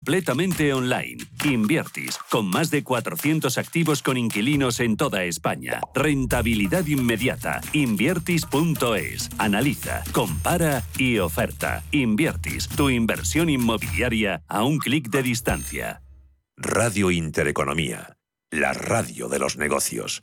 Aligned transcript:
completamente 0.00 0.72
online. 0.72 1.18
Inviertis, 1.44 2.16
con 2.30 2.48
más 2.48 2.70
de 2.70 2.82
400 2.82 3.58
activos 3.58 4.02
con 4.02 4.16
inquilinos 4.16 4.80
en 4.80 4.96
toda 4.96 5.24
España. 5.24 5.82
Rentabilidad 5.94 6.86
inmediata. 6.86 7.60
Inviertis.es. 7.74 9.28
Analiza, 9.36 10.02
compara 10.12 10.82
y 10.96 11.18
oferta. 11.18 11.84
Inviertis, 11.90 12.66
tu 12.68 12.88
inversión 12.88 13.50
inmobiliaria 13.50 14.42
a 14.48 14.64
un 14.64 14.78
clic 14.78 15.10
de 15.10 15.22
distancia. 15.22 16.02
Radio 16.56 17.10
Intereconomía, 17.10 18.16
la 18.50 18.72
radio 18.72 19.28
de 19.28 19.38
los 19.38 19.58
negocios. 19.58 20.22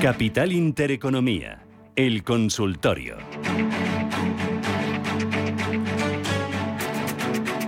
Capital 0.00 0.52
Intereconomía, 0.52 1.62
el 1.96 2.22
consultorio. 2.22 3.16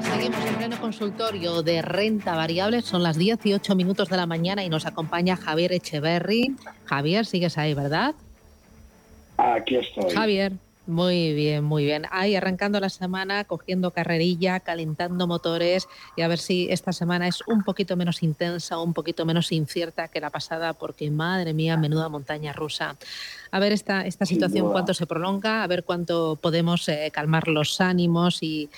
Seguimos 0.02 0.44
en 0.46 0.54
pleno 0.56 0.78
consultorio 0.78 1.62
de 1.62 1.80
renta 1.80 2.36
variable. 2.36 2.82
Son 2.82 3.02
las 3.02 3.16
18 3.16 3.74
minutos 3.74 4.10
de 4.10 4.18
la 4.18 4.26
mañana 4.26 4.62
y 4.62 4.68
nos 4.68 4.84
acompaña 4.84 5.36
Javier 5.36 5.72
Echeverry. 5.72 6.54
Javier, 6.84 7.24
sigues 7.24 7.56
ahí, 7.56 7.72
¿verdad? 7.72 8.14
Aquí 9.38 9.76
estoy. 9.76 10.10
Javier. 10.12 10.52
Muy 10.88 11.34
bien, 11.34 11.64
muy 11.64 11.84
bien. 11.84 12.06
Ahí 12.10 12.34
arrancando 12.34 12.80
la 12.80 12.88
semana, 12.88 13.44
cogiendo 13.44 13.90
carrerilla, 13.90 14.60
calentando 14.60 15.26
motores 15.26 15.86
y 16.16 16.22
a 16.22 16.28
ver 16.28 16.38
si 16.38 16.68
esta 16.70 16.94
semana 16.94 17.28
es 17.28 17.42
un 17.46 17.62
poquito 17.62 17.94
menos 17.94 18.22
intensa, 18.22 18.78
un 18.80 18.94
poquito 18.94 19.26
menos 19.26 19.52
incierta 19.52 20.08
que 20.08 20.18
la 20.18 20.30
pasada, 20.30 20.72
porque 20.72 21.10
madre 21.10 21.52
mía, 21.52 21.76
menuda 21.76 22.08
montaña 22.08 22.54
rusa 22.54 22.96
a 23.50 23.60
ver 23.60 23.72
esta, 23.72 24.06
esta 24.06 24.26
situación 24.26 24.70
cuánto 24.70 24.94
se 24.94 25.06
prolonga, 25.06 25.62
a 25.62 25.66
ver 25.66 25.84
cuánto 25.84 26.38
podemos 26.40 26.88
eh, 26.88 27.10
calmar 27.12 27.48
los 27.48 27.80
ánimos 27.80 28.42
y, 28.42 28.70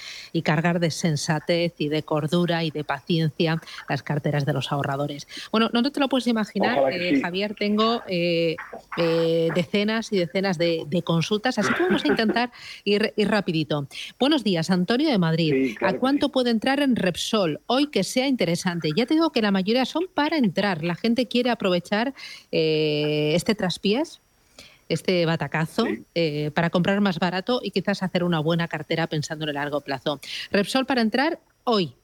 cargar 0.42 0.80
de 0.80 0.90
sensatez 0.90 1.74
y 1.78 1.88
de 1.88 2.02
cordura 2.02 2.64
y 2.64 2.70
de 2.70 2.82
paciencia 2.82 3.60
las 3.88 4.02
carteras 4.02 4.46
de 4.46 4.54
los 4.54 4.72
ahorradores. 4.72 5.28
Bueno, 5.52 5.68
no 5.72 5.82
te 5.82 6.00
lo 6.00 6.08
puedes 6.08 6.26
imaginar, 6.26 6.78
eh, 6.92 7.20
Javier, 7.20 7.54
tengo 7.54 8.02
eh, 8.08 8.56
decenas 9.54 10.12
y 10.12 10.18
decenas 10.18 10.56
de, 10.56 10.86
consultas, 11.04 11.58
así 11.58 11.72
que 11.74 11.82
vamos 11.82 12.04
a 12.04 12.08
intentar 12.08 12.50
ir, 12.84 13.12
rapidito. 13.16 13.86
Buenos 14.18 14.44
días, 14.44 14.70
Antonio 14.70 15.10
de 15.10 15.18
Madrid. 15.18 15.76
¿A 15.82 15.94
cuánto 15.94 16.30
puede 16.30 16.50
entrar 16.50 16.80
en 16.80 16.96
Repsol? 16.96 17.60
Hoy 17.66 17.88
que 17.88 18.02
sea 18.02 18.26
interesante. 18.26 18.90
Ya 18.96 19.06
te 19.06 19.14
digo 19.14 19.30
que 19.30 19.42
la 19.42 19.50
mayoría 19.50 19.84
son 19.84 20.04
para 20.12 20.36
entrar. 20.36 20.84
La 20.84 20.94
gente 20.94 21.26
quiere 21.26 21.50
aprovechar 21.50 22.14
este 22.50 23.54
traspiés 23.54 24.20
este 24.90 25.24
batacazo 25.24 25.86
eh, 26.14 26.50
para 26.54 26.68
comprar 26.68 27.00
más 27.00 27.18
barato 27.18 27.60
y 27.62 27.70
quizás 27.70 28.02
hacer 28.02 28.24
una 28.24 28.40
buena 28.40 28.68
cartera 28.68 29.06
pensando 29.06 29.44
en 29.44 29.50
el 29.50 29.54
largo 29.54 29.80
plazo. 29.80 30.20
Repsol 30.50 30.84
para 30.84 31.00
entrar 31.00 31.38
hoy. 31.64 31.94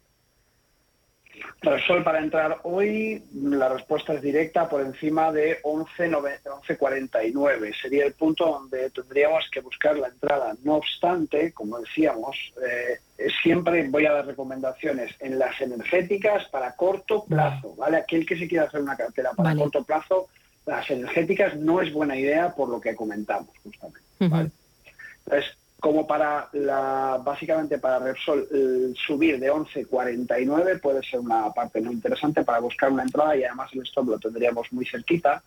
Repsol 1.61 2.03
para 2.05 2.21
entrar 2.21 2.61
hoy, 2.63 3.23
la 3.35 3.69
respuesta 3.69 4.15
es 4.15 4.23
directa 4.23 4.67
por 4.69 4.81
encima 4.83 5.33
de 5.33 5.61
11.49. 5.63 7.75
Sería 7.81 8.07
el 8.07 8.13
punto 8.13 8.47
donde 8.47 8.91
tendríamos 8.91 9.49
que 9.51 9.59
buscar 9.61 9.99
la 9.99 10.07
entrada. 10.09 10.55
No 10.63 10.77
obstante, 10.77 11.53
como 11.53 11.81
decíamos, 11.81 12.37
eh, 12.67 13.01
siempre 13.43 13.89
voy 13.89 14.07
a 14.07 14.13
dar 14.13 14.27
recomendaciones 14.27 15.15
en 15.21 15.39
las 15.39 15.61
energéticas 15.61 16.47
para 16.49 16.75
corto 16.77 17.25
plazo. 17.25 17.75
¿vale? 17.77 17.99
Aquel 17.99 18.25
que 18.25 18.39
se 18.39 18.49
quiera 18.49 18.65
hacer 18.67 18.81
una 18.81 18.97
cartera 18.97 19.33
para 19.37 19.55
corto 19.57 19.83
plazo 19.83 20.29
las 20.67 20.91
energéticas 20.91 21.57
no 21.57 21.81
es 21.81 21.93
buena 21.93 22.17
idea 22.17 22.55
por 22.55 22.69
lo 22.69 22.81
que 22.81 22.95
comentamos 22.95 23.49
justamente. 23.63 24.01
Entonces, 24.19 25.57
como 25.81 26.07
para 26.07 26.49
la, 26.53 27.21
básicamente 27.25 27.79
para 27.79 28.01
Repsol 28.01 28.95
subir 29.07 29.39
de 29.39 29.53
11.49 29.53 30.81
puede 30.81 31.03
ser 31.03 31.21
una 31.21 31.53
parte 31.53 31.81
muy 31.81 31.95
interesante 31.95 32.43
para 32.43 32.59
buscar 32.59 32.91
una 32.91 33.05
entrada 33.05 33.37
y 33.37 33.45
además 33.45 33.71
el 33.73 33.83
stop 33.83 34.09
lo 34.09 34.19
tendríamos 34.19 34.73
muy 34.73 34.85
cerquita, 34.85 35.43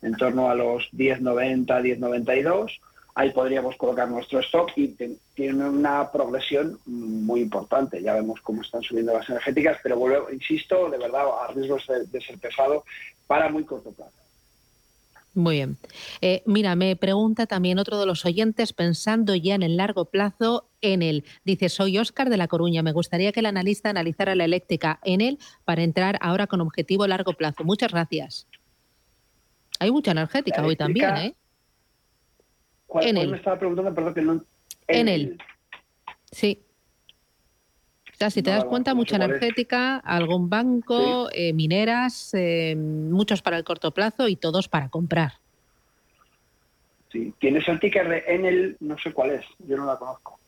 en 0.00 0.14
torno 0.14 0.48
a 0.48 0.54
los 0.54 0.84
10.90, 0.92 1.66
10.92. 1.66 2.80
Ahí 3.16 3.30
podríamos 3.30 3.76
colocar 3.76 4.08
nuestro 4.08 4.40
stock 4.40 4.72
y 4.76 4.88
tiene 5.34 5.68
una 5.68 6.10
progresión 6.10 6.78
muy 6.86 7.42
importante. 7.42 8.02
Ya 8.02 8.14
vemos 8.14 8.40
cómo 8.40 8.62
están 8.62 8.82
subiendo 8.82 9.12
las 9.12 9.28
energéticas, 9.28 9.78
pero 9.82 9.96
vuelvo, 9.96 10.30
insisto, 10.32 10.90
de 10.90 10.98
verdad, 10.98 11.26
a 11.42 11.52
riesgos 11.52 11.86
de 11.86 12.20
ser 12.20 12.38
pesado 12.38 12.84
para 13.26 13.48
muy 13.50 13.64
corto 13.64 13.92
plazo. 13.92 14.23
Muy 15.34 15.56
bien. 15.56 15.76
Eh, 16.20 16.42
mira, 16.46 16.76
me 16.76 16.94
pregunta 16.94 17.46
también 17.46 17.78
otro 17.78 17.98
de 17.98 18.06
los 18.06 18.24
oyentes, 18.24 18.72
pensando 18.72 19.34
ya 19.34 19.56
en 19.56 19.64
el 19.64 19.76
largo 19.76 20.04
plazo, 20.06 20.68
en 20.80 21.02
él. 21.02 21.24
Dice, 21.44 21.68
soy 21.68 21.98
Óscar 21.98 22.30
de 22.30 22.36
La 22.36 22.46
Coruña. 22.46 22.82
Me 22.82 22.92
gustaría 22.92 23.32
que 23.32 23.40
el 23.40 23.46
analista 23.46 23.90
analizara 23.90 24.36
la 24.36 24.44
eléctrica 24.44 25.00
en 25.02 25.20
él 25.20 25.38
para 25.64 25.82
entrar 25.82 26.18
ahora 26.20 26.46
con 26.46 26.60
objetivo 26.60 27.06
largo 27.06 27.32
plazo. 27.32 27.64
Muchas 27.64 27.90
gracias. 27.90 28.46
Hay 29.80 29.90
mucha 29.90 30.12
energética 30.12 30.64
hoy 30.64 30.76
también, 30.76 31.16
¿eh? 31.16 31.34
¿Cuál, 32.86 33.12
me 33.12 33.36
estaba 33.36 33.58
preguntando? 33.58 33.92
Perdón, 33.92 34.14
que 34.14 34.22
no... 34.22 34.44
En, 34.86 35.08
él. 35.08 35.38
Sí 36.30 36.63
si 38.30 38.42
te 38.42 38.50
das 38.50 38.64
cuenta, 38.64 38.94
mucha 38.94 39.16
energética, 39.16 39.96
algún 39.98 40.48
banco, 40.48 41.28
eh, 41.32 41.52
mineras, 41.52 42.32
eh, 42.34 42.74
muchos 42.76 43.42
para 43.42 43.56
el 43.58 43.64
corto 43.64 43.90
plazo 43.92 44.28
y 44.28 44.36
todos 44.36 44.68
para 44.68 44.88
comprar. 44.88 45.34
Sí, 47.10 47.32
tienes 47.38 47.66
el 47.68 47.78
ticker 47.78 48.08
de 48.08 48.24
Enel, 48.26 48.76
no 48.80 48.98
sé 48.98 49.12
cuál 49.12 49.32
es, 49.32 49.44
yo 49.58 49.76
no 49.76 49.86
la 49.86 49.96
conozco. 49.96 50.38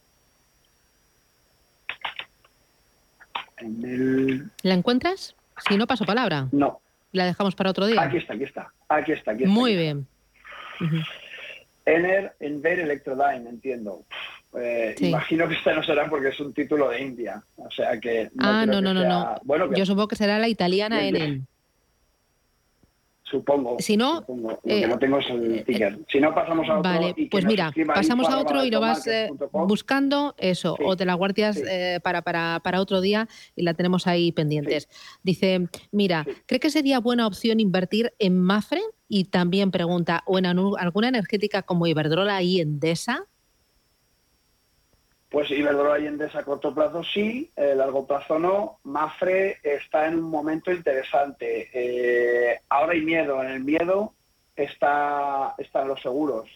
Enel... 3.59 4.51
¿La 4.63 4.75
encuentras? 4.75 5.35
Si 5.69 5.77
no, 5.77 5.87
paso 5.87 6.05
palabra. 6.05 6.49
No. 6.53 6.81
¿La 7.13 7.25
dejamos 7.25 7.55
para 7.55 7.71
otro 7.71 7.87
día? 7.87 8.03
Aquí 8.03 8.19
está, 8.19 8.35
aquí 8.35 8.45
está. 8.45 8.73
Aquí 8.89 9.13
está, 9.13 9.33
aquí 9.33 9.45
está. 9.45 9.55
Muy 9.55 9.77
bien. 9.77 10.07
Ener, 11.87 12.35
Enver 12.41 12.81
Electrodyne, 12.81 13.49
entiendo. 13.49 14.03
Eh, 14.59 14.95
imagino 15.01 15.47
que 15.49 15.55
esta 15.55 15.75
no 15.75 15.83
será 15.83 16.09
porque 16.09 16.29
es 16.29 16.41
un 16.41 16.53
título 16.53 16.89
de 16.89 17.03
India. 17.03 17.43
O 17.57 17.71
sea 17.71 17.99
que. 18.01 18.31
No 18.35 18.49
ah, 18.49 18.67
no, 18.67 18.81
no, 18.81 18.95
no, 18.95 19.05
no. 19.05 19.35
Bueno, 19.45 19.69
Yo 19.75 19.85
supongo 19.85 20.09
que 20.09 20.17
será 20.17 20.39
la 20.39 20.49
italiana 20.49 21.07
Enel. 21.07 21.43
Supongo. 23.23 23.77
Si 23.81 23.97
no, 23.97 24.25
eh, 24.65 24.87
no 24.87 24.99
tengo 25.01 25.19
el 25.19 25.65
ticker. 25.65 25.99
Si 26.09 26.21
no, 26.21 26.33
pasamos 26.33 26.69
a 26.69 26.79
otro. 26.79 26.91
Vale, 26.91 27.15
pues 27.29 27.45
mira, 27.45 27.73
pasamos 27.87 28.29
a 28.29 28.39
otro 28.39 28.65
y 28.65 28.71
lo 28.71 28.81
vas 28.81 29.05
eh, 29.09 29.31
buscando, 29.53 30.37
eso, 30.39 30.77
o 30.81 30.97
te 30.97 31.05
la 31.05 31.15
guardias 31.15 31.61
para, 32.05 32.23
para, 32.23 32.61
para, 32.63 32.81
otro 32.81 33.01
día 33.01 33.29
y 33.57 33.65
la 33.65 33.75
tenemos 33.75 34.07
ahí 34.07 34.31
pendientes. 34.31 34.89
Dice, 35.25 35.69
mira, 35.91 36.25
¿cree 36.47 36.61
que 36.61 36.71
sería 36.71 37.01
buena 37.01 37.27
opción 37.27 37.59
invertir 37.59 38.13
en 38.21 38.39
Mafre? 38.39 38.81
Y 39.09 39.25
también 39.25 39.73
pregunta, 39.73 40.23
¿o 40.25 40.39
en 40.39 40.47
alguna 40.47 41.09
energética 41.09 41.63
como 41.63 41.89
Iberdrola 41.89 42.43
y 42.43 42.61
Endesa? 42.61 43.27
Pues 45.37 45.51
Iberdrola 45.51 45.99
y 45.99 46.07
Endesa 46.07 46.39
a 46.39 46.45
corto 46.45 46.75
plazo 46.75 47.05
sí, 47.05 47.53
a 47.59 47.75
largo 47.75 48.07
plazo 48.07 48.39
no. 48.39 48.79
Mafre 48.85 49.59
está 49.63 50.07
en 50.07 50.15
un 50.15 50.31
momento 50.31 50.73
interesante. 50.73 51.69
Eh, 51.75 52.59
ahora 52.71 52.95
hay 52.95 53.03
miedo, 53.03 53.43
en 53.43 53.51
el 53.51 53.63
miedo 53.63 54.15
está, 54.57 55.55
están 55.59 55.89
los 55.89 56.01
seguros. 56.01 56.49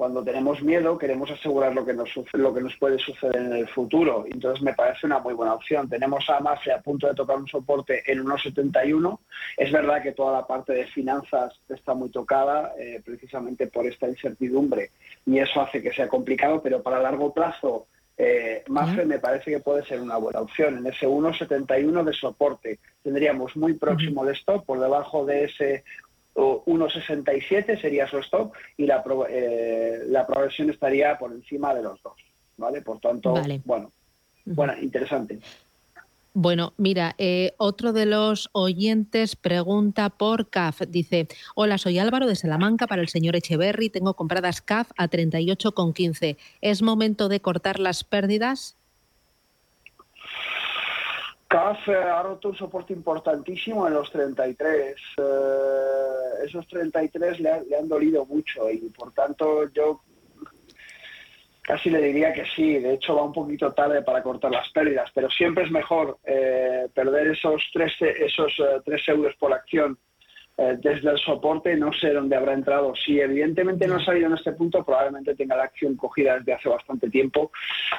Cuando 0.00 0.24
tenemos 0.24 0.62
miedo 0.62 0.96
queremos 0.96 1.30
asegurar 1.30 1.74
lo 1.74 1.84
que 1.84 1.92
nos 1.92 2.08
lo 2.32 2.54
que 2.54 2.62
nos 2.62 2.74
puede 2.78 2.98
suceder 2.98 3.36
en 3.36 3.52
el 3.52 3.68
futuro. 3.68 4.24
Entonces 4.32 4.62
me 4.62 4.72
parece 4.72 5.04
una 5.04 5.18
muy 5.18 5.34
buena 5.34 5.52
opción. 5.52 5.90
Tenemos 5.90 6.24
a 6.30 6.40
Mafre 6.40 6.72
a 6.72 6.80
punto 6.80 7.06
de 7.06 7.14
tocar 7.14 7.36
un 7.36 7.46
soporte 7.46 8.10
en 8.10 8.24
1,71. 8.24 9.18
Es 9.58 9.70
verdad 9.70 10.02
que 10.02 10.12
toda 10.12 10.32
la 10.40 10.46
parte 10.46 10.72
de 10.72 10.86
finanzas 10.86 11.52
está 11.68 11.92
muy 11.92 12.08
tocada 12.08 12.72
eh, 12.78 13.02
precisamente 13.04 13.66
por 13.66 13.84
esta 13.84 14.08
incertidumbre 14.08 14.90
y 15.26 15.38
eso 15.38 15.60
hace 15.60 15.82
que 15.82 15.92
sea 15.92 16.08
complicado, 16.08 16.62
pero 16.62 16.82
para 16.82 16.98
largo 16.98 17.34
plazo 17.34 17.86
eh, 18.16 18.64
Mafre 18.68 19.04
me 19.04 19.18
parece 19.18 19.50
que 19.50 19.60
puede 19.60 19.84
ser 19.84 20.00
una 20.00 20.16
buena 20.16 20.40
opción. 20.40 20.78
En 20.78 20.86
ese 20.86 21.06
1,71 21.06 22.04
de 22.04 22.12
soporte 22.14 22.78
tendríamos 23.02 23.54
muy 23.54 23.74
próximo 23.74 24.24
de 24.24 24.32
stop, 24.32 24.64
por 24.64 24.80
debajo 24.80 25.26
de 25.26 25.44
ese 25.44 25.84
1,67 26.34 27.80
sería 27.80 28.08
su 28.08 28.18
stop 28.18 28.54
y 28.76 28.86
la, 28.86 29.04
eh, 29.28 30.02
la 30.06 30.26
progresión 30.26 30.70
estaría 30.70 31.18
por 31.18 31.32
encima 31.32 31.74
de 31.74 31.82
los 31.82 32.02
dos. 32.02 32.14
¿vale? 32.60 32.82
Por 32.82 33.00
tanto, 33.00 33.34
bueno, 33.64 33.90
bueno, 34.44 34.74
interesante. 34.80 35.40
Bueno, 36.32 36.74
mira, 36.76 37.16
eh, 37.18 37.54
otro 37.56 37.92
de 37.92 38.06
los 38.06 38.50
oyentes 38.52 39.34
pregunta 39.34 40.10
por 40.10 40.48
CAF. 40.48 40.82
Dice, 40.88 41.26
hola, 41.56 41.76
soy 41.76 41.98
Álvaro 41.98 42.28
de 42.28 42.36
Salamanca 42.36 42.86
para 42.86 43.02
el 43.02 43.08
señor 43.08 43.34
Echeverry. 43.34 43.90
Tengo 43.90 44.14
compradas 44.14 44.62
CAF 44.62 44.92
a 44.96 45.08
38,15. 45.08 46.36
¿Es 46.60 46.82
momento 46.82 47.28
de 47.28 47.40
cortar 47.40 47.80
las 47.80 48.04
pérdidas? 48.04 48.76
CAF 51.50 51.88
ha 51.88 52.22
roto 52.22 52.50
un 52.50 52.56
soporte 52.56 52.92
importantísimo 52.92 53.88
en 53.88 53.94
los 53.94 54.08
33. 54.12 54.94
Eh, 55.18 55.22
esos 56.46 56.64
33 56.68 57.40
le, 57.40 57.64
le, 57.64 57.76
han 57.76 57.88
dolido 57.88 58.24
mucho 58.24 58.70
y 58.70 58.88
por 58.90 59.12
tanto 59.12 59.68
yo 59.72 60.00
casi 61.60 61.90
le 61.90 62.02
diría 62.02 62.32
que 62.32 62.44
sí. 62.54 62.78
De 62.78 62.94
hecho 62.94 63.16
va 63.16 63.24
un 63.24 63.32
poquito 63.32 63.72
tarde 63.72 64.02
para 64.02 64.22
cortar 64.22 64.52
las 64.52 64.70
pérdidas, 64.70 65.10
pero 65.12 65.28
siempre 65.28 65.64
es 65.64 65.72
mejor 65.72 66.18
eh, 66.24 66.88
perder 66.94 67.32
esos 67.32 67.68
3, 67.72 67.94
esos, 68.00 68.52
eh, 68.60 69.02
euros 69.08 69.34
por 69.34 69.52
acción 69.52 69.98
eh, 70.60 70.76
desde 70.78 71.10
el 71.10 71.18
soporte, 71.18 71.74
no 71.74 71.90
sé 71.90 72.12
dónde 72.12 72.36
habrá 72.36 72.52
entrado. 72.52 72.92
Si 72.94 73.18
evidentemente 73.18 73.86
no 73.86 73.96
ha 73.96 74.04
salido 74.04 74.26
en 74.26 74.34
este 74.34 74.52
punto, 74.52 74.84
probablemente 74.84 75.34
tenga 75.34 75.56
la 75.56 75.64
acción 75.64 75.96
cogida 75.96 76.38
desde 76.38 76.52
hace 76.52 76.68
bastante 76.68 77.08
tiempo. 77.08 77.50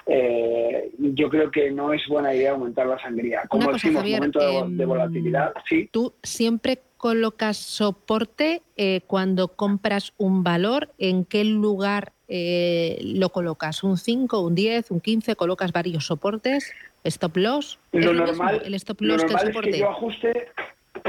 Eh, 0.06 0.92
yo 1.00 1.28
creo 1.30 1.50
que 1.50 1.72
no 1.72 1.92
es 1.92 2.06
buena 2.08 2.36
idea 2.36 2.52
aumentar 2.52 2.86
la 2.86 3.00
sangría. 3.00 3.42
Como 3.50 3.74
decimos, 3.74 4.04
momento 4.04 4.40
de, 4.40 4.58
em, 4.60 4.88
volatilidad, 4.88 5.54
sí. 5.68 5.90
Tú 5.92 6.14
siempre 6.22 6.78
colocas 6.98 7.58
soporte 7.58 8.62
eh, 8.78 9.02
cuando 9.08 9.48
compras 9.48 10.14
un 10.20 10.44
valor, 10.44 10.90
¿en 11.00 11.26
qué 11.26 11.44
lugar 11.44 12.14
lo 12.30 13.30
colocas? 13.30 13.84
¿Un 13.84 13.98
5, 13.98 14.40
un 14.40 14.56
10, 14.56 14.92
un 14.92 15.02
15? 15.02 15.36
¿Colocas 15.36 15.74
varios 15.74 16.06
soportes? 16.06 16.72
¿Stop 17.04 17.36
loss? 17.36 17.80
Lo 17.92 18.14
normal, 18.14 18.62
el 18.64 18.74
stop 18.76 19.02
loss 19.02 19.26
que 19.26 19.34
el 19.34 19.40
soporte? 19.40 19.70
es 19.72 19.76
que 19.76 19.82
yo 19.82 19.90
ajuste 19.90 20.48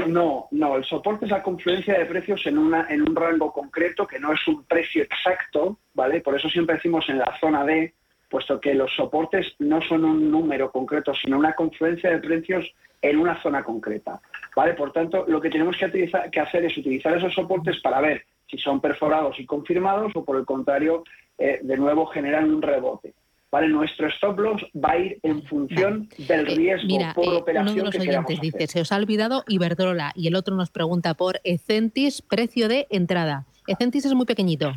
no, 0.07 0.47
no, 0.51 0.75
el 0.75 0.83
soporte 0.83 1.25
es 1.25 1.31
la 1.31 1.43
confluencia 1.43 1.97
de 1.97 2.05
precios 2.05 2.45
en, 2.45 2.57
una, 2.57 2.87
en 2.89 3.01
un 3.01 3.15
rango 3.15 3.51
concreto 3.51 4.05
que 4.07 4.19
no 4.19 4.33
es 4.33 4.47
un 4.47 4.63
precio 4.63 5.03
exacto, 5.03 5.77
¿vale? 5.93 6.21
Por 6.21 6.35
eso 6.35 6.49
siempre 6.49 6.75
decimos 6.75 7.07
en 7.09 7.19
la 7.19 7.37
zona 7.39 7.65
D, 7.65 7.93
puesto 8.29 8.59
que 8.59 8.73
los 8.73 8.93
soportes 8.95 9.53
no 9.59 9.81
son 9.81 10.05
un 10.05 10.31
número 10.31 10.71
concreto, 10.71 11.13
sino 11.13 11.37
una 11.37 11.53
confluencia 11.53 12.09
de 12.09 12.19
precios 12.19 12.65
en 13.01 13.19
una 13.19 13.41
zona 13.41 13.63
concreta, 13.63 14.21
¿vale? 14.55 14.73
Por 14.73 14.91
tanto, 14.91 15.25
lo 15.27 15.41
que 15.41 15.49
tenemos 15.49 15.75
que, 15.77 16.09
que 16.31 16.39
hacer 16.39 16.65
es 16.65 16.77
utilizar 16.77 17.17
esos 17.17 17.33
soportes 17.33 17.79
para 17.81 18.01
ver 18.01 18.25
si 18.49 18.57
son 18.57 18.79
perforados 18.79 19.39
y 19.39 19.45
confirmados 19.45 20.11
o, 20.15 20.23
por 20.23 20.37
el 20.37 20.45
contrario, 20.45 21.03
eh, 21.37 21.59
de 21.61 21.77
nuevo 21.77 22.05
generan 22.05 22.53
un 22.53 22.61
rebote. 22.61 23.13
¿Vale? 23.53 23.67
Nuestro 23.67 24.07
stop 24.07 24.39
loss 24.39 24.65
va 24.73 24.93
a 24.93 24.97
ir 24.97 25.19
en 25.21 25.43
función 25.43 26.09
del 26.17 26.49
eh, 26.49 26.55
riesgo 26.55 27.13
por 27.13 27.25
eh, 27.25 27.37
operación 27.37 27.81
uno 27.81 27.91
de 27.91 27.99
los 27.99 28.07
oyentes 28.07 28.41
dice, 28.41 28.65
se 28.65 28.81
os 28.81 28.91
ha 28.91 28.95
olvidado 28.95 29.43
Iberdrola 29.47 30.11
y 30.15 30.27
el 30.27 30.35
otro 30.35 30.55
nos 30.55 30.71
pregunta 30.71 31.13
por 31.13 31.39
Ecentis, 31.43 32.23
precio 32.23 32.67
de 32.67 32.87
entrada. 32.89 33.45
Ecentis 33.67 34.05
es 34.05 34.15
muy 34.15 34.25
pequeñito. 34.25 34.73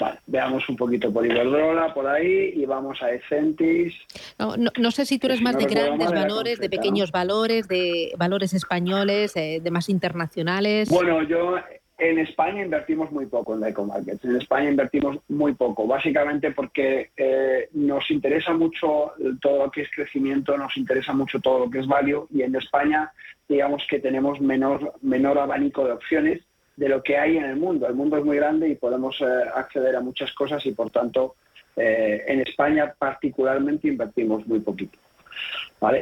Vale, 0.00 0.18
veamos 0.26 0.66
un 0.70 0.76
poquito 0.76 1.12
por 1.12 1.26
Iberdrola, 1.26 1.92
por 1.92 2.06
ahí, 2.06 2.54
y 2.56 2.64
vamos 2.64 3.02
a 3.02 3.12
Ecentis. 3.12 3.94
No, 4.38 4.90
sé 4.92 5.04
si 5.04 5.18
tú 5.18 5.26
eres 5.26 5.42
más 5.42 5.58
de 5.58 5.66
grandes 5.66 6.10
valores, 6.10 6.58
de 6.58 6.70
pequeños 6.70 7.12
valores, 7.12 7.68
de 7.68 8.14
valores 8.16 8.54
españoles, 8.54 9.36
eh, 9.36 9.60
de 9.62 9.70
más 9.70 9.90
internacionales. 9.90 10.88
Bueno, 10.88 11.22
yo 11.22 11.56
en 12.02 12.18
España 12.18 12.62
invertimos 12.62 13.12
muy 13.12 13.26
poco 13.26 13.54
en 13.54 13.60
la 13.60 13.68
ecomarkets. 13.68 14.24
En 14.24 14.34
España 14.36 14.68
invertimos 14.68 15.18
muy 15.28 15.54
poco, 15.54 15.86
básicamente 15.86 16.50
porque 16.50 17.10
eh, 17.16 17.68
nos 17.74 18.10
interesa 18.10 18.52
mucho 18.52 19.12
todo 19.40 19.66
lo 19.66 19.70
que 19.70 19.82
es 19.82 19.90
crecimiento, 19.94 20.58
nos 20.58 20.76
interesa 20.76 21.12
mucho 21.12 21.38
todo 21.38 21.60
lo 21.60 21.70
que 21.70 21.78
es 21.78 21.86
value 21.86 22.26
y 22.34 22.42
en 22.42 22.56
España 22.56 23.12
digamos 23.48 23.84
que 23.88 24.00
tenemos 24.00 24.40
menor, 24.40 24.94
menor 25.02 25.38
abanico 25.38 25.84
de 25.84 25.92
opciones 25.92 26.42
de 26.76 26.88
lo 26.88 27.04
que 27.04 27.18
hay 27.18 27.36
en 27.36 27.44
el 27.44 27.56
mundo. 27.56 27.86
El 27.86 27.94
mundo 27.94 28.16
es 28.16 28.24
muy 28.24 28.36
grande 28.36 28.68
y 28.68 28.74
podemos 28.74 29.20
eh, 29.20 29.24
acceder 29.54 29.94
a 29.94 30.00
muchas 30.00 30.32
cosas 30.32 30.64
y 30.66 30.72
por 30.72 30.90
tanto 30.90 31.36
eh, 31.76 32.24
en 32.26 32.40
España 32.40 32.94
particularmente 32.98 33.86
invertimos 33.86 34.44
muy 34.48 34.58
poquito. 34.58 34.98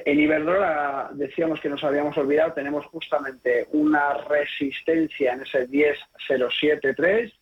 En 0.04 0.20
Iberdrola 0.20 1.08
decíamos 1.12 1.58
que 1.60 1.70
nos 1.70 1.82
habíamos 1.82 2.16
olvidado, 2.18 2.52
tenemos 2.52 2.84
justamente 2.86 3.66
una 3.72 4.14
resistencia 4.28 5.32
en 5.32 5.42
ese 5.42 5.68
10.073 5.68 7.32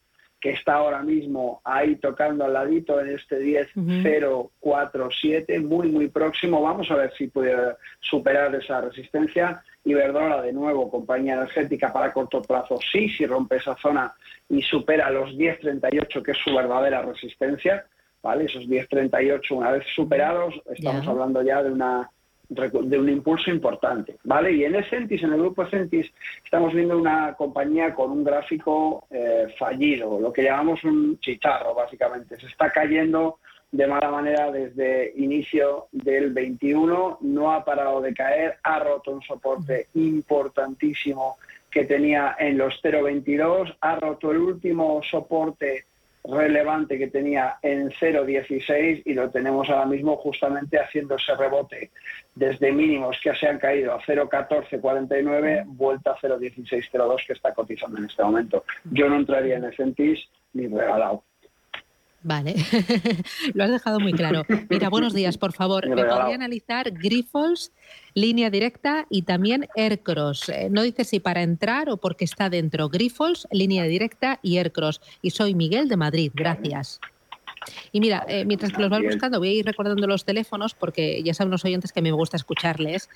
que 0.41 0.51
está 0.51 0.75
ahora 0.75 1.03
mismo 1.03 1.61
ahí 1.65 1.97
tocando 1.97 2.45
al 2.45 2.53
ladito 2.53 3.01
en 3.01 3.17
este 3.17 3.41
10.047, 3.41 5.65
muy, 5.65 5.89
muy 5.89 6.07
próximo. 6.09 6.63
Vamos 6.63 6.89
a 6.91 6.97
ver 6.97 7.15
si 7.17 7.29
puede 7.29 7.77
superar 8.01 8.55
esa 8.55 8.83
resistencia. 8.83 9.63
Iberdrola, 9.85 10.43
de 10.43 10.53
nuevo, 10.53 10.91
compañía 10.91 11.35
energética 11.35 11.93
para 11.93 12.13
corto 12.13 12.43
plazo, 12.43 12.79
sí, 12.93 13.09
si 13.09 13.25
rompe 13.27 13.57
esa 13.57 13.75
zona 13.77 14.15
y 14.49 14.63
supera 14.63 15.11
los 15.11 15.31
10.38, 15.31 16.23
que 16.23 16.31
es 16.31 16.39
su 16.39 16.55
verdadera 16.55 17.03
resistencia, 17.03 17.85
¿vale? 18.23 18.45
Esos 18.45 18.65
10.38, 18.65 19.51
una 19.53 19.73
vez 19.73 19.85
superados, 19.95 20.55
estamos 20.67 21.07
hablando 21.07 21.43
ya 21.43 21.63
de 21.63 21.73
una 21.73 22.11
de 22.49 22.99
un 22.99 23.11
impulso 23.11 23.51
importante, 23.51 24.17
¿vale? 24.25 24.53
Y 24.53 24.65
en 24.65 24.75
Escentis, 24.75 25.23
en 25.23 25.35
el 25.35 25.41
grupo 25.41 25.65
Escentis, 25.65 26.11
estamos 26.43 26.73
viendo 26.73 26.97
una 26.97 27.35
compañía 27.35 27.95
con 27.95 28.11
un 28.11 28.25
gráfico 28.25 29.05
eh, 29.11 29.49
fallido, 29.59 30.19
lo 30.19 30.33
que 30.33 30.45
llamamos 30.45 30.83
un 30.85 31.19
chicharro, 31.21 31.75
básicamente. 31.75 32.41
Se 32.41 32.47
está 32.47 32.71
cayendo 32.71 33.39
de 33.71 33.87
mala 33.87 34.11
manera 34.11 34.51
desde 34.51 35.13
inicio 35.17 35.89
del 35.93 36.33
21, 36.33 37.19
no 37.21 37.53
ha 37.53 37.65
parado 37.65 38.01
de 38.01 38.15
caer, 38.15 38.57
ha 38.63 38.79
roto 38.79 39.11
un 39.11 39.23
soporte 39.23 39.89
importantísimo 39.95 41.37
que 41.71 41.85
tenía 41.85 42.35
en 42.39 42.57
los 42.57 42.83
0.22, 42.83 43.77
ha 43.83 43.97
roto 43.97 44.31
el 44.31 44.39
último 44.39 45.03
soporte 45.11 45.85
relevante 46.25 46.99
que 46.99 47.09
tenía 47.09 47.59
en 47.63 47.91
0,16 47.91 49.03
y 49.05 49.15
lo 49.15 49.31
tenemos 49.31 49.69
ahora 49.69 49.87
mismo 49.87 50.17
justamente 50.17 50.79
haciendo 50.79 51.17
ese 51.17 51.35
rebote 51.35 51.91
desde 52.35 52.73
mínimos 52.73 53.19
que 53.23 53.35
se 53.35 53.49
han 53.49 53.59
caído 53.59 53.93
a 53.95 54.01
0,1449, 54.01 55.65
vuelta 55.67 56.13
a 56.13 56.17
0,1602 56.17 57.27
que 57.27 57.33
está 57.33 57.55
cotizando 57.55 57.99
en 57.99 58.05
este 58.05 58.23
momento. 58.23 58.65
Yo 58.85 59.09
no 59.09 59.17
entraría 59.17 59.57
en 59.57 59.65
Escentis 59.65 60.21
ni 60.53 60.67
regalado. 60.67 61.25
Vale, 62.23 62.57
lo 63.55 63.65
has 63.65 63.71
dejado 63.71 64.01
muy 64.01 64.13
claro. 64.13 64.45
Mira, 64.69 64.89
buenos 64.89 65.15
días, 65.15 65.39
por 65.39 65.53
favor. 65.53 65.89
¿Me 65.89 66.05
podría 66.05 66.35
analizar 66.35 66.91
Grifols, 66.91 67.73
línea 68.15 68.51
directa 68.51 69.07
y 69.09 69.23
también 69.23 69.69
Aircross? 69.77 70.49
Eh, 70.49 70.69
no 70.71 70.83
dice 70.83 71.05
si 71.05 71.21
para 71.21 71.43
entrar 71.43 71.89
o 71.91 71.97
porque 71.97 72.25
está 72.25 72.51
dentro. 72.51 72.89
Grifols, 72.89 73.47
línea 73.53 73.85
directa 73.85 74.41
y 74.43 74.59
Aircross. 74.59 75.01
Y 75.23 75.31
soy 75.31 75.55
Miguel 75.55 75.89
de 75.89 75.97
Madrid. 75.97 76.33
Gracias. 76.35 77.01
Y 77.93 78.01
mira, 78.01 78.25
eh, 78.29 78.45
mientras 78.45 78.73
que 78.73 78.81
los 78.81 78.91
vas 78.91 79.03
buscando, 79.03 79.39
voy 79.39 79.49
a 79.49 79.53
ir 79.53 79.65
recordando 79.65 80.07
los 80.07 80.25
teléfonos 80.25 80.75
porque 80.75 81.23
ya 81.23 81.35
saben 81.35 81.51
los 81.51 81.65
oyentes 81.65 81.93
que 81.93 82.01
a 82.01 82.03
mí 82.03 82.11
me 82.11 82.17
gusta 82.17 82.37
escucharles. 82.37 83.09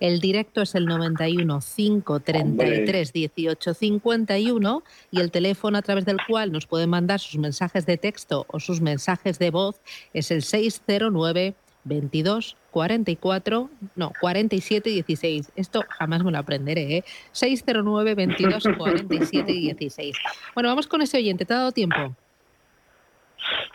El 0.00 0.20
directo 0.20 0.62
es 0.62 0.74
el 0.74 0.86
91 0.86 1.60
533 1.60 3.12
18 3.12 3.74
51 3.74 4.82
y 5.10 5.20
el 5.20 5.30
teléfono 5.30 5.78
a 5.78 5.82
través 5.82 6.04
del 6.04 6.18
cual 6.26 6.52
nos 6.52 6.66
pueden 6.66 6.90
mandar 6.90 7.20
sus 7.20 7.38
mensajes 7.38 7.86
de 7.86 7.96
texto 7.96 8.46
o 8.48 8.60
sus 8.60 8.80
mensajes 8.80 9.38
de 9.38 9.50
voz 9.50 9.80
es 10.12 10.30
el 10.30 10.42
609 10.42 11.54
22 11.84 12.56
44, 12.70 13.70
no, 13.96 14.12
47 14.20 14.90
16. 14.90 15.52
Esto 15.56 15.84
jamás 15.88 16.22
me 16.22 16.30
lo 16.30 16.38
aprenderé, 16.38 16.98
¿eh? 16.98 17.04
609 17.32 18.14
22 18.14 18.64
47 18.78 19.52
16. 19.52 20.16
Bueno, 20.54 20.68
vamos 20.68 20.86
con 20.86 21.02
ese 21.02 21.18
oyente, 21.18 21.44
¿te 21.44 21.54
ha 21.54 21.58
dado 21.58 21.72
tiempo? 21.72 22.14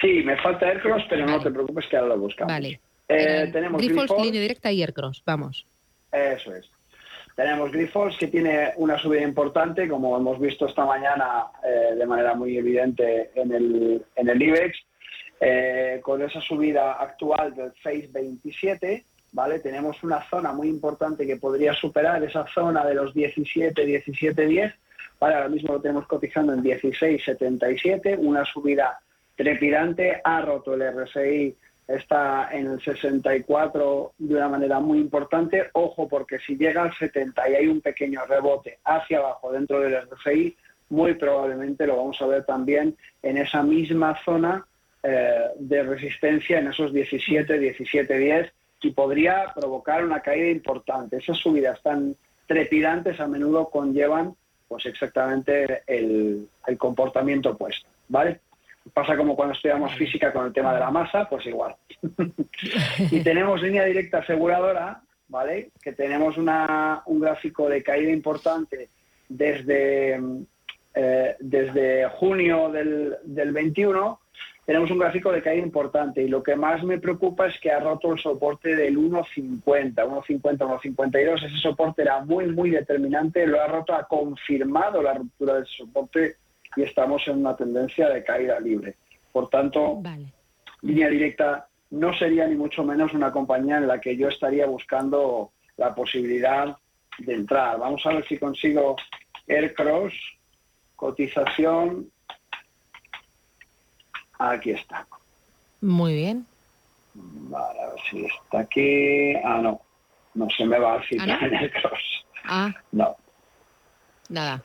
Sí, 0.01 0.21
me 0.23 0.37
falta 0.37 0.67
Aircross, 0.67 1.03
pero 1.09 1.25
no 1.25 1.39
te 1.39 1.51
preocupes 1.51 1.85
que 1.87 1.97
ahora 1.97 2.15
lo 2.15 2.19
buscamos. 2.19 2.53
Vale. 2.53 2.79
Eh, 3.07 3.49
tenemos 3.51 3.81
Grifols, 3.81 4.11
línea 4.21 4.41
directa 4.41 4.71
y 4.71 4.81
Aircross, 4.81 5.21
vamos. 5.25 5.65
Eso 6.11 6.55
es. 6.55 6.69
Tenemos 7.35 7.71
Grifols, 7.71 8.17
que 8.17 8.27
tiene 8.27 8.71
una 8.77 8.97
subida 8.97 9.21
importante, 9.21 9.89
como 9.89 10.15
hemos 10.15 10.39
visto 10.39 10.67
esta 10.67 10.85
mañana 10.85 11.47
eh, 11.63 11.95
de 11.95 12.05
manera 12.05 12.33
muy 12.33 12.57
evidente 12.57 13.31
en 13.35 13.51
el, 13.51 14.05
en 14.15 14.29
el 14.29 14.41
IBEX, 14.41 14.77
eh, 15.41 15.99
con 16.01 16.21
esa 16.21 16.39
subida 16.39 16.93
actual 16.93 17.53
del 17.53 17.73
6,27, 17.83 19.03
¿vale? 19.33 19.59
Tenemos 19.59 20.01
una 20.01 20.27
zona 20.29 20.53
muy 20.53 20.69
importante 20.69 21.27
que 21.27 21.35
podría 21.35 21.73
superar 21.73 22.23
esa 22.23 22.47
zona 22.47 22.85
de 22.85 22.95
los 22.95 23.13
17, 23.13 23.85
17, 23.85 24.45
10, 24.45 24.73
¿vale? 25.19 25.35
Ahora 25.35 25.49
mismo 25.49 25.73
lo 25.73 25.81
tenemos 25.81 26.07
cotizando 26.07 26.53
en 26.53 26.63
16,77, 26.63 28.17
una 28.17 28.45
subida 28.45 28.97
trepidante, 29.35 30.21
ha 30.23 30.41
roto 30.41 30.73
el 30.73 30.81
RSI 30.81 31.55
está 31.87 32.49
en 32.51 32.67
el 32.67 32.81
64 32.81 34.13
de 34.17 34.35
una 34.35 34.49
manera 34.49 34.79
muy 34.79 34.99
importante. 34.99 35.69
Ojo, 35.73 36.07
porque 36.07 36.39
si 36.39 36.57
llega 36.57 36.83
al 36.83 36.95
70 36.95 37.49
y 37.49 37.55
hay 37.55 37.67
un 37.67 37.81
pequeño 37.81 38.25
rebote 38.25 38.79
hacia 38.83 39.19
abajo 39.19 39.51
dentro 39.51 39.79
del 39.79 39.95
RSI, 39.95 40.55
muy 40.89 41.15
probablemente 41.15 41.85
lo 41.85 41.97
vamos 41.97 42.21
a 42.21 42.27
ver 42.27 42.45
también 42.45 42.95
en 43.21 43.37
esa 43.37 43.63
misma 43.63 44.17
zona 44.23 44.65
eh, 45.03 45.49
de 45.59 45.83
resistencia, 45.83 46.59
en 46.59 46.67
esos 46.67 46.91
17, 46.93 47.59
17, 47.59 48.17
10, 48.17 48.51
y 48.81 48.91
podría 48.91 49.51
provocar 49.55 50.03
una 50.03 50.21
caída 50.21 50.49
importante. 50.49 51.17
Esas 51.17 51.37
subidas 51.37 51.81
tan 51.81 52.15
trepidantes 52.47 53.19
a 53.19 53.27
menudo 53.27 53.69
conllevan 53.69 54.35
pues 54.67 54.85
exactamente 54.85 55.83
el, 55.87 56.47
el 56.65 56.77
comportamiento 56.77 57.51
opuesto. 57.51 57.87
¿Vale? 58.07 58.39
Pasa 58.93 59.17
como 59.17 59.35
cuando 59.35 59.55
estudiamos 59.55 59.93
física 59.95 60.31
con 60.31 60.45
el 60.45 60.53
tema 60.53 60.73
de 60.73 60.79
la 60.79 60.91
masa, 60.91 61.27
pues 61.29 61.45
igual. 61.45 61.75
y 63.11 63.21
tenemos 63.21 63.61
línea 63.61 63.83
directa 63.83 64.19
aseguradora, 64.19 65.01
¿vale? 65.27 65.71
Que 65.81 65.93
tenemos 65.93 66.37
una, 66.37 67.01
un 67.05 67.19
gráfico 67.19 67.67
de 67.67 67.83
caída 67.83 68.11
importante 68.11 68.89
desde, 69.27 70.19
eh, 70.93 71.35
desde 71.39 72.09
junio 72.09 72.69
del, 72.69 73.17
del 73.23 73.51
21 73.51 74.19
tenemos 74.65 74.89
un 74.89 74.97
gráfico 74.97 75.31
de 75.31 75.43
caída 75.43 75.63
importante 75.63 76.23
y 76.23 76.27
lo 76.27 76.41
que 76.41 76.55
más 76.55 76.83
me 76.83 76.97
preocupa 76.97 77.45
es 77.45 77.59
que 77.59 77.71
ha 77.71 77.79
roto 77.79 78.11
el 78.11 78.19
soporte 78.19 78.75
del 78.75 78.97
1.50, 78.97 79.63
1.50, 79.63 80.41
1.52. 80.41 81.45
Ese 81.45 81.57
soporte 81.57 82.01
era 82.01 82.25
muy, 82.25 82.47
muy 82.47 82.71
determinante, 82.71 83.45
lo 83.45 83.61
ha 83.61 83.67
roto, 83.67 83.93
ha 83.93 84.07
confirmado 84.07 85.03
la 85.03 85.13
ruptura 85.13 85.55
de 85.55 85.61
ese 85.61 85.77
soporte 85.77 86.37
y 86.75 86.83
estamos 86.83 87.27
en 87.27 87.39
una 87.39 87.55
tendencia 87.55 88.09
de 88.09 88.23
caída 88.23 88.59
libre. 88.59 88.95
Por 89.31 89.49
tanto, 89.49 90.01
línea 90.81 91.09
directa 91.09 91.67
no 91.91 92.13
sería 92.17 92.47
ni 92.47 92.55
mucho 92.55 92.83
menos 92.83 93.13
una 93.13 93.31
compañía 93.31 93.77
en 93.77 93.87
la 93.87 93.99
que 93.99 94.15
yo 94.17 94.27
estaría 94.27 94.65
buscando 94.65 95.51
la 95.77 95.93
posibilidad 95.93 96.77
de 97.19 97.33
entrar. 97.33 97.79
Vamos 97.79 98.05
a 98.05 98.13
ver 98.13 98.27
si 98.27 98.37
consigo 98.37 98.95
Aircross, 99.47 100.13
cotización. 100.95 102.09
Aquí 104.37 104.71
está. 104.71 105.07
Muy 105.81 106.13
bien. 106.13 106.45
Vale, 107.13 107.79
a 107.79 107.87
ver 107.87 107.99
si 108.09 108.25
está 108.25 108.59
aquí. 108.59 109.33
Ah, 109.43 109.59
no. 109.61 109.81
No 110.33 110.49
se 110.49 110.65
me 110.65 110.77
va 110.77 110.95
a 110.95 111.03
citar 111.03 111.29
¿Ah, 111.29 111.47
no? 111.47 111.57
Aircross. 111.57 112.25
Ah. 112.43 112.73
No. 112.91 113.15
Nada. 114.29 114.63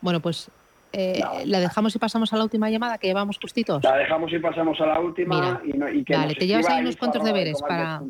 Bueno, 0.00 0.20
pues 0.20 0.50
eh, 0.98 1.20
¿La 1.44 1.60
dejamos 1.60 1.94
y 1.94 1.98
pasamos 1.98 2.32
a 2.32 2.38
la 2.38 2.44
última 2.44 2.70
llamada 2.70 2.96
que 2.96 3.06
llevamos 3.06 3.38
justitos? 3.38 3.84
La 3.84 3.98
dejamos 3.98 4.32
y 4.32 4.38
pasamos 4.38 4.80
a 4.80 4.86
la 4.86 4.98
última. 4.98 5.60
y, 5.62 5.76
no, 5.76 5.90
y 5.90 6.02
que 6.02 6.16
vale, 6.16 6.34
te 6.34 6.46
llevas 6.46 6.66
ahí 6.70 6.80
unos 6.80 6.96
cuantos 6.96 7.22
deberes 7.22 7.60
para, 7.60 8.00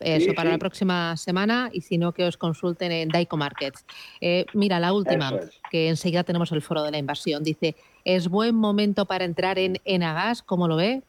eso, 0.00 0.34
para 0.34 0.50
la 0.50 0.58
próxima 0.58 1.16
semana 1.16 1.70
y 1.72 1.82
si 1.82 1.98
no, 1.98 2.10
que 2.10 2.24
os 2.24 2.36
consulten 2.36 2.90
en 2.90 3.10
Daico 3.10 3.36
Markets. 3.36 3.86
Eh, 4.20 4.44
mira, 4.54 4.80
la 4.80 4.92
última, 4.92 5.30
que 5.70 5.88
enseguida 5.88 6.24
tenemos 6.24 6.50
el 6.50 6.62
foro 6.62 6.82
de 6.82 6.90
la 6.90 6.98
inversión. 6.98 7.44
Dice, 7.44 7.76
¿es 8.04 8.28
buen 8.28 8.56
momento 8.56 9.06
para 9.06 9.24
entrar 9.24 9.60
en 9.60 9.76
Enagas? 9.84 10.42
¿Cómo 10.42 10.66
lo 10.66 10.74
ve? 10.74 11.02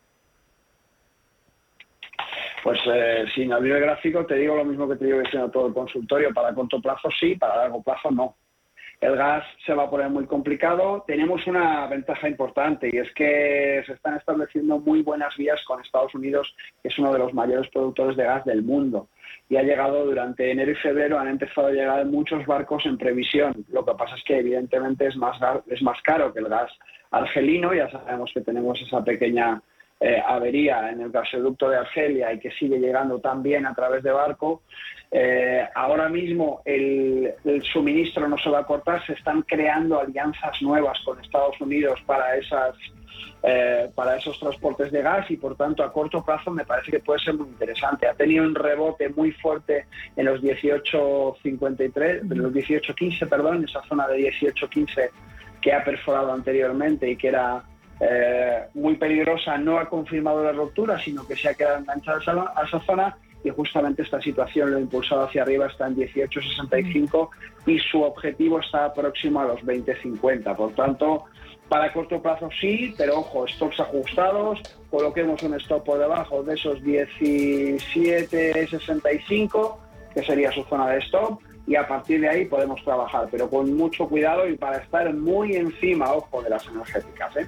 Pues 2.63 2.79
eh, 2.86 3.25
sin 3.34 3.51
abrir 3.51 3.74
el 3.74 3.81
gráfico 3.81 4.24
te 4.27 4.36
digo 4.36 4.55
lo 4.55 4.63
mismo 4.63 4.88
que 4.88 4.98
te 4.98 5.05
digo 5.05 5.17
diciendo 5.17 5.50
todo 5.50 5.65
el 5.65 5.74
consultorio. 5.74 6.31
Para 6.31 6.53
corto 6.53 6.79
plazo 6.79 7.10
sí, 7.20 7.36
para 7.38 7.58
largo 7.58 7.81
plazo 7.81 8.12
no 8.12 8.36
el 9.01 9.15
gas 9.15 9.43
se 9.65 9.74
va 9.74 9.84
a 9.84 9.89
poner 9.89 10.10
muy 10.10 10.27
complicado. 10.27 11.03
Tenemos 11.08 11.46
una 11.48 11.88
ventaja 11.88 12.29
importante 12.29 12.88
y 12.93 12.98
es 13.00 13.12
que 13.15 13.84
se 13.88 13.93
están 13.93 14.15
estableciendo 14.15 14.77
muy 14.79 15.01
buenas 15.01 15.36
vías 15.36 15.60
con 15.65 15.81
Estados 15.81 16.13
Unidos, 16.13 16.55
que 16.81 16.89
es 16.89 17.00
uno 17.00 17.12
de 17.12 17.17
los 17.17 17.34
mayores 17.34 17.67
productores 17.72 18.15
de 18.15 18.25
gas 18.25 18.46
del 18.46 18.62
mundo. 18.62 19.08
Y 19.50 19.58
ha 19.58 19.63
llegado 19.63 20.05
durante 20.05 20.51
enero 20.51 20.72
y 20.72 20.75
febrero, 20.75 21.20
han 21.20 21.29
empezado 21.29 21.67
a 21.67 21.72
llegar 21.72 22.05
muchos 22.05 22.46
barcos 22.46 22.86
en 22.86 23.00
previsión. 23.00 23.65
Lo 23.70 23.84
que 23.84 23.96
pasa 23.96 24.15
es 24.15 24.24
que 24.24 24.38
evidentemente 24.38 25.08
es 25.08 25.17
más, 25.17 25.38
es 25.67 25.81
más 25.81 26.00
caro 26.03 26.31
que 26.31 26.39
el 26.39 26.48
gas 26.48 26.72
argelino. 27.10 27.74
Ya 27.74 27.89
sabemos 27.89 28.31
que 28.34 28.41
tenemos 28.41 28.79
esa 28.81 29.03
pequeña 29.03 29.62
eh, 30.03 30.20
avería 30.25 30.89
en 30.89 31.00
el 31.00 31.12
gasoducto 31.12 31.70
de 31.70 31.77
Argelia 31.77 32.34
y 32.34 32.39
que 32.39 32.50
sigue 32.51 32.79
llegando 32.79 33.20
también 33.20 33.67
a 33.67 33.75
través 33.75 34.01
de 34.01 34.12
barco. 34.12 34.63
Eh, 35.12 35.63
ahora 35.75 36.10
mismo 36.10 36.63
el, 36.65 37.36
suministro 37.72 38.27
no 38.27 38.36
se 38.39 38.50
va 38.50 38.60
a 38.60 38.65
cortar, 38.65 39.05
se 39.05 39.13
están 39.13 39.43
creando 39.43 40.00
alianzas 40.00 40.60
nuevas 40.63 41.00
con 41.05 41.20
Estados 41.22 41.62
Unidos 41.62 42.00
para 42.08 42.36
esas 42.36 42.75
eh, 43.43 43.89
para 43.93 44.17
esos 44.17 44.39
transportes 44.39 44.91
de 44.91 45.01
gas 45.01 45.29
y 45.29 45.38
por 45.38 45.55
tanto 45.55 45.84
a 45.84 45.91
corto 45.91 46.24
plazo 46.24 46.50
me 46.50 46.65
parece 46.65 46.91
que 46.91 47.00
puede 47.00 47.20
ser 47.20 47.36
muy 47.36 47.50
interesante. 47.50 48.08
Ha 48.08 48.15
tenido 48.15 48.43
un 48.43 48.55
rebote 48.55 49.10
muy 49.10 49.31
fuerte 49.34 49.86
en 50.15 50.25
los 50.25 50.41
18.53, 50.41 52.22
de 52.22 52.36
los 52.36 52.51
18.15, 52.51 53.29
perdón, 53.29 53.65
esa 53.65 53.84
zona 53.84 54.08
de 54.08 54.31
18.15 54.31 55.10
que 55.62 55.74
ha 55.74 55.84
perforado 55.84 56.34
anteriormente 56.34 57.08
y 57.10 57.15
que 57.15 57.27
era 57.27 57.63
eh, 58.03 58.65
muy 58.74 58.96
peligrosa, 58.96 59.60
no 59.60 59.77
ha 59.77 59.88
confirmado 59.88 60.43
la 60.43 60.51
ruptura, 60.51 61.00
sino 61.00 61.27
que 61.27 61.36
se 61.36 61.50
ha 61.50 61.53
quedado 61.53 61.77
enganchada 61.77 62.51
a 62.55 62.63
esa 62.63 62.79
zona 62.79 63.15
y 63.43 63.51
justamente 63.51 64.01
esta 64.01 64.20
situación 64.20 64.72
lo 64.72 64.77
ha 64.77 64.81
impulsado 64.81 65.25
hacia 65.25 65.43
arriba, 65.43 65.67
está 65.67 65.86
en 65.88 65.98
18.65 65.98 67.29
y 67.67 67.77
su 67.79 68.01
objetivo 68.01 68.60
está 68.60 68.91
próximo 68.93 69.41
a 69.41 69.46
los 69.46 69.62
20.50. 69.62 70.55
Por 70.55 70.74
tanto, 70.74 71.25
para 71.70 71.93
corto 71.93 72.20
plazo 72.22 72.50
sí, 72.60 72.93
pero 72.98 73.20
ojo, 73.20 73.48
stops 73.48 73.79
ajustados, 73.79 74.60
coloquemos 74.89 75.43
un 75.43 75.53
stop 75.55 75.86
por 75.86 76.00
debajo 76.00 76.43
de 76.43 76.55
esos 76.55 76.81
17.65, 76.81 79.77
que 80.13 80.24
sería 80.24 80.51
su 80.51 80.63
zona 80.63 80.89
de 80.89 80.98
stop, 81.00 81.39
y 81.67 81.75
a 81.75 81.88
partir 81.88 82.22
de 82.22 82.29
ahí 82.29 82.46
podemos 82.46 82.84
trabajar, 82.84 83.27
pero 83.29 83.48
con 83.48 83.72
mucho 83.75 84.10
cuidado 84.10 84.50
y 84.50 84.58
para 84.58 84.77
estar 84.77 85.13
muy 85.13 85.55
encima, 85.55 86.12
ojo, 86.12 86.41
de 86.41 86.50
las 86.50 86.67
energéticas. 86.67 87.38
¿eh? 87.38 87.48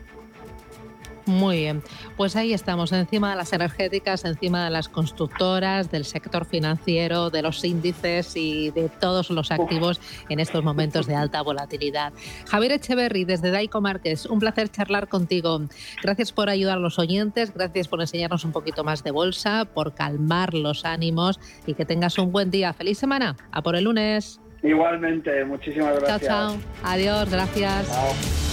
Muy 1.25 1.57
bien, 1.57 1.81
pues 2.17 2.35
ahí 2.35 2.53
estamos, 2.53 2.91
encima 2.91 3.29
de 3.29 3.37
las 3.37 3.53
energéticas, 3.53 4.25
encima 4.25 4.65
de 4.65 4.71
las 4.71 4.89
constructoras, 4.89 5.89
del 5.89 6.03
sector 6.03 6.45
financiero, 6.45 7.29
de 7.29 7.41
los 7.41 7.63
índices 7.63 8.35
y 8.35 8.71
de 8.71 8.89
todos 8.89 9.29
los 9.29 9.51
activos 9.51 10.01
en 10.27 10.41
estos 10.41 10.63
momentos 10.63 11.07
de 11.07 11.15
alta 11.15 11.41
volatilidad. 11.41 12.11
Javier 12.49 12.73
Echeverry, 12.73 13.23
desde 13.23 13.51
Daico 13.51 13.79
Márquez, 13.79 14.25
un 14.25 14.39
placer 14.39 14.69
charlar 14.69 15.07
contigo. 15.07 15.61
Gracias 16.01 16.33
por 16.33 16.49
ayudar 16.49 16.77
a 16.77 16.81
los 16.81 16.99
oyentes, 16.99 17.53
gracias 17.53 17.87
por 17.87 18.01
enseñarnos 18.01 18.43
un 18.43 18.51
poquito 18.51 18.83
más 18.83 19.03
de 19.03 19.11
bolsa, 19.11 19.65
por 19.65 19.93
calmar 19.93 20.53
los 20.53 20.83
ánimos 20.83 21.39
y 21.65 21.73
que 21.73 21.85
tengas 21.85 22.17
un 22.17 22.33
buen 22.33 22.51
día. 22.51 22.73
Feliz 22.73 22.97
semana, 22.97 23.37
a 23.51 23.61
por 23.61 23.77
el 23.77 23.85
lunes. 23.85 24.41
Igualmente, 24.61 25.43
muchísimas 25.45 25.99
gracias. 25.99 26.21
Chao, 26.21 26.51
chao. 26.51 26.59
Adiós, 26.83 27.29
gracias. 27.29 28.52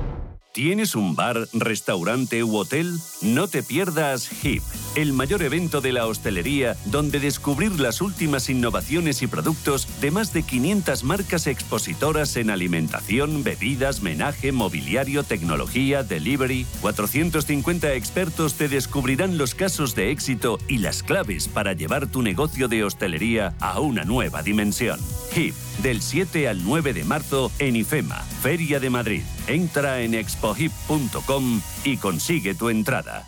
¿Tienes 0.53 0.95
un 0.95 1.15
bar, 1.15 1.47
restaurante 1.53 2.43
u 2.43 2.57
hotel? 2.57 2.99
No 3.21 3.47
te 3.47 3.63
pierdas 3.63 4.29
HIP, 4.43 4.61
el 4.97 5.13
mayor 5.13 5.43
evento 5.43 5.79
de 5.79 5.93
la 5.93 6.07
hostelería 6.07 6.75
donde 6.87 7.21
descubrir 7.21 7.79
las 7.79 8.01
últimas 8.01 8.49
innovaciones 8.49 9.21
y 9.21 9.27
productos 9.27 9.87
de 10.01 10.11
más 10.11 10.33
de 10.33 10.43
500 10.43 11.05
marcas 11.05 11.47
expositoras 11.47 12.35
en 12.35 12.49
alimentación, 12.49 13.45
bebidas, 13.45 14.01
menaje, 14.01 14.51
mobiliario, 14.51 15.23
tecnología, 15.23 16.03
delivery. 16.03 16.65
450 16.81 17.93
expertos 17.93 18.55
te 18.55 18.67
descubrirán 18.67 19.37
los 19.37 19.55
casos 19.55 19.95
de 19.95 20.11
éxito 20.11 20.59
y 20.67 20.79
las 20.79 21.01
claves 21.01 21.47
para 21.47 21.71
llevar 21.71 22.07
tu 22.07 22.21
negocio 22.21 22.67
de 22.67 22.83
hostelería 22.83 23.55
a 23.61 23.79
una 23.79 24.03
nueva 24.03 24.43
dimensión. 24.43 24.99
HIP, 25.33 25.55
del 25.81 26.01
7 26.01 26.49
al 26.49 26.65
9 26.65 26.91
de 26.91 27.05
marzo 27.05 27.53
en 27.59 27.77
IFEMA, 27.77 28.21
Feria 28.41 28.81
de 28.81 28.89
Madrid. 28.89 29.23
Entra 29.51 29.99
en 29.99 30.13
expohip.com 30.13 31.61
y 31.83 31.97
consigue 31.97 32.55
tu 32.55 32.69
entrada. 32.69 33.27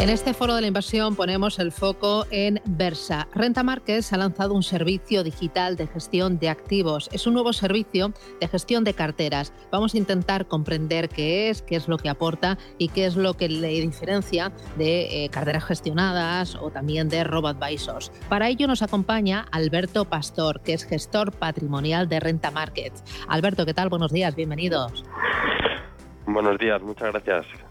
En 0.00 0.08
este 0.08 0.32
foro 0.32 0.54
de 0.54 0.62
la 0.62 0.66
inversión 0.66 1.14
ponemos 1.14 1.58
el 1.58 1.72
foco 1.72 2.24
en 2.30 2.58
Versa. 2.64 3.28
Renta 3.34 3.62
Markets 3.62 4.14
ha 4.14 4.16
lanzado 4.16 4.54
un 4.54 4.62
servicio 4.62 5.22
digital 5.22 5.76
de 5.76 5.86
gestión 5.86 6.38
de 6.38 6.48
activos. 6.48 7.10
Es 7.12 7.26
un 7.26 7.34
nuevo 7.34 7.52
servicio 7.52 8.14
de 8.40 8.48
gestión 8.48 8.82
de 8.82 8.94
carteras. 8.94 9.52
Vamos 9.70 9.92
a 9.92 9.98
intentar 9.98 10.46
comprender 10.46 11.10
qué 11.10 11.50
es, 11.50 11.60
qué 11.60 11.76
es 11.76 11.86
lo 11.86 11.98
que 11.98 12.08
aporta 12.08 12.56
y 12.78 12.88
qué 12.88 13.04
es 13.04 13.14
lo 13.14 13.34
que 13.34 13.50
le 13.50 13.68
diferencia 13.68 14.52
de 14.78 15.24
eh, 15.24 15.28
carteras 15.28 15.66
gestionadas 15.66 16.54
o 16.54 16.70
también 16.70 17.10
de 17.10 17.22
robot 17.22 17.62
advisors. 17.62 18.10
Para 18.30 18.48
ello 18.48 18.66
nos 18.66 18.80
acompaña 18.80 19.44
Alberto 19.52 20.06
Pastor, 20.06 20.62
que 20.62 20.72
es 20.72 20.84
gestor 20.84 21.30
patrimonial 21.32 22.08
de 22.08 22.20
Renta 22.20 22.50
Markets. 22.50 23.04
Alberto, 23.28 23.66
¿qué 23.66 23.74
tal? 23.74 23.90
Buenos 23.90 24.12
días, 24.12 24.34
bienvenidos. 24.34 25.04
Buenos 26.24 26.56
días, 26.58 26.80
muchas 26.80 27.12
gracias. 27.12 27.69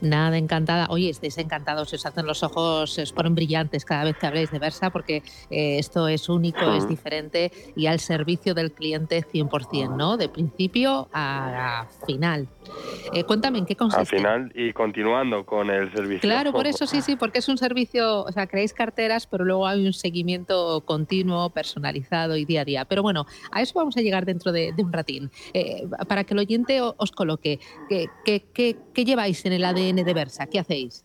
Nada, 0.00 0.38
encantada. 0.38 0.86
Oye, 0.90 1.10
estáis 1.10 1.38
encantados, 1.38 1.90
se 1.90 1.96
os 1.96 2.06
hacen 2.06 2.26
los 2.26 2.42
ojos, 2.42 2.92
se 2.92 3.02
os 3.02 3.12
ponen 3.12 3.34
brillantes 3.34 3.84
cada 3.84 4.04
vez 4.04 4.16
que 4.16 4.26
habléis 4.26 4.50
de 4.50 4.58
Versa, 4.58 4.90
porque 4.90 5.22
eh, 5.50 5.78
esto 5.78 6.08
es 6.08 6.28
único, 6.28 6.72
es 6.74 6.88
diferente 6.88 7.52
y 7.76 7.86
al 7.86 8.00
servicio 8.00 8.54
del 8.54 8.72
cliente 8.72 9.24
100%, 9.24 9.96
¿no? 9.96 10.16
De 10.16 10.28
principio 10.28 11.08
a 11.12 11.86
final. 12.06 12.48
Eh, 13.12 13.24
cuéntame, 13.24 13.58
¿en 13.58 13.66
qué 13.66 13.74
consiste? 13.74 14.00
Al 14.00 14.06
final 14.06 14.52
y 14.54 14.72
continuando 14.72 15.44
con 15.44 15.70
el 15.70 15.92
servicio. 15.92 16.20
Claro, 16.20 16.52
por 16.52 16.66
eso 16.66 16.86
sí, 16.86 17.02
sí, 17.02 17.16
porque 17.16 17.38
es 17.38 17.48
un 17.48 17.58
servicio, 17.58 18.24
o 18.24 18.32
sea, 18.32 18.46
creáis 18.46 18.72
carteras, 18.72 19.26
pero 19.26 19.44
luego 19.44 19.66
hay 19.66 19.84
un 19.84 19.92
seguimiento 19.92 20.82
continuo, 20.82 21.50
personalizado 21.50 22.36
y 22.36 22.44
día 22.44 22.62
a 22.62 22.64
día. 22.64 22.84
Pero 22.84 23.02
bueno, 23.02 23.26
a 23.50 23.62
eso 23.62 23.72
vamos 23.74 23.96
a 23.96 24.00
llegar 24.00 24.26
dentro 24.26 24.52
de, 24.52 24.72
un 24.78 24.92
ratín. 24.92 25.30
Eh, 25.52 25.88
para 26.08 26.24
que 26.24 26.34
el 26.34 26.40
oyente 26.40 26.80
os 26.80 27.10
coloque, 27.10 27.58
¿qué, 27.88 28.06
qué, 28.24 28.44
qué, 28.52 28.76
qué 28.94 29.04
lleváis 29.04 29.44
en 29.44 29.52
el 29.52 29.64
ADN? 29.64 29.89
De 29.96 30.14
Versa? 30.14 30.46
¿Qué 30.46 30.58
hacéis? 30.58 31.04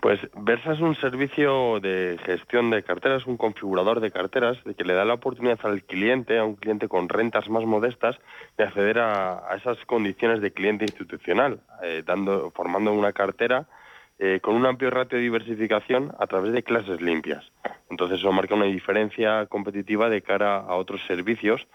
Pues 0.00 0.20
Versa 0.36 0.74
es 0.74 0.80
un 0.80 0.94
servicio 0.96 1.80
de 1.80 2.18
gestión 2.26 2.70
de 2.70 2.82
carteras, 2.82 3.26
un 3.26 3.38
configurador 3.38 4.00
de 4.00 4.10
carteras, 4.10 4.58
que 4.76 4.84
le 4.84 4.92
da 4.92 5.04
la 5.06 5.14
oportunidad 5.14 5.58
al 5.62 5.82
cliente, 5.82 6.38
a 6.38 6.44
un 6.44 6.56
cliente 6.56 6.88
con 6.88 7.08
rentas 7.08 7.48
más 7.48 7.64
modestas, 7.64 8.16
de 8.58 8.64
acceder 8.64 8.98
a, 8.98 9.48
esas 9.56 9.78
condiciones 9.86 10.42
de 10.42 10.52
cliente 10.52 10.84
institucional, 10.84 11.60
eh, 11.82 12.02
dando, 12.04 12.50
formando 12.50 12.92
una 12.92 13.14
cartera 13.14 13.66
eh, 14.18 14.40
con 14.42 14.54
un 14.54 14.66
amplio 14.66 14.90
ratio 14.90 15.16
de 15.16 15.24
diversificación 15.24 16.12
a 16.18 16.26
través 16.26 16.52
de 16.52 16.62
clases 16.62 17.00
limpias. 17.00 17.50
Entonces 17.88 18.18
eso 18.18 18.30
marca 18.30 18.54
una 18.54 18.66
diferencia 18.66 19.46
competitiva 19.46 20.10
de 20.10 20.20
cara 20.20 20.58
a 20.58 20.74
otros 20.74 21.00
servicios 21.06 21.66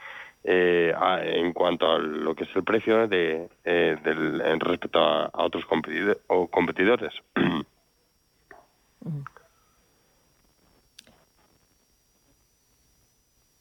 eh, 0.43 0.93
en 1.23 1.53
cuanto 1.53 1.91
a 1.91 1.97
lo 1.99 2.35
que 2.35 2.45
es 2.45 2.55
el 2.55 2.63
precio 2.63 3.07
de, 3.07 3.49
eh, 3.63 3.97
del, 4.03 4.41
en 4.41 4.59
respecto 4.59 4.99
a, 4.99 5.29
otros 5.33 5.65
competidores. 5.65 7.13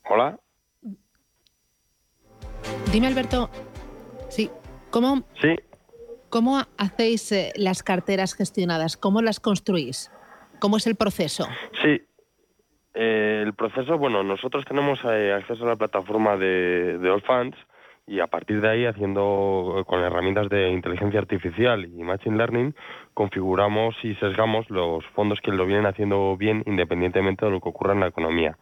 Hola. 0.05 0.39
Dime, 2.93 3.07
Alberto. 3.07 3.51
Sí. 4.31 4.51
¿Cómo, 4.91 5.23
sí. 5.41 5.57
¿Cómo 6.31 6.63
hacéis 6.77 7.33
eh, 7.33 7.53
las 7.57 7.83
carteras 7.83 8.35
gestionadas? 8.35 8.97
¿Cómo 8.97 9.23
las 9.23 9.41
construís? 9.41 10.11
¿Cómo 10.61 10.77
es 10.77 10.87
el 10.87 10.97
proceso? 10.97 11.47
Sí, 11.83 12.03
eh, 12.99 13.43
el 13.45 13.55
proceso, 13.55 13.97
bueno, 13.97 14.25
nosotros 14.25 14.65
tenemos 14.65 14.99
eh, 15.05 15.33
acceso 15.33 15.65
a 15.65 15.69
la 15.69 15.77
plataforma 15.77 16.37
de, 16.37 16.99
de 16.99 17.11
All 17.11 17.23
Funds 17.23 17.57
y 18.09 18.21
a 18.21 18.27
partir 18.27 18.61
de 18.61 18.69
ahí, 18.71 18.87
haciendo 18.87 19.85
con 19.87 20.01
herramientas 20.01 20.49
de 20.49 20.71
inteligencia 20.71 21.21
artificial 21.21 21.85
y 21.85 22.03
machine 22.03 22.39
learning, 22.39 22.75
configuramos 23.13 23.95
y 24.03 24.15
sesgamos 24.15 24.69
los 24.71 25.05
fondos 25.09 25.41
que 25.43 25.53
lo 25.53 25.67
vienen 25.67 25.85
haciendo 25.85 26.37
bien 26.37 26.63
independientemente 26.67 27.45
de 27.45 27.53
lo 27.53 27.61
que 27.61 27.69
ocurra 27.69 27.93
en 27.93 28.01
la 28.01 28.07
economía. 28.09 28.57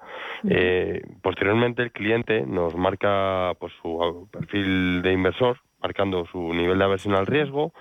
Eh, 0.48 1.00
posteriormente, 1.22 1.82
el 1.82 1.92
cliente 1.92 2.44
nos 2.44 2.74
marca 2.74 3.52
pues, 3.60 3.72
su 3.80 4.28
perfil 4.32 5.00
de 5.02 5.12
inversor, 5.12 5.58
marcando 5.80 6.26
su 6.26 6.52
nivel 6.52 6.78
de 6.78 6.84
aversión 6.84 7.14
al 7.14 7.26
riesgo, 7.26 7.72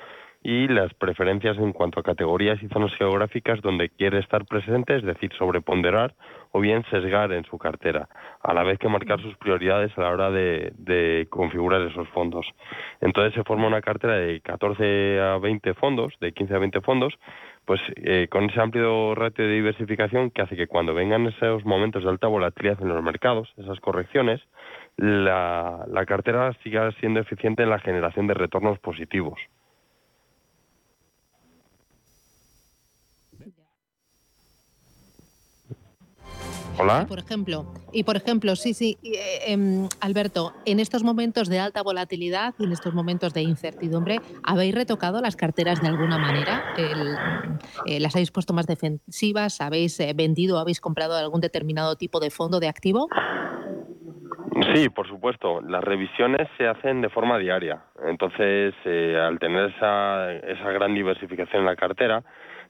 y 0.45 0.67
las 0.67 0.93
preferencias 0.93 1.57
en 1.57 1.73
cuanto 1.73 1.99
a 1.99 2.03
categorías 2.03 2.61
y 2.61 2.67
zonas 2.67 2.93
geográficas 2.99 3.61
donde 3.61 3.89
quiere 3.89 4.19
estar 4.19 4.45
presente, 4.45 4.95
es 4.95 5.03
decir, 5.03 5.33
sobreponderar 5.33 6.13
o 6.51 6.59
bien 6.59 6.85
sesgar 6.91 7.33
en 7.33 7.45
su 7.45 7.57
cartera, 7.57 8.07
a 8.43 8.53
la 8.53 8.61
vez 8.61 8.77
que 8.77 8.87
marcar 8.87 9.19
sus 9.19 9.35
prioridades 9.37 9.97
a 9.97 10.01
la 10.01 10.11
hora 10.11 10.29
de, 10.29 11.27
configurar 11.31 11.81
esos 11.81 12.07
fondos. 12.09 12.45
Entonces 13.01 13.33
se 13.33 13.43
forma 13.43 13.65
una 13.65 13.81
cartera 13.81 14.17
de 14.17 14.39
14 14.41 15.19
a 15.19 15.39
20 15.39 15.73
fondos, 15.73 16.13
de 16.21 16.31
15 16.31 16.53
a 16.53 16.59
20 16.59 16.81
fondos, 16.81 17.15
pues 17.65 17.81
eh, 17.95 18.27
con 18.29 18.47
ese 18.47 18.61
amplio 18.61 19.15
ratio 19.15 19.45
de 19.45 19.53
diversificación 19.55 20.29
que 20.29 20.43
hace 20.43 20.55
que 20.55 20.67
cuando 20.67 20.93
vengan 20.93 21.25
esos 21.25 21.65
momentos 21.65 22.03
de 22.03 22.09
alta 22.11 22.27
volatilidad 22.27 22.79
en 22.83 22.89
los 22.89 23.01
mercados, 23.01 23.51
esas 23.57 23.79
correcciones, 23.79 24.41
la, 24.95 25.85
la 25.87 26.05
cartera 26.05 26.53
siga 26.63 26.91
siendo 26.99 27.19
eficiente 27.19 27.63
en 27.63 27.71
la 27.71 27.79
generación 27.79 28.27
de 28.27 28.35
retornos 28.35 28.77
positivos. 28.77 29.39
Hola. 36.77 37.01
Y 37.03 37.05
por 37.05 37.19
ejemplo, 37.19 37.65
y 37.91 38.03
por 38.03 38.17
ejemplo, 38.17 38.55
sí, 38.57 38.73
sí, 38.73 38.97
eh, 39.03 39.53
em, 39.53 39.87
Alberto, 40.01 40.53
en 40.65 40.81
estos 40.81 41.03
momentos 41.03 41.47
de 41.47 41.59
alta 41.59 41.81
volatilidad 41.81 42.53
y 42.59 42.65
en 42.65 42.73
estos 42.73 42.93
momentos 42.93 43.33
de 43.33 43.41
incertidumbre, 43.41 44.19
¿habéis 44.43 44.75
retocado 44.75 45.21
las 45.21 45.37
carteras 45.37 45.81
de 45.81 45.87
alguna 45.87 46.17
manera? 46.17 46.61
Eh, 46.77 47.99
¿Las 48.01 48.15
habéis 48.15 48.31
puesto 48.31 48.53
más 48.53 48.67
defensivas? 48.67 49.61
¿Habéis 49.61 49.97
eh, 50.01 50.11
vendido 50.13 50.57
o 50.57 50.59
habéis 50.59 50.81
comprado 50.81 51.15
algún 51.15 51.39
determinado 51.39 51.95
tipo 51.95 52.19
de 52.19 52.29
fondo 52.29 52.59
de 52.59 52.67
activo? 52.67 53.07
Sí, 54.73 54.89
por 54.89 55.07
supuesto. 55.07 55.61
Las 55.61 55.83
revisiones 55.83 56.49
se 56.57 56.67
hacen 56.67 57.01
de 57.01 57.09
forma 57.09 57.37
diaria. 57.37 57.81
Entonces, 58.05 58.73
al 58.85 59.39
tener 59.39 59.69
esa, 59.69 60.33
esa 60.33 60.69
gran 60.71 60.93
diversificación 60.93 61.61
en 61.61 61.65
la 61.65 61.75
cartera, 61.77 62.23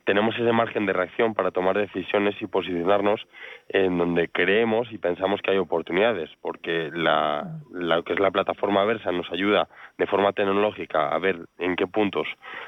tenemos 0.05 0.35
ese 0.35 0.51
margen 0.51 0.85
de 0.85 0.93
reacción 0.93 1.33
para 1.33 1.51
tomar 1.51 1.77
decisiones 1.77 2.35
y 2.41 2.47
posicionarnos 2.47 3.21
en 3.69 3.97
donde 3.97 4.29
creemos 4.29 4.91
y 4.91 4.97
pensamos 4.97 5.41
que 5.41 5.51
hay 5.51 5.57
oportunidades, 5.57 6.29
porque 6.41 6.91
la, 6.93 7.59
que 8.05 8.13
es 8.13 8.19
la 8.19 8.31
plataforma 8.31 8.85
Versa 8.85 9.11
nos 9.11 9.31
ayuda 9.31 9.67
de 9.97 10.05
forma 10.07 10.33
tecnológica 10.33 11.09
a 11.09 11.17
ver 11.17 11.39
en 11.57 11.75
qué 11.75 11.87
puntos 11.87 12.27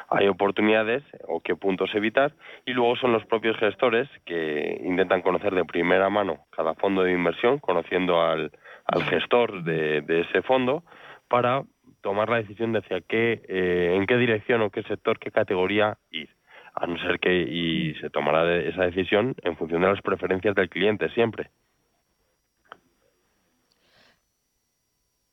hay 0.09 0.27
oportunidades 0.27 1.03
o 1.27 1.41
qué 1.41 1.55
puntos 1.55 1.93
evitar, 1.93 2.33
y 2.65 2.73
luego 2.73 2.95
son 2.95 3.13
los 3.13 3.25
propios 3.25 3.55
gestores 3.57 4.09
que 4.25 4.81
intentan 4.83 5.21
conocer 5.21 5.53
de 5.53 5.65
primera 5.65 6.09
mano 6.09 6.39
cada 6.51 6.73
fondo 6.73 7.03
de 7.03 7.13
inversión, 7.13 7.59
conociendo 7.59 8.21
al, 8.21 8.51
al 8.85 9.03
gestor 9.03 9.63
de, 9.63 10.01
de 10.01 10.21
ese 10.21 10.41
fondo, 10.41 10.83
para 11.27 11.63
tomar 12.01 12.29
la 12.29 12.37
decisión 12.37 12.71
de 12.71 12.79
hacia 12.79 13.01
qué, 13.01 13.41
eh, 13.47 13.95
en 13.95 14.07
qué 14.07 14.17
dirección 14.17 14.61
o 14.61 14.69
qué 14.69 14.81
sector, 14.83 15.19
qué 15.19 15.29
categoría 15.29 15.97
ir. 16.09 16.36
A 16.79 16.85
no 16.85 16.97
ser 16.99 17.19
que 17.19 17.41
y 17.41 17.95
se 17.95 18.11
tomará 18.11 18.55
esa 18.55 18.83
decisión 18.83 19.35
en 19.41 19.57
función 19.57 19.81
de 19.81 19.87
las 19.87 20.01
preferencias 20.01 20.53
del 20.53 20.69
cliente 20.69 21.09
siempre. 21.09 21.49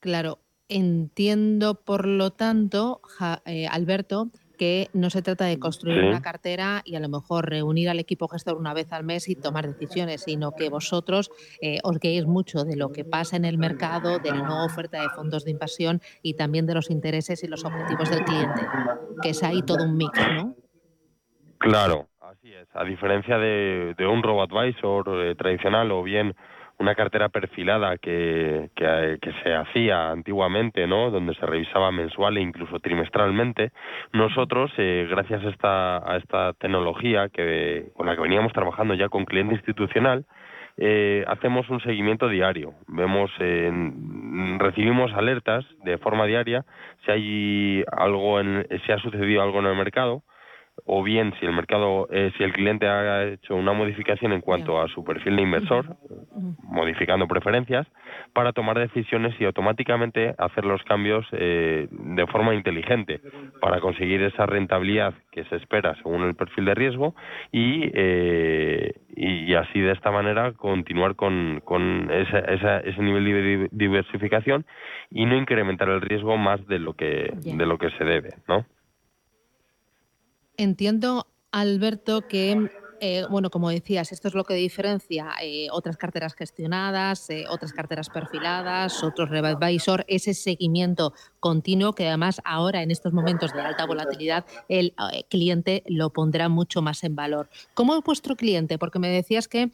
Claro, 0.01 0.39
entiendo 0.69 1.83
por 1.83 2.07
lo 2.07 2.31
tanto, 2.31 3.03
eh, 3.45 3.67
Alberto, 3.67 4.31
que 4.57 4.89
no 4.95 5.11
se 5.11 5.21
trata 5.21 5.45
de 5.45 5.59
construir 5.59 6.03
una 6.05 6.23
cartera 6.23 6.81
y 6.85 6.95
a 6.95 7.01
lo 7.01 7.09
mejor 7.11 7.51
reunir 7.51 7.91
al 7.91 7.99
equipo 7.99 8.29
gestor 8.29 8.57
una 8.57 8.73
vez 8.73 8.91
al 8.93 9.05
mes 9.05 9.29
y 9.29 9.35
tomar 9.35 9.67
decisiones, 9.67 10.23
sino 10.23 10.53
que 10.53 10.71
vosotros 10.71 11.31
eh, 11.61 11.79
os 11.83 11.99
guiéis 11.99 12.25
mucho 12.25 12.65
de 12.65 12.77
lo 12.77 12.91
que 12.91 13.05
pasa 13.05 13.37
en 13.37 13.45
el 13.45 13.59
mercado, 13.59 14.19
de 14.19 14.31
la 14.31 14.39
nueva 14.39 14.65
oferta 14.65 15.03
de 15.03 15.09
fondos 15.11 15.45
de 15.45 15.51
inversión 15.51 16.01
y 16.23 16.35
también 16.35 16.65
de 16.67 16.75
los 16.75 16.91
intereses 16.91 17.43
y 17.45 17.49
los 17.49 17.65
objetivos 17.65 18.09
del 18.09 18.25
cliente, 18.25 18.63
que 19.23 19.31
es 19.31 19.43
ahí 19.43 19.61
todo 19.63 19.85
un 19.85 19.97
mix, 19.97 20.19
¿no? 20.37 20.57
Claro, 21.65 22.09
así 22.21 22.53
es. 22.53 22.69
A 22.75 22.85
diferencia 22.85 23.39
de, 23.39 23.95
un 24.07 24.23
robot 24.23 24.53
advisor 24.53 25.25
eh, 25.25 25.35
tradicional 25.35 25.91
o 25.93 26.03
bien 26.03 26.35
una 26.79 26.95
cartera 26.95 27.31
perfilada 27.31 27.97
que, 27.97 28.69
que, 28.77 29.33
se 29.43 29.55
hacía 29.55 30.11
antiguamente, 30.11 30.87
¿no? 30.87 31.11
Donde 31.11 31.35
se 31.37 31.47
revisaba 31.47 31.91
mensual 31.91 32.37
e 32.37 32.43
incluso 32.43 32.81
trimestralmente. 32.81 33.73
Nosotros, 34.13 34.73
eh, 34.77 35.07
gracias 35.09 35.43
a 35.43 35.49
esta, 35.49 36.13
a 36.13 36.19
esta 36.19 36.53
tecnología 36.53 37.31
que, 37.31 37.87
con 37.97 38.09
la 38.09 38.15
que 38.15 38.21
veníamos 38.21 38.53
trabajando 38.53 38.93
ya 38.93 39.09
con 39.09 39.25
cliente 39.25 39.55
institucional, 39.55 40.27
eh, 40.77 41.25
hacemos 41.29 41.71
un 41.71 41.81
seguimiento 41.81 42.29
diario. 42.29 42.75
Vemos, 42.89 43.31
recibimos 44.59 45.15
alertas 45.15 45.65
de 45.83 45.97
forma 45.97 46.27
diaria 46.27 46.67
si 47.07 47.11
hay 47.11 47.85
algo, 47.91 48.39
en, 48.39 48.67
si 48.85 48.93
ha 48.93 48.99
sucedido 48.99 49.41
algo 49.41 49.61
en 49.61 49.67
el 49.67 49.77
mercado 49.77 50.25
o 50.87 51.03
bien 51.03 51.33
si 51.39 51.47
el 51.47 51.53
mercado, 51.53 52.09
eh, 52.11 52.33
si 52.37 52.45
el 52.45 52.53
cliente 52.53 52.87
ha 52.87 53.25
hecho 53.25 53.55
una 53.55 53.73
modificación 53.73 54.33
en 54.33 54.41
cuanto 54.41 54.81
a 54.81 54.89
su 54.89 55.05
perfil 55.05 55.37
de 55.37 55.43
inversor, 55.43 55.97
modificando 56.63 57.27
preferencias, 57.27 57.87
para 58.33 58.53
tomar 58.53 58.79
decisiones 58.79 59.35
y 59.41 59.45
automáticamente 59.45 60.35
hacer 60.37 60.65
los 60.65 60.83
cambios 60.83 61.27
eh, 61.33 61.87
de 61.91 62.27
forma 62.27 62.55
inteligente 62.55 63.21
para 63.61 63.81
conseguir 63.81 64.23
esa 64.23 64.45
rentabilidad 64.47 65.15
que 65.31 65.45
se 65.45 65.57
espera 65.57 65.95
según 65.97 66.25
el 66.25 66.35
perfil 66.35 66.65
de 66.65 66.75
riesgo 66.75 67.15
y, 67.53 67.91
eh, 67.95 68.93
y, 69.17 69.55
así 69.55 69.81
de 69.81 69.93
esta 69.93 70.11
manera 70.11 70.53
continuar 70.53 71.15
con, 71.15 71.61
con 71.65 72.11
ese 72.11 73.03
nivel 73.03 73.25
de 73.25 73.69
diversificación 73.71 74.67
y 75.11 75.25
no 75.27 75.37
incrementar 75.37 75.89
el 75.89 76.01
riesgo 76.01 76.37
más 76.37 76.67
de 76.67 76.79
lo 76.79 76.95
que, 76.95 77.33
de 77.37 77.67
lo 77.67 77.79
que 77.79 77.91
se 77.91 78.05
debe, 78.05 78.31
¿no? 78.49 78.67
Entiendo, 80.57 81.27
Alberto, 81.53 82.27
que 82.29 82.71
eh, 83.01 83.25
bueno, 83.29 83.51
como 83.51 83.71
decías, 83.71 84.13
esto 84.13 84.29
es 84.29 84.35
lo 84.35 84.45
que 84.45 84.55
diferencia 84.55 85.33
eh, 85.43 85.67
otras 85.71 85.97
carteras 85.97 86.35
gestionadas, 86.35 87.29
eh, 87.29 87.45
otras 87.49 87.73
carteras 87.73 88.09
perfiladas, 88.09 89.03
otros 89.03 89.31
advisor, 89.31 90.05
ese 90.09 90.33
seguimiento 90.33 91.13
continuo 91.41 91.93
que 91.95 92.09
además 92.09 92.41
ahora 92.45 92.83
en 92.83 92.91
estos 92.91 93.13
momentos 93.13 93.53
de 93.53 93.61
alta 93.61 93.85
volatilidad 93.85 94.47
el 94.69 94.95
cliente 95.29 95.83
lo 95.87 96.11
pondrá 96.11 96.49
mucho 96.49 96.83
más 96.83 97.05
en 97.05 97.15
valor. 97.15 97.51
¿Cómo 97.75 97.95
es 97.97 98.03
vuestro 98.03 98.37
cliente? 98.37 98.79
Porque 98.79 98.99
me 98.99 99.09
decías 99.09 99.49
que 99.49 99.71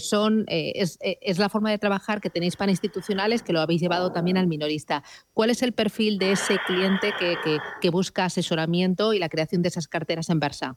son 0.00 0.44
es, 0.48 0.98
la 1.38 1.48
forma 1.48 1.70
de 1.70 1.78
trabajar 1.78 2.20
que 2.20 2.28
tenéis 2.28 2.56
para 2.56 2.70
institucionales 2.70 3.42
que 3.42 3.52
lo 3.52 3.60
habéis 3.60 3.80
llevado 3.80 4.12
también 4.12 4.36
al 4.36 4.46
minorista. 4.46 5.02
¿Cuál 5.32 5.50
es 5.50 5.62
el 5.62 5.72
perfil 5.72 6.18
de 6.18 6.32
ese 6.32 6.58
cliente 6.66 7.12
que, 7.80 7.90
busca 7.90 8.24
asesoramiento 8.24 9.14
y 9.14 9.18
la 9.18 9.28
creación 9.28 9.62
de 9.62 9.68
esas 9.68 9.86
carteras 9.86 10.28
en 10.28 10.40
Versa? 10.40 10.76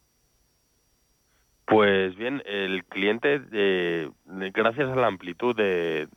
Pues 1.68 2.16
bien, 2.16 2.42
el 2.46 2.86
cliente, 2.86 3.42
eh, 3.52 4.10
gracias 4.26 4.90
a 4.90 4.96
la 4.96 5.08
amplitud 5.08 5.54
de, 5.54 6.08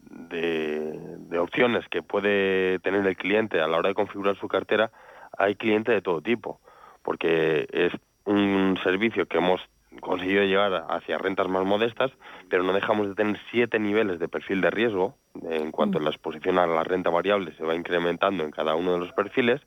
opciones 1.41 1.89
que 1.89 2.05
puede 2.05 2.79
tener 2.79 3.05
el 3.05 3.17
cliente 3.17 3.61
a 3.61 3.67
la 3.67 3.79
hora 3.79 3.89
de 3.89 3.97
configurar 3.97 4.37
su 4.37 4.47
cartera, 4.47 4.93
hay 5.37 5.57
cliente 5.57 5.91
de 5.91 6.03
todo 6.03 6.21
tipo, 6.21 6.61
porque 7.03 7.67
es 7.73 7.93
un 8.27 8.79
servicio 8.85 9.27
que 9.27 9.39
hemos 9.39 9.61
conseguido 10.01 10.45
llegar 10.45 10.85
hacia 10.89 11.19
rentas 11.19 11.49
más 11.49 11.65
modestas, 11.65 12.13
pero 12.49 12.63
no 12.63 12.73
dejamos 12.73 13.09
de 13.09 13.17
tener 13.17 13.41
siete 13.51 13.81
niveles 13.81 14.21
de 14.21 14.29
perfil 14.29 14.61
de 14.61 14.71
riesgo 14.71 15.17
en 15.43 15.73
cuanto 15.73 15.99
a 15.99 16.03
la 16.03 16.11
exposición 16.11 16.59
a 16.59 16.67
la 16.67 16.85
renta 16.85 17.11
variable 17.11 17.53
se 17.57 17.65
va 17.65 17.75
incrementando 17.75 18.45
en 18.45 18.53
cada 18.53 18.77
uno 18.77 18.93
de 18.93 18.99
los 18.99 19.13
perfiles 19.13 19.61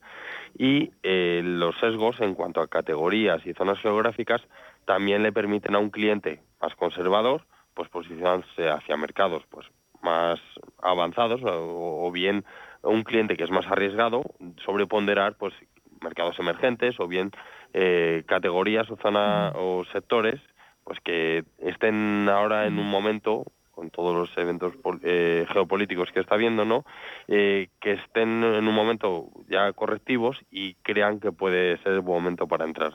y 0.58 0.91
eh, 1.04 1.41
los 1.43 1.78
sesgos 1.80 2.22
en 2.22 2.36
cuanto 2.36 2.62
a 2.62 2.67
categorías 2.67 3.46
y 3.46 3.54
zonas 3.54 3.80
geográficas 3.80 4.41
también 4.86 5.24
le 5.24 5.32
permiten 5.32 5.76
a 5.76 5.80
un 5.80 5.89
cliente 5.89 6.41
más 6.62 6.76
conservador 6.76 7.46
pues 7.74 7.89
posicionarse 7.89 8.69
hacia 8.69 8.98
mercados 8.98 9.43
pues 9.50 9.67
más 10.02 10.39
avanzados 10.82 11.41
o, 11.43 12.12
bien 12.12 12.46
un 12.82 13.04
cliente 13.04 13.38
que 13.38 13.46
es 13.46 13.52
más 13.52 13.65
arriesgado 13.67 14.24
sobreponderar 14.65 15.36
pues 15.36 15.54
mercados 16.02 16.38
emergentes 16.39 17.00
o 17.00 17.08
bien 17.08 17.32
eh, 17.74 18.24
categorías 18.28 18.89
o 18.91 18.98
zonas 18.98 19.54
o 19.56 19.84
sectores 19.91 20.41
pues 20.84 21.00
que 21.00 21.46
estén 21.60 22.28
ahora 22.30 22.67
en 22.67 22.78
un 22.78 22.89
momento 22.89 23.46
con 23.74 23.89
todos 23.89 24.15
los 24.15 24.38
eventos 24.38 24.74
eh, 25.02 25.46
geopolíticos 25.52 26.12
que 26.12 26.19
está 26.19 26.36
viendo, 26.36 26.63
¿no? 26.63 26.86
Eh, 27.28 27.69
que 27.82 27.93
estén 27.93 28.43
en 28.43 28.67
un 28.67 28.76
momento 28.76 29.30
ya 29.50 29.72
correctivos 29.74 30.38
y 30.52 30.76
crean 30.76 31.19
que 31.19 31.32
puede 31.32 31.78
ser 31.80 31.93
el 31.93 32.02
buen 32.02 32.22
momento 32.22 32.48
para 32.48 32.65
entrar. 32.65 32.93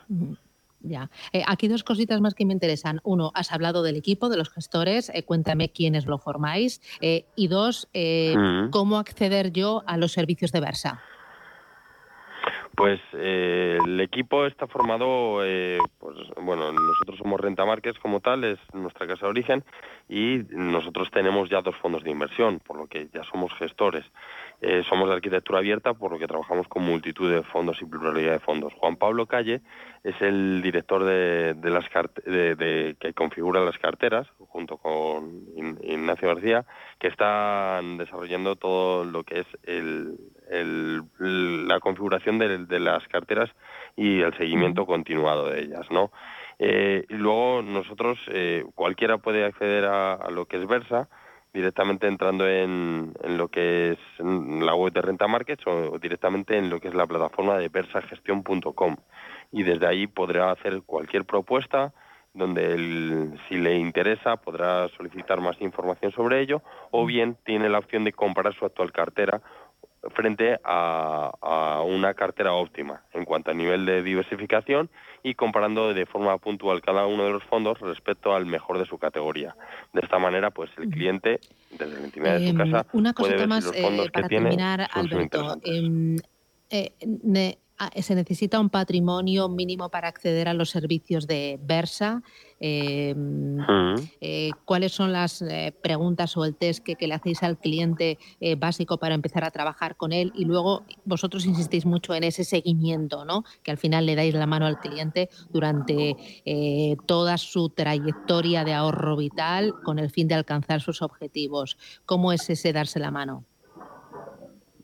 Ya. 0.81 1.09
Eh, 1.33 1.43
aquí 1.45 1.67
dos 1.67 1.83
cositas 1.83 2.21
más 2.21 2.33
que 2.33 2.45
me 2.45 2.53
interesan. 2.53 3.01
Uno, 3.03 3.31
has 3.33 3.51
hablado 3.51 3.83
del 3.83 3.97
equipo, 3.97 4.29
de 4.29 4.37
los 4.37 4.49
gestores. 4.49 5.09
Eh, 5.13 5.23
cuéntame 5.23 5.69
quiénes 5.69 6.05
lo 6.05 6.17
formáis. 6.17 6.81
Eh, 7.01 7.25
y 7.35 7.47
dos, 7.47 7.89
¿cómo 8.71 8.97
acceder 8.97 9.51
yo 9.51 9.83
a 9.85 9.97
los 9.97 10.11
servicios 10.11 10.51
de 10.51 10.59
Versa? 10.61 11.01
Pues 12.75 13.01
el 13.11 13.99
equipo 13.99 14.45
está 14.45 14.65
formado, 14.67 15.39
pues 15.97 16.17
bueno, 16.41 16.71
nosotros 16.71 17.17
somos 17.17 17.39
Renta 17.41 17.65
Márquez 17.65 17.99
como 17.99 18.21
tal, 18.21 18.45
es 18.45 18.59
nuestra 18.73 19.05
casa 19.05 19.25
de 19.25 19.31
origen, 19.31 19.65
y 20.07 20.43
nosotros 20.51 21.09
tenemos 21.11 21.49
ya 21.49 21.61
dos 21.61 21.75
fondos 21.75 22.05
de 22.05 22.11
inversión, 22.11 22.59
por 22.59 22.77
lo 22.77 22.87
que 22.87 23.09
ya 23.13 23.23
somos 23.23 23.53
gestores. 23.55 24.05
Eh, 24.61 24.83
somos 24.89 25.07
de 25.07 25.15
arquitectura 25.15 25.59
abierta, 25.59 25.93
por 25.93 26.11
lo 26.11 26.19
que 26.19 26.27
trabajamos 26.27 26.67
con 26.67 26.83
multitud 26.83 27.31
de 27.31 27.43
fondos 27.43 27.81
y 27.81 27.85
pluralidad 27.85 28.33
de 28.33 28.39
fondos. 28.39 28.73
Juan 28.73 28.97
Pablo 28.97 29.25
Calle 29.25 29.61
es 30.03 30.21
el 30.21 30.61
director 30.61 31.05
de, 31.05 31.55
las 31.63 31.85
de, 32.25 32.97
que 32.99 33.13
configura 33.13 33.61
las 33.61 33.77
carteras, 33.77 34.27
junto 34.37 34.77
con 34.77 35.43
Ignacio 35.81 36.27
García, 36.27 36.65
que 36.99 37.07
están 37.07 37.97
desarrollando 37.97 38.57
todo 38.57 39.05
lo 39.05 39.23
que 39.23 39.39
es 39.39 39.47
la 41.19 41.79
configuración 41.79 42.37
de, 42.37 42.79
las 42.81 43.07
carteras 43.07 43.49
y 43.95 44.19
el 44.19 44.35
seguimiento 44.35 44.85
continuado 44.85 45.49
de 45.49 45.61
ellas, 45.61 45.89
¿no? 45.89 46.11
Eh, 46.61 47.05
y 47.07 47.13
luego 47.13 47.61
nosotros, 47.61 48.19
eh, 48.27 48.65
cualquiera 48.75 49.19
puede 49.19 49.45
acceder 49.45 49.85
a 49.85 50.29
lo 50.31 50.45
que 50.45 50.57
es 50.57 50.67
Versa, 50.67 51.07
directamente 51.53 52.07
entrando 52.07 52.47
en, 52.47 53.13
en, 53.23 53.37
lo 53.37 53.47
que 53.47 53.91
es 53.91 53.99
la 54.19 54.75
web 54.75 54.93
de 54.93 55.01
Renta 55.01 55.27
Markets 55.27 55.65
o 55.65 55.97
directamente 55.97 56.57
en 56.57 56.69
lo 56.69 56.79
que 56.79 56.89
es 56.89 56.93
la 56.93 57.07
plataforma 57.07 57.57
de 57.57 57.69
versagestión.com 57.69 58.95
y 59.51 59.63
desde 59.63 59.87
ahí 59.87 60.07
podrá 60.07 60.51
hacer 60.51 60.83
cualquier 60.83 61.25
propuesta 61.25 61.91
donde 62.33 63.37
si 63.47 63.57
le 63.57 63.77
interesa 63.77 64.37
podrá 64.37 64.87
solicitar 64.89 65.41
más 65.41 65.59
información 65.61 66.11
sobre 66.11 66.41
ello 66.41 66.61
o 66.91 67.05
bien 67.05 67.35
tiene 67.43 67.69
la 67.69 67.79
opción 67.79 68.03
de 68.03 68.13
comparar 68.13 68.53
su 68.53 68.65
actual 68.65 68.91
cartera 68.91 69.41
frente 70.13 70.59
a, 70.63 71.81
una 71.85 72.13
cartera 72.13 72.53
óptima 72.53 73.03
en 73.13 73.25
cuanto 73.25 73.51
a 73.51 73.53
nivel 73.53 73.85
de 73.85 74.03
diversificación 74.03 74.89
y 75.23 75.35
comparando 75.35 75.93
de 75.93 76.05
forma 76.05 76.37
puntual 76.37 76.81
cada 76.81 77.05
uno 77.05 77.25
de 77.25 77.31
los 77.31 77.43
fondos 77.43 77.79
respecto 77.79 78.33
al 78.33 78.45
mejor 78.45 78.79
de 78.79 78.85
su 78.85 78.97
categoría. 78.97 79.55
De 79.93 80.01
esta 80.01 80.19
manera, 80.19 80.51
pues 80.51 80.69
el 80.77 80.89
cliente, 80.89 81.39
desde 81.71 81.99
la 81.99 82.05
intimidad 82.05 82.39
de 82.39 82.45
su 82.45 82.49
em, 82.49 82.57
casa, 82.57 82.85
una 82.93 83.13
puede 83.13 83.35
ver 83.35 83.47
más, 83.47 83.63
si 83.63 83.71
los 83.71 83.81
fondos 83.81 84.07
eh, 84.07 84.11
para 84.11 84.27
que 84.27 84.35
terminar, 84.35 84.87
Alberto, 84.93 85.57
em, 85.63 86.17
eh, 86.69 86.91
Ah, 87.01 87.68
se 87.95 88.15
necesita 88.15 88.59
un 88.59 88.69
patrimonio 88.69 89.47
mínimo 89.47 89.89
para 89.89 90.07
acceder 90.07 90.47
a 90.47 90.53
los 90.53 90.69
servicios 90.69 91.27
de 91.27 91.59
Versa. 91.61 92.21
Em, 92.59 93.57
eh, 94.19 94.51
¿Cuáles 94.65 94.91
son 94.91 95.13
las 95.13 95.41
eh, 95.41 95.73
preguntas 95.81 96.35
o 96.35 96.43
el 96.43 96.55
test 96.55 96.83
que, 96.83 97.07
le 97.07 97.13
hacéis 97.13 97.41
al 97.41 97.57
cliente 97.57 98.17
eh, 98.41 98.55
básico 98.55 98.97
para 98.97 99.15
empezar 99.15 99.45
a 99.45 99.51
trabajar 99.51 99.95
con 99.95 100.11
él? 100.11 100.33
Y 100.35 100.43
luego 100.43 100.85
vosotros 101.05 101.45
insistís 101.45 101.85
mucho 101.85 102.13
en 102.13 102.25
ese 102.25 102.43
seguimiento, 102.43 103.23
¿no? 103.23 103.43
que 103.63 103.71
al 103.71 103.77
final 103.77 104.05
le 104.05 104.15
dais 104.15 104.33
la 104.33 104.45
mano 104.45 104.65
al 104.65 104.79
cliente 104.79 105.29
durante 105.49 106.15
toda 107.05 107.37
su 107.37 107.69
trayectoria 107.69 108.63
de 108.63 108.73
ahorro 108.73 109.15
vital 109.15 109.73
con 109.83 109.99
el 109.99 110.09
fin 110.09 110.27
de 110.27 110.35
alcanzar 110.35 110.81
sus 110.81 111.01
objetivos. 111.01 111.77
¿Cómo 112.05 112.33
es 112.33 112.49
ese 112.49 112.73
darse 112.73 112.99
la 112.99 113.11
mano? 113.11 113.45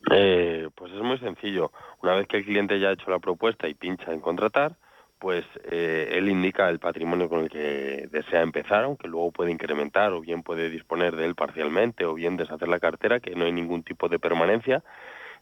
pues 0.08 0.92
es 0.92 1.02
muy 1.02 1.18
sencillo 1.18 1.72
Una 2.06 2.14
vez 2.14 2.28
que 2.28 2.36
el 2.36 2.44
cliente 2.44 2.78
ya 2.78 2.90
ha 2.90 2.92
hecho 2.92 3.10
la 3.10 3.18
propuesta 3.18 3.66
y 3.66 3.74
pincha 3.74 4.12
en 4.12 4.20
contratar, 4.20 4.76
pues 5.18 5.44
eh, 5.64 6.10
él 6.12 6.28
indica 6.28 6.68
el 6.68 6.78
patrimonio 6.78 7.28
con 7.28 7.40
el 7.40 7.50
que 7.50 8.08
desea 8.12 8.42
empezar, 8.42 8.84
aunque 8.84 9.08
luego 9.08 9.32
puede 9.32 9.50
incrementar 9.50 10.12
o 10.12 10.20
bien 10.20 10.44
puede 10.44 10.70
disponer 10.70 11.16
de 11.16 11.24
él 11.24 11.34
parcialmente 11.34 12.04
o 12.04 12.14
bien 12.14 12.36
deshacer 12.36 12.68
la 12.68 12.78
cartera, 12.78 13.18
que 13.18 13.34
no 13.34 13.44
hay 13.44 13.50
ningún 13.50 13.82
tipo 13.82 14.08
de 14.08 14.20
permanencia. 14.20 14.84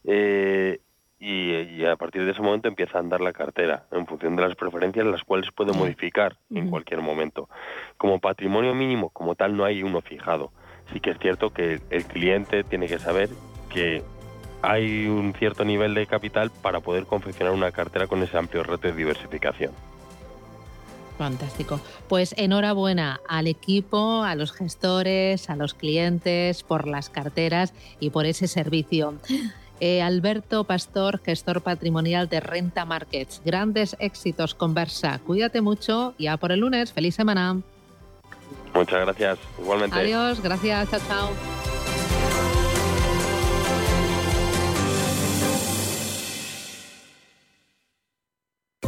Eh, 0.05 0.79
y, 1.19 1.85
a 1.85 1.95
partir 1.97 2.25
de 2.25 2.31
ese 2.31 2.41
momento 2.41 2.67
empieza 2.67 2.97
a 2.97 3.01
andar 3.01 3.21
la 3.21 3.31
cartera 3.31 3.85
en 3.91 4.07
función 4.07 4.35
de 4.35 4.41
las 4.41 4.55
preferencias, 4.55 5.05
las 5.05 5.23
cuales 5.23 5.51
puede 5.51 5.71
modificar 5.71 6.35
en 6.49 6.71
cualquier 6.71 7.01
momento. 7.01 7.47
Como 7.97 8.19
patrimonio 8.19 8.73
mínimo, 8.73 9.11
como 9.11 9.35
tal, 9.35 9.55
no 9.55 9.65
hay 9.65 9.83
uno 9.83 10.01
fijado. 10.01 10.51
Sí 10.91 10.99
que 10.99 11.11
es 11.11 11.19
cierto 11.19 11.51
que 11.51 11.79
el 11.91 12.05
cliente 12.05 12.63
tiene 12.63 12.87
que 12.87 12.97
saber 12.97 13.29
que 13.69 14.01
hay 14.65 15.07
un 15.07 15.33
cierto 15.33 15.63
nivel 15.63 15.93
de 15.93 16.07
capital 16.07 16.51
para 16.61 16.79
poder 16.79 17.05
confeccionar 17.05 17.53
una 17.53 17.71
cartera 17.71 18.07
con 18.07 18.21
ese 18.23 18.37
amplio 18.37 18.63
reto 18.63 18.87
de 18.87 18.93
diversificación. 18.93 19.71
Fantástico. 21.17 21.79
Pues 22.09 22.33
enhorabuena 22.37 23.21
al 23.27 23.47
equipo, 23.47 24.23
a 24.23 24.35
los 24.35 24.51
gestores, 24.51 25.49
a 25.49 25.55
los 25.55 25.73
clientes 25.73 26.63
por 26.63 26.87
las 26.87 27.09
carteras 27.09 27.73
y 27.99 28.09
por 28.09 28.25
ese 28.25 28.47
servicio. 28.47 29.15
Eh, 29.81 30.01
Alberto 30.01 30.63
Pastor, 30.63 31.19
gestor 31.19 31.61
patrimonial 31.61 32.29
de 32.29 32.39
Renta 32.39 32.85
Markets. 32.85 33.41
Grandes 33.43 33.97
éxitos, 33.99 34.55
conversa. 34.55 35.19
Cuídate 35.19 35.59
mucho 35.59 36.13
y 36.17 36.27
a 36.27 36.37
por 36.37 36.53
el 36.53 36.61
lunes. 36.61 36.93
Feliz 36.93 37.15
semana. 37.15 37.57
Muchas 38.73 39.01
gracias. 39.01 39.39
Igualmente. 39.59 39.97
Adiós. 39.97 40.41
Gracias. 40.41 40.89
Chao, 40.89 40.99
chao. 41.07 41.74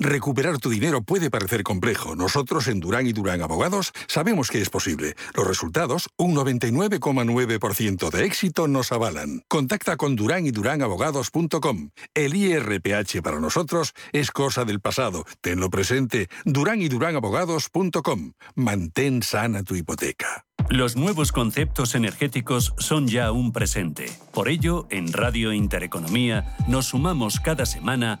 Recuperar 0.00 0.58
tu 0.58 0.70
dinero 0.70 1.02
puede 1.02 1.28
parecer 1.28 1.64
complejo. 1.64 2.14
Nosotros 2.14 2.68
en 2.68 2.78
Durán 2.78 3.08
y 3.08 3.12
Durán 3.12 3.42
Abogados 3.42 3.92
sabemos 4.06 4.48
que 4.48 4.62
es 4.62 4.70
posible. 4.70 5.16
Los 5.34 5.44
resultados, 5.44 6.08
un 6.16 6.36
99,9% 6.36 8.08
de 8.08 8.24
éxito, 8.24 8.68
nos 8.68 8.92
avalan. 8.92 9.42
Contacta 9.48 9.96
con 9.96 10.14
Durán 10.14 10.46
y 10.46 10.52
Durán 10.52 10.82
Abogados.com. 10.82 11.90
El 12.14 12.36
IRPH 12.36 13.22
para 13.24 13.40
nosotros 13.40 13.92
es 14.12 14.30
cosa 14.30 14.64
del 14.64 14.80
pasado. 14.80 15.24
Tenlo 15.40 15.68
presente. 15.68 16.28
Durán 16.44 16.80
y 16.80 16.88
Durán 16.88 17.16
Abogados.com. 17.16 18.34
Mantén 18.54 19.24
sana 19.24 19.64
tu 19.64 19.74
hipoteca. 19.74 20.44
Los 20.70 20.96
nuevos 20.96 21.32
conceptos 21.32 21.94
energéticos 21.94 22.74
son 22.76 23.08
ya 23.08 23.32
un 23.32 23.52
presente. 23.52 24.12
Por 24.34 24.50
ello, 24.50 24.86
en 24.90 25.12
Radio 25.12 25.52
Intereconomía 25.54 26.54
nos 26.68 26.88
sumamos 26.88 27.40
cada 27.40 27.64
semana 27.64 28.20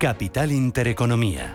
Capital 0.00 0.50
Intereconomía. 0.50 1.54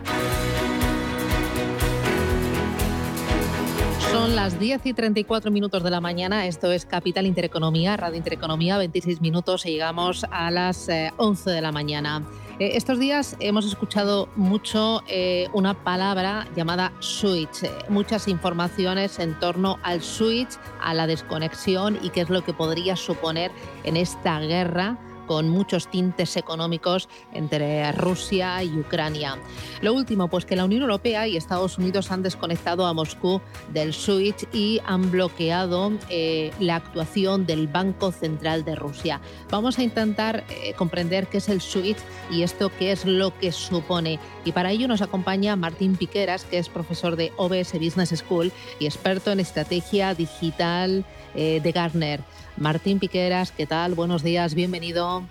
Son 4.12 4.36
las 4.36 4.60
10 4.60 4.86
y 4.86 4.94
34 4.94 5.50
minutos 5.50 5.82
de 5.82 5.90
la 5.90 6.00
mañana. 6.00 6.46
Esto 6.46 6.72
es 6.72 6.86
Capital 6.86 7.26
Intereconomía, 7.26 7.98
Radio 7.98 8.18
Intereconomía, 8.18 8.78
26 8.78 9.20
minutos 9.20 9.66
y 9.66 9.72
llegamos 9.72 10.28
a 10.30 10.52
las 10.52 10.88
11 11.18 11.50
eh, 11.50 11.54
de 11.56 11.62
la 11.62 11.72
mañana. 11.72 12.22
Eh, 12.60 12.74
estos 12.76 13.00
días 13.00 13.36
hemos 13.40 13.66
escuchado 13.66 14.30
mucho 14.36 15.02
eh, 15.08 15.48
una 15.52 15.74
palabra 15.74 16.48
llamada 16.56 16.94
switch, 17.00 17.68
muchas 17.90 18.28
informaciones 18.28 19.18
en 19.18 19.40
torno 19.40 19.80
al 19.82 20.04
switch, 20.04 20.60
a 20.80 20.94
la 20.94 21.08
desconexión 21.08 21.98
y 22.04 22.12
qué 22.12 22.22
es 22.22 22.30
lo 22.30 22.44
que 22.44 22.54
podría 22.54 22.96
suponer 22.96 23.50
en 23.86 23.98
esta 23.98 24.40
guerra 24.40 25.00
con 25.26 25.50
muchos 25.50 25.90
tintes 25.90 26.38
económicos 26.38 27.10
entre 27.34 27.92
Rusia 27.94 28.64
y 28.64 28.80
Ucrania. 28.80 29.38
Lo 29.82 29.94
último, 29.94 30.28
pues 30.28 30.46
que 30.46 30.56
la 30.56 30.66
Unión 30.66 30.82
Europea 30.82 31.28
y 31.28 31.38
Estados 31.38 31.78
Unidos 31.78 32.12
han 32.12 32.24
desconectado 32.24 32.86
a 32.86 32.94
Moscú 32.94 33.42
del 33.74 33.94
SWIFT 33.94 34.54
y 34.54 34.82
han 34.86 35.12
bloqueado 35.12 35.92
eh, 36.10 36.52
la 36.60 36.76
actuación 36.76 37.46
del 37.46 37.68
Banco 37.68 38.12
Central 38.12 38.66
de 38.66 38.76
Rusia. 38.76 39.22
Vamos 39.50 39.80
a 39.80 39.84
intentar 39.84 40.44
eh, 40.50 40.74
comprender 40.74 41.28
qué 41.28 41.38
es 41.38 41.50
el 41.50 41.62
SWIFT 41.62 42.02
y 42.32 42.44
esto 42.44 42.72
qué 42.78 42.92
es 42.92 43.06
lo 43.06 43.38
que 43.38 43.52
supone. 43.52 44.20
Y 44.44 44.52
para 44.52 44.72
ello 44.72 44.88
nos 44.88 45.02
acompaña 45.02 45.56
Martín 45.56 45.96
Piqueras, 45.96 46.46
que 46.46 46.58
es 46.58 46.70
profesor 46.70 47.16
de 47.16 47.32
OBS 47.38 47.74
Business 47.74 48.10
School 48.16 48.52
y 48.80 48.86
experto 48.86 49.32
en 49.32 49.40
estrategia 49.40 50.14
digital 50.14 51.06
eh, 51.36 51.60
de 51.62 51.72
Gartner. 51.72 52.22
Martín 52.58 53.00
Piqueras, 53.00 53.52
¿qué 53.52 53.66
tal? 53.66 53.96
Buenos 53.96 54.24
días, 54.24 54.56
bienvenido. 54.56 55.24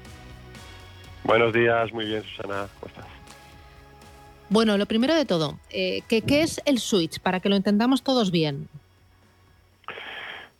Buenos 1.25 1.53
días, 1.53 1.93
muy 1.93 2.05
bien, 2.05 2.23
Susana. 2.23 2.67
¿Cómo 2.79 2.89
estás? 2.89 3.07
Bueno, 4.51 4.77
lo 4.77 4.87
primero 4.87 5.15
de 5.15 5.25
todo, 5.25 5.59
eh, 5.71 6.03
¿qué, 6.09 6.23
es 6.29 6.61
el 6.67 6.79
switch? 6.79 7.21
Para 7.21 7.41
que 7.41 7.49
lo 7.49 7.57
entendamos 7.57 8.03
todos 8.03 8.31
bien. 8.31 8.69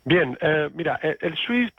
Bien, 0.05 0.39
eh, 0.41 0.71
mira, 0.75 0.99
eh, 1.03 1.17
el 1.21 1.37
switch 1.37 1.75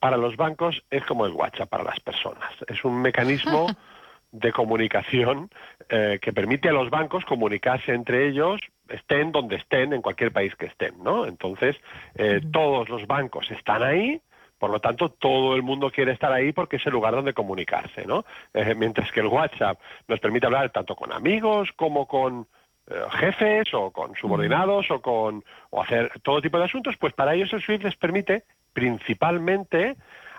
para 0.00 0.16
los 0.16 0.36
bancos 0.36 0.82
es 0.90 1.04
como 1.04 1.26
el 1.26 1.32
WhatsApp 1.32 1.68
para 1.68 1.84
las 1.84 2.00
personas. 2.00 2.50
Es 2.66 2.84
un 2.84 3.00
mecanismo 3.00 3.66
de 4.34 4.52
comunicación 4.52 5.50
que 5.88 6.32
permite 6.32 6.68
a 6.68 6.72
los 6.72 6.90
bancos 6.90 7.24
comunicarse 7.24 7.92
entre 7.92 8.28
ellos 8.28 8.60
estén 8.88 9.32
donde 9.32 9.56
estén, 9.56 9.92
en 9.92 10.02
cualquier 10.02 10.32
país 10.32 10.54
que 10.56 10.66
estén, 10.66 11.02
¿no? 11.02 11.26
Entonces, 11.26 11.76
eh, 12.16 12.40
todos 12.52 12.88
los 12.88 13.06
bancos 13.06 13.50
están 13.50 13.82
ahí, 13.82 14.20
por 14.58 14.70
lo 14.70 14.80
tanto, 14.80 15.10
todo 15.10 15.56
el 15.56 15.62
mundo 15.62 15.90
quiere 15.90 16.12
estar 16.12 16.32
ahí 16.32 16.52
porque 16.52 16.76
es 16.76 16.86
el 16.86 16.92
lugar 16.92 17.14
donde 17.14 17.34
comunicarse, 17.34 18.06
¿no? 18.06 18.24
Eh, 18.52 18.74
mientras 18.74 19.10
que 19.12 19.20
el 19.20 19.26
WhatsApp 19.26 19.78
nos 20.08 20.20
permite 20.20 20.46
hablar 20.46 20.70
tanto 20.70 20.94
con 20.94 21.12
amigos 21.12 21.70
como 21.76 22.06
con 22.06 22.46
eh, 22.90 22.94
jefes 23.12 23.72
o 23.72 23.90
con 23.90 24.14
subordinados 24.14 24.90
o 24.90 25.00
con 25.00 25.44
o 25.70 25.82
hacer 25.82 26.10
todo 26.22 26.42
tipo 26.42 26.58
de 26.58 26.64
asuntos, 26.64 26.96
pues 26.98 27.12
para 27.14 27.34
ellos 27.34 27.52
el 27.52 27.62
SWIFT 27.62 27.84
les 27.84 27.96
permite 27.96 28.44
principalmente 28.72 29.96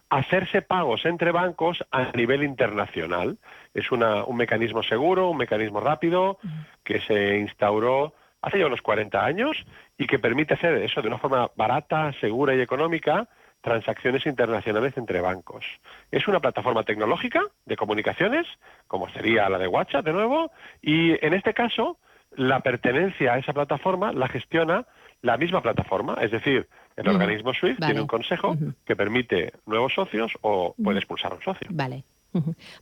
hacerse 0.10 0.62
pagos 0.62 1.06
entre 1.06 1.32
bancos 1.32 1.84
a 1.91 2.12
nivel 2.13 2.44
internacional. 2.44 3.38
Es 3.74 3.91
una, 3.91 4.24
un 4.24 4.38
mecanismo 4.38 4.84
seguro, 4.84 5.30
un 5.30 5.38
mecanismo 5.38 5.80
rápido 5.80 6.38
que 6.84 7.00
se 7.02 7.38
instauró 7.39 8.13
hace 8.41 8.60
ya 8.60 8.68
unos 8.68 8.82
40 8.82 9.26
años 9.26 9.65
y 9.98 10.06
que 10.06 10.20
permite 10.20 10.54
hacer 10.54 10.76
eso 10.78 11.02
de 11.02 11.08
una 11.08 11.18
forma 11.18 11.50
barata, 11.56 12.13
segura 12.20 12.56
y 12.56 12.62
económica 12.62 13.28
transacciones 13.62 14.28
internacionales 14.28 14.94
entre 14.96 15.22
bancos. 15.22 15.65
Es 16.12 16.28
una 16.28 16.39
plataforma 16.39 16.84
tecnológica 16.84 17.41
de 17.65 17.76
comunicaciones, 17.76 18.46
como 18.88 19.10
sería 19.10 19.50
la 19.50 19.58
de 19.58 19.68
WhatsApp 19.68 20.06
de 20.06 20.13
nuevo, 20.13 20.52
y 20.84 21.13
en 21.26 21.34
este 21.34 21.56
caso 21.56 21.98
la 22.36 22.60
pertenencia 22.60 23.34
a 23.34 23.39
esa 23.39 23.54
plataforma 23.54 24.13
la 24.13 24.28
gestiona 24.28 24.86
la 25.24 25.38
misma 25.38 25.62
plataforma, 25.62 26.18
es 26.22 26.30
decir, 26.30 26.68
el 26.96 27.08
organismo 27.10 27.54
SWIFT 27.54 27.84
tiene 27.86 28.02
un 28.02 28.08
consejo 28.08 28.56
que 28.86 28.96
permite 28.96 29.54
nuevos 29.66 29.94
socios 29.94 30.32
o 30.42 30.76
puede 30.82 31.00
expulsar 31.00 31.34
a 31.34 31.36
un 31.36 31.42
socio. 31.42 31.68
Vale. 31.72 32.04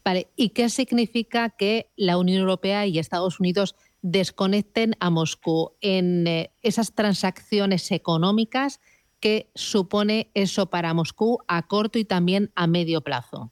Vale, 0.03 0.27
¿y 0.35 0.49
qué 0.49 0.69
significa 0.69 1.49
que 1.49 1.91
la 1.95 2.17
Unión 2.17 2.41
Europea 2.41 2.87
y 2.87 2.97
Estados 2.97 3.39
Unidos 3.39 3.75
desconecten 4.01 4.95
a 4.99 5.09
Moscú 5.09 5.73
en 5.79 6.27
eh, 6.27 6.51
esas 6.63 6.93
transacciones 6.95 7.91
económicas 7.91 8.81
que 9.19 9.47
supone 9.55 10.29
eso 10.33 10.69
para 10.69 10.93
Moscú 10.93 11.39
a 11.47 11.67
corto 11.67 11.97
y 11.97 12.03
también 12.03 12.51
a 12.55 12.67
medio 12.67 13.01
plazo? 13.01 13.51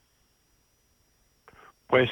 Pues 1.88 2.10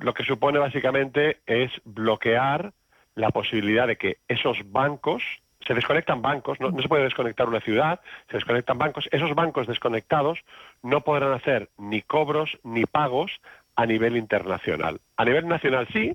lo 0.00 0.14
que 0.14 0.24
supone 0.24 0.58
básicamente 0.58 1.40
es 1.46 1.70
bloquear 1.84 2.72
la 3.14 3.30
posibilidad 3.30 3.86
de 3.86 3.96
que 3.96 4.18
esos 4.26 4.58
bancos 4.72 5.22
se 5.66 5.74
desconectan 5.74 6.22
bancos, 6.22 6.60
no, 6.60 6.70
se 6.80 6.88
puede 6.88 7.04
desconectar 7.04 7.48
una 7.48 7.60
ciudad, 7.60 8.00
se 8.28 8.36
desconectan 8.36 8.78
bancos. 8.78 9.08
Esos 9.12 9.34
bancos 9.34 9.66
desconectados 9.66 10.40
no 10.82 11.02
podrán 11.02 11.32
hacer 11.32 11.70
ni 11.78 12.02
cobros 12.02 12.58
ni 12.62 12.84
pagos 12.84 13.40
a 13.74 13.86
nivel 13.86 14.16
internacional. 14.16 15.00
A 15.16 15.24
nivel 15.24 15.48
nacional 15.48 15.88
sí, 15.92 16.14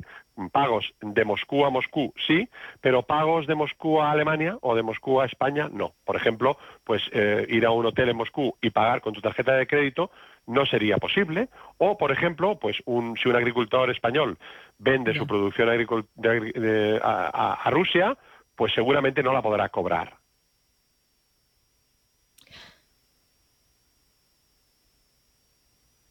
pagos 0.52 0.94
de 1.02 1.26
Moscú 1.26 1.66
a 1.66 1.70
Moscú 1.70 2.14
sí, 2.28 2.48
pero 2.82 3.02
pagos 3.02 3.48
de 3.48 3.56
Moscú 3.56 4.02
a 4.02 4.12
Alemania 4.12 4.58
o 4.62 4.76
de 4.76 4.84
Moscú 4.84 5.20
a 5.20 5.26
España 5.26 5.70
no. 5.72 5.94
Por 6.06 6.16
ejemplo, 6.16 6.58
pues 6.84 7.02
eh, 7.12 7.46
ir 7.50 7.66
a 7.66 7.72
un 7.72 7.86
hotel 7.86 8.10
en 8.10 8.18
Moscú 8.18 8.56
y 8.62 8.70
pagar 8.70 9.02
con 9.02 9.14
tu 9.14 9.22
tarjeta 9.22 9.54
de 9.54 9.66
crédito 9.66 10.12
no 10.46 10.66
sería 10.66 10.98
posible. 10.98 11.50
O, 11.78 11.98
por 11.98 12.12
ejemplo, 12.12 12.58
pues 12.60 12.78
un, 12.86 13.18
si 13.18 13.30
un 13.30 13.36
agricultor 13.36 13.90
español 13.90 14.38
vende 14.78 15.14
su 15.14 15.28
producción 15.28 15.70
a, 15.70 17.70
Rusia, 17.70 18.18
pues 18.58 18.74
seguramente 18.74 19.24
no 19.24 19.32
la 19.32 19.42
podrá 19.42 19.70
cobrar. 19.70 20.18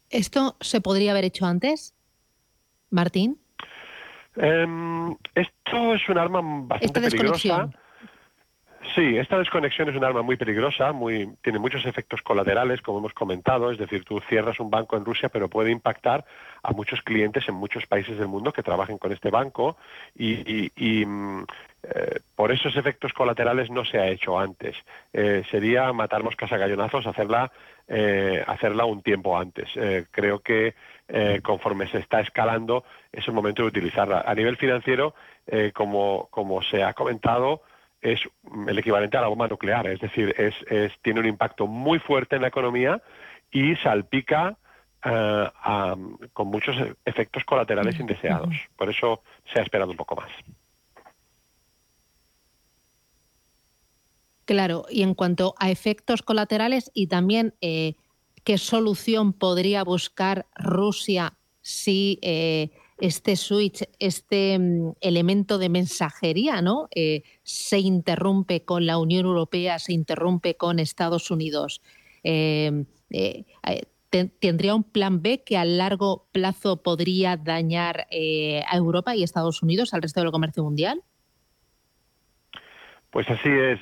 ¿Esto 0.09 0.55
se 0.61 0.79
podría 0.79 1.11
haber 1.11 1.25
hecho 1.25 1.45
antes, 1.45 1.93
Martín? 2.89 3.37
Em, 4.37 5.11
esto 5.35 5.93
es 5.93 6.07
un 6.07 6.17
arma 6.17 6.39
bastante 6.41 7.01
peligrosa. 7.01 7.69
Sí, 8.95 9.17
esta 9.17 9.37
desconexión 9.37 9.89
es 9.89 9.95
un 9.95 10.03
arma 10.03 10.21
muy 10.21 10.37
peligrosa, 10.37 10.91
muy, 10.91 11.35
tiene 11.41 11.59
muchos 11.59 11.85
efectos 11.85 12.21
colaterales, 12.21 12.81
como 12.81 12.99
hemos 12.99 13.13
comentado, 13.13 13.71
es 13.71 13.77
decir, 13.77 14.03
tú 14.05 14.19
cierras 14.21 14.59
un 14.59 14.69
banco 14.69 14.95
en 14.95 15.05
Rusia, 15.05 15.29
pero 15.29 15.49
puede 15.49 15.71
impactar 15.71 16.25
a 16.63 16.71
muchos 16.71 17.01
clientes 17.01 17.47
en 17.49 17.55
muchos 17.55 17.85
países 17.85 18.17
del 18.17 18.27
mundo 18.27 18.53
que 18.53 18.63
trabajen 18.63 18.97
con 18.97 19.11
este 19.11 19.29
banco 19.29 19.77
y, 20.15 20.71
mm, 21.05 21.43
eh, 21.83 22.19
por 22.35 22.51
esos 22.51 22.75
efectos 22.75 23.13
colaterales 23.13 23.69
no 23.69 23.85
se 23.85 23.99
ha 23.99 24.07
hecho 24.07 24.39
antes. 24.39 24.75
Eh, 25.13 25.43
sería 25.49 25.93
matar 25.93 26.23
moscas 26.23 26.51
a 26.51 26.57
gallonazos, 26.57 27.05
hacerla, 27.07 27.51
eh, 27.87 28.43
hacerla 28.45 28.85
un 28.85 29.01
tiempo 29.01 29.37
antes. 29.37 29.69
creo 30.11 30.39
que 30.39 30.75
conforme 31.41 31.87
se 31.87 31.99
está 31.99 32.19
escalando 32.19 32.83
es 33.11 33.25
el 33.27 33.33
momento 33.33 33.61
de 33.61 33.69
utilizarla. 33.69 34.25
A 34.27 34.35
nivel 34.35 34.57
financiero, 34.57 35.15
como, 35.73 36.27
como 36.29 36.61
se 36.61 36.83
ha 36.83 36.93
comentado, 36.93 37.61
es 38.01 38.19
el 38.67 38.77
equivalente 38.77 39.15
a 39.15 39.21
la 39.21 39.27
bomba 39.27 39.47
nuclear, 39.47 39.87
es 39.87 40.01
decir, 40.01 40.35
es, 40.37 40.91
tiene 41.01 41.21
un 41.21 41.25
impacto 41.27 41.65
muy 41.65 41.99
fuerte 41.99 42.35
en 42.35 42.41
la 42.41 42.49
economía 42.49 43.01
y 43.51 43.75
salpica 43.77 44.57
eh, 45.05 45.49
con 46.33 46.47
muchos 46.47 46.75
efectos 47.05 47.43
colaterales 47.45 47.99
indeseados. 47.99 48.53
Por 48.75 48.89
eso 48.89 49.21
se 49.53 49.59
ha 49.59 49.63
esperado 49.63 49.91
un 49.91 49.97
poco 49.97 50.15
más. 50.15 50.29
Claro, 54.47 54.85
y 54.89 55.01
en 55.01 55.13
cuanto 55.13 55.55
a 55.59 55.69
efectos 55.71 56.21
colaterales 56.21 56.89
y 56.93 57.07
también 57.07 57.53
eh, 57.59 57.95
qué 58.45 58.57
solución 58.57 59.33
podría 59.33 59.83
buscar 59.83 60.47
Rusia 60.55 61.37
si 61.61 62.17
eh, 62.21 62.69
este 62.97 63.35
switch, 63.35 63.83
este 63.99 64.57
mm, 64.57 64.93
elemento 65.01 65.57
de 65.57 65.67
mensajería, 65.67 66.61
¿no? 66.61 66.87
Eh, 66.95 67.23
se 67.43 67.79
interrumpe 67.79 68.63
con 68.63 68.85
la 68.85 68.99
Unión 68.99 69.25
Europea, 69.25 69.79
se 69.79 69.91
interrumpe 69.91 70.55
con 70.55 70.79
Estados 70.79 71.29
Unidos. 71.29 71.81
¿Tendría 74.39 74.75
un 74.75 74.83
plan 74.85 75.21
B 75.21 75.43
que 75.43 75.57
a 75.57 75.65
largo 75.65 76.29
plazo 76.31 76.81
podría 76.81 77.35
dañar 77.35 78.07
a 78.09 78.77
Europa 78.77 79.13
y 79.13 79.23
Estados 79.23 79.61
Unidos, 79.61 79.93
al 79.93 80.01
resto 80.01 80.21
del 80.21 80.31
comercio 80.31 80.63
mundial? 80.63 81.03
Pues 83.11 83.29
así 83.29 83.49
es. 83.49 83.79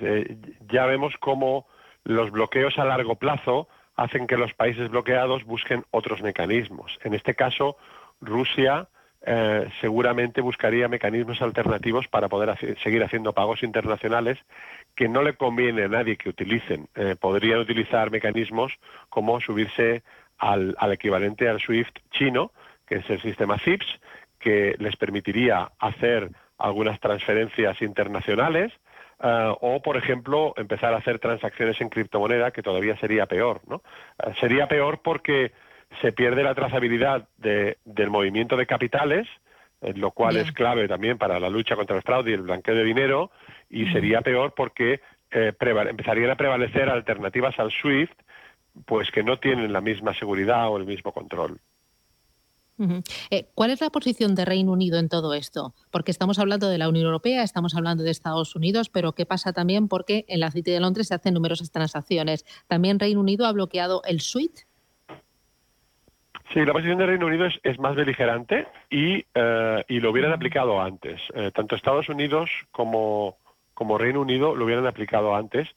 ya 0.70 0.86
vemos 0.86 1.16
cómo 1.20 1.68
los 2.04 2.32
bloqueos 2.32 2.78
a 2.78 2.86
largo 2.86 3.16
plazo 3.16 3.68
hacen 3.96 4.28
que 4.28 4.38
los 4.38 4.54
países 4.54 4.90
bloqueados 4.90 5.44
busquen 5.44 5.84
otros 5.92 6.22
mecanismos. 6.22 7.00
En 7.04 7.14
este 7.14 7.34
caso, 7.34 7.78
Rusia 8.22 8.88
eh, 9.28 9.68
seguramente 9.82 10.42
buscaría 10.42 10.88
mecanismos 10.88 11.42
alternativos 11.42 12.08
para 12.08 12.30
poder 12.30 12.56
seguir 12.84 13.04
haciendo 13.04 13.34
pagos 13.34 13.64
internacionales 13.64 14.38
que 14.96 15.10
no 15.10 15.24
le 15.24 15.34
conviene 15.34 15.84
a 15.84 15.88
nadie 15.88 16.16
que 16.18 16.30
utilicen. 16.30 16.88
Eh, 16.94 17.16
podrían 17.20 17.60
utilizar 17.60 18.12
mecanismos 18.12 18.74
como 19.10 19.42
subirse 19.42 20.04
al, 20.38 20.76
equivalente 20.92 21.50
al 21.50 21.60
SWIFT 21.60 21.98
chino, 22.12 22.52
que 22.86 22.98
es 22.98 23.10
el 23.10 23.22
sistema 23.22 23.58
CIPS, 23.58 23.88
que 24.40 24.76
les 24.78 24.96
permitiría 24.96 25.72
hacer 25.80 26.30
algunas 26.60 27.00
transferencias 27.00 27.82
internacionales 27.82 28.72
eh, 29.22 29.56
o, 29.62 29.82
por 29.82 29.98
ejemplo, 29.98 30.54
empezar 30.58 30.94
a 30.94 30.98
hacer 30.98 31.20
transacciones 31.20 31.80
en 31.82 31.90
criptomoneda, 31.90 32.52
que 32.52 32.64
todavía 32.64 32.98
sería 32.98 33.26
peor. 33.26 33.62
¿no? 33.68 33.82
sería 34.40 34.68
peor 34.68 35.02
porque 35.04 35.52
se 36.02 36.12
pierde 36.12 36.44
la 36.44 36.56
trazabilidad 36.56 37.28
del 37.38 38.10
movimiento 38.10 38.58
de 38.58 38.66
capitales, 38.66 39.28
eh, 39.82 39.94
lo 39.96 40.12
cual 40.12 40.38
es 40.38 40.52
clave 40.52 40.88
también 40.88 41.18
para 41.18 41.40
la 41.40 41.50
lucha 41.50 41.76
contra 41.76 41.96
el 41.96 42.02
fraude 42.02 42.32
y 42.32 42.34
el 42.34 42.42
blanqueo 42.42 42.76
de 42.76 42.84
dinero, 42.84 43.32
y 43.70 43.88
sería 43.92 44.22
peor 44.22 44.54
porque 44.56 45.02
eh, 45.32 45.54
empezarían 45.60 46.32
a 46.32 46.36
prevalecer 46.36 46.90
alternativas 46.90 47.58
al 47.60 47.72
SWIFT, 47.72 48.18
pues 48.86 49.10
que 49.12 49.24
no 49.24 49.38
tienen 49.38 49.72
la 49.72 49.82
misma 49.82 50.14
seguridad 50.14 50.70
o 50.70 50.78
el 50.78 50.86
mismo 50.86 51.12
control. 51.12 51.60
Eh, 53.30 53.46
¿Cuál 53.56 53.72
es 53.72 53.82
la 53.82 53.90
posición 53.90 54.36
de 54.36 54.46
Reino 54.46 54.72
Unido 54.72 55.00
en 55.00 55.10
todo 55.10 55.34
esto? 55.34 55.74
Porque 55.92 56.12
estamos 56.12 56.40
hablando 56.40 56.68
de 56.70 56.78
la 56.78 56.90
Unión 56.90 57.06
Europea, 57.06 57.44
estamos 57.44 57.76
hablando 57.76 58.04
de 58.04 58.12
Estados 58.12 58.56
Unidos, 58.56 58.90
pero 58.90 59.14
¿qué 59.14 59.26
pasa 59.26 59.54
también? 59.54 59.88
Porque 59.88 60.26
en 60.28 60.40
la 60.40 60.52
City 60.52 60.72
de 60.72 60.80
Londres 60.80 61.08
se 61.08 61.16
hacen 61.16 61.34
numerosas 61.34 61.72
transacciones. 61.72 62.46
¿También 62.68 63.00
Reino 63.00 63.20
Unido 63.20 63.46
ha 63.46 63.52
bloqueado 63.52 64.02
el 64.06 64.22
SWIFT? 64.22 64.66
Sí, 66.54 66.64
la 66.64 66.74
posición 66.74 66.98
del 66.98 67.08
Reino 67.08 67.26
Unido 67.26 67.48
es, 67.64 67.80
más 67.80 67.96
beligerante 67.96 68.68
y, 68.90 69.26
eh, 69.34 69.84
y, 69.88 70.00
lo 70.00 70.12
hubieran 70.12 70.32
aplicado 70.32 70.82
antes. 70.82 71.20
Eh, 71.34 71.52
tanto 71.54 71.76
Estados 71.76 72.08
Unidos 72.08 72.50
como, 72.72 73.38
como 73.74 73.98
Reino 73.98 74.22
Unido 74.22 74.56
lo 74.56 74.66
hubieran 74.66 74.86
aplicado 74.86 75.36
antes, 75.36 75.68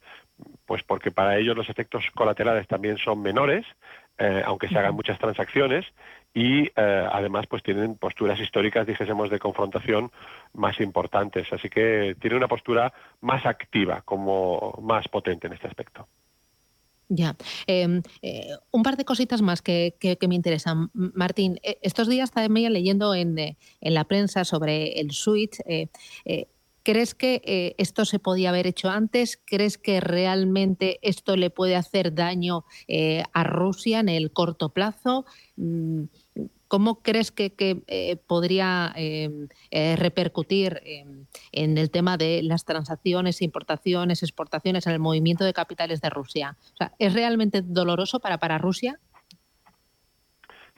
pues 0.67 0.83
porque 0.83 1.11
para 1.11 1.39
ellos 1.39 1.57
los 1.57 1.69
efectos 1.69 2.05
colaterales 2.15 2.69
también 2.69 2.99
son 2.99 3.23
menores, 3.23 3.65
eh, 4.19 4.43
aunque 4.45 4.69
se 4.69 4.79
hagan 4.79 4.95
muchas 4.95 5.19
transacciones, 5.19 5.87
y 6.35 6.71
además 6.77 7.47
pues 7.49 7.63
tienen 7.63 7.97
posturas 7.97 8.39
históricas, 8.39 8.87
dijésemos, 8.87 9.31
de 9.31 9.39
confrontación 9.39 10.13
más 10.53 10.81
importantes. 10.81 11.53
Así 11.53 11.69
que 11.69 12.17
tiene 12.21 12.37
una 12.37 12.49
postura 12.49 12.93
más 13.21 13.45
activa, 13.45 14.03
como 14.03 14.79
más 14.83 15.09
potente 15.09 15.47
en 15.47 15.55
este 15.55 15.67
aspecto. 15.67 16.07
Ya. 17.09 17.37
Em, 17.67 18.03
eh, 18.21 18.51
un 18.71 18.83
par 18.83 18.97
de 18.97 19.05
cositas 19.05 19.41
más 19.41 19.63
que, 19.63 19.97
me 20.29 20.35
interesan. 20.35 20.91
Martín, 20.93 21.59
eh, 21.63 21.79
estos 21.83 22.09
días 22.09 22.31
también 22.31 22.73
leyendo 22.73 23.15
en, 23.15 23.39
eh, 23.39 23.57
en, 23.81 23.95
la 23.95 24.05
prensa 24.05 24.45
sobre 24.45 25.01
el 25.01 25.13
Switch. 25.13 25.59
¿Crees 26.89 27.15
que 27.15 27.75
esto 27.77 28.07
se 28.07 28.19
podía 28.19 28.49
haber 28.49 28.67
hecho 28.67 28.89
antes? 28.89 29.39
¿Crees 29.45 29.77
que 29.77 30.01
realmente 30.01 30.99
esto 31.03 31.37
le 31.37 31.51
puede 31.51 31.77
hacer 31.77 32.15
daño 32.15 32.65
a 33.35 33.45
Rusia 33.45 34.01
en 34.01 34.09
el 34.09 34.33
corto 34.33 34.71
plazo? 34.71 35.27
Mm, 35.57 36.05
¿Cómo 36.67 37.03
crees 37.03 37.31
que, 37.31 37.53
eh, 37.59 38.17
podría 38.27 38.91
em, 38.97 39.49
eh, 39.71 39.97
repercutir 39.97 40.81
en 41.53 41.77
el 41.77 41.91
tema 41.91 42.17
de 42.17 42.43
las 42.43 42.65
transacciones, 42.65 43.43
importaciones, 43.43 44.23
exportaciones, 44.23 44.87
en 44.87 44.95
el 44.95 44.99
movimiento 44.99 45.45
de 45.45 45.53
capitales 45.53 46.01
de 46.01 46.09
Rusia? 46.09 46.57
¿Es 46.99 47.13
realmente 47.13 47.61
doloroso 47.63 48.19
para, 48.19 48.39
para 48.39 48.57
Rusia? 48.57 48.99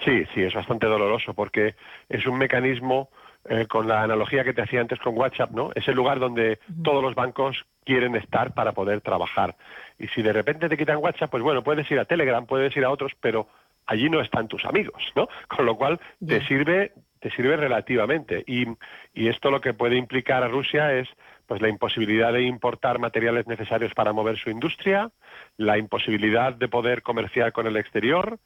Sí, 0.05 0.25
sí, 0.35 0.43
es 0.43 0.55
bastante 0.55 0.87
doloroso 0.87 1.35
porque 1.35 1.77
es 2.09 2.27
un 2.27 2.39
mecanismo, 2.39 3.11
eh, 3.49 3.67
con 3.67 3.89
la 3.89 4.03
analogía 4.03 4.45
que 4.45 4.53
te 4.53 4.63
hacía 4.63 4.81
antes 4.81 4.99
con 4.99 5.17
WhatsApp, 5.17 5.51
¿no? 5.53 5.71
Es 5.75 5.89
el 5.89 5.95
lugar 5.95 6.19
donde 6.19 6.59
todos 6.83 7.03
los 7.03 7.15
bancos 7.15 7.65
quieren 7.85 8.15
estar 8.15 8.53
para 8.53 8.73
poder 8.73 9.01
trabajar. 9.01 9.57
Y 9.99 10.09
si 10.09 10.23
de 10.23 10.33
repente 10.33 10.69
te 10.69 10.77
quitan 10.77 10.99
WhatsApp, 10.99 11.31
pues 11.31 11.43
bueno, 11.43 11.63
puedes 11.63 11.91
ir 11.91 11.99
a 11.99 12.05
Telegram, 12.05 12.45
puedes 12.45 12.77
ir 12.77 12.85
a 12.85 12.91
otros, 12.91 13.13
pero 13.21 13.49
allí 13.87 14.11
no 14.11 14.21
están 14.21 14.47
tus 14.47 14.65
amigos, 14.65 15.03
¿no? 15.17 15.29
Con 15.49 15.67
lo 15.67 15.77
cual 15.77 15.99
te 16.27 16.45
sirve 16.47 16.93
te 17.21 17.31
sirve 17.31 17.55
relativamente 17.57 18.43
y, 18.47 18.65
y 19.13 19.29
esto 19.29 19.51
lo 19.51 19.61
que 19.61 19.75
puede 19.75 19.97
implicar 19.97 20.43
a 20.43 20.49
Rusia 20.49 20.95
es 20.95 21.07
pues 21.47 21.61
la 21.61 21.69
imposibilidad 21.69 22.33
de 22.33 22.43
importar 22.43 22.99
materiales 22.99 23.47
necesarios 23.47 23.93
para 23.93 24.13
mover 24.13 24.39
su 24.39 24.51
industria, 24.51 25.11
la 25.57 25.77
imposibilidad 25.79 26.55
de 26.55 26.69
poder 26.69 27.03
comerciar 27.03 27.53
con 27.53 27.67
el 27.67 27.77
exterior 27.77 28.39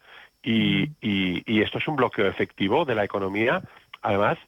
y, 0.42 0.90
y, 1.00 1.60
esto 1.60 1.78
es 1.78 1.86
un 1.86 1.96
bloqueo 1.96 2.26
efectivo 2.26 2.84
de 2.84 2.94
la 2.94 3.04
economía, 3.04 3.62
además 4.02 4.38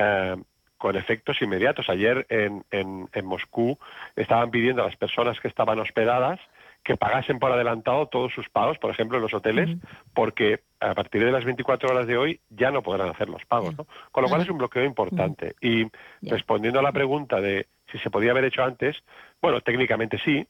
eh, 0.00 0.36
con 0.78 0.96
efectos 0.96 1.40
inmediatos. 1.42 1.88
Ayer 1.90 2.26
en, 2.30 2.64
en, 2.70 3.08
en 3.12 3.26
Moscú 3.26 3.78
estaban 4.16 4.50
pidiendo 4.50 4.82
a 4.82 4.86
las 4.86 4.96
personas 4.96 5.38
que 5.38 5.48
estaban 5.48 5.78
hospedadas 5.78 6.40
que 6.82 6.96
pagasen 6.96 7.38
por 7.38 7.52
adelantado 7.52 8.06
todos 8.06 8.32
sus 8.32 8.48
pagos, 8.48 8.78
por 8.78 8.90
ejemplo, 8.90 9.18
en 9.18 9.22
los 9.22 9.34
hoteles, 9.34 9.68
porque 10.14 10.60
a 10.80 10.94
partir 10.94 11.24
de 11.24 11.30
las 11.30 11.44
24 11.44 11.90
horas 11.90 12.06
de 12.06 12.16
hoy 12.16 12.40
ya 12.48 12.70
no 12.70 12.82
podrán 12.82 13.10
hacer 13.10 13.28
los 13.28 13.44
pagos. 13.44 13.76
¿no? 13.76 13.86
Con 14.10 14.22
lo 14.22 14.28
cual 14.28 14.42
es 14.42 14.48
un 14.48 14.58
bloqueo 14.58 14.84
importante. 14.84 15.54
Y 15.60 15.86
respondiendo 16.22 16.80
a 16.80 16.82
la 16.82 16.92
pregunta 16.92 17.40
de 17.40 17.66
si 17.92 17.98
se 17.98 18.10
podía 18.10 18.30
haber 18.30 18.44
hecho 18.44 18.62
antes, 18.62 18.96
bueno, 19.42 19.60
técnicamente 19.60 20.18
sí, 20.24 20.46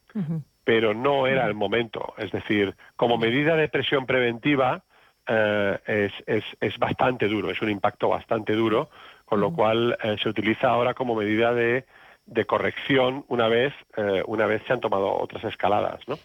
pero 0.62 0.94
no 0.94 1.26
era 1.26 1.46
el 1.46 1.54
momento. 1.54 2.14
Es 2.16 2.30
decir, 2.30 2.76
como 2.96 3.18
medida 3.18 3.56
de 3.56 3.68
presión 3.68 4.06
preventiva 4.06 4.84
eh, 5.26 6.10
es, 6.26 6.44
es, 6.60 6.78
bastante 6.78 7.28
duro, 7.28 7.50
es 7.50 7.60
un 7.60 7.70
impacto 7.70 8.08
bastante 8.08 8.52
duro, 8.52 8.90
con 9.30 9.40
lo 9.40 9.54
cual 9.54 9.96
eh, 10.02 10.16
se 10.20 10.28
utiliza 10.28 10.68
ahora 10.68 10.92
como 10.92 11.14
medida 11.14 11.54
de, 11.54 11.86
de 12.26 12.44
corrección 12.44 13.24
una 13.28 13.48
vez, 13.48 13.72
eh, 13.96 14.22
una 14.26 14.44
vez 14.44 14.60
se 14.66 14.72
han 14.72 14.80
tomado 14.80 15.16
otras 15.16 15.44
escaladas, 15.44 16.00
¿no? 16.06 16.18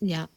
Ya, 0.00 0.28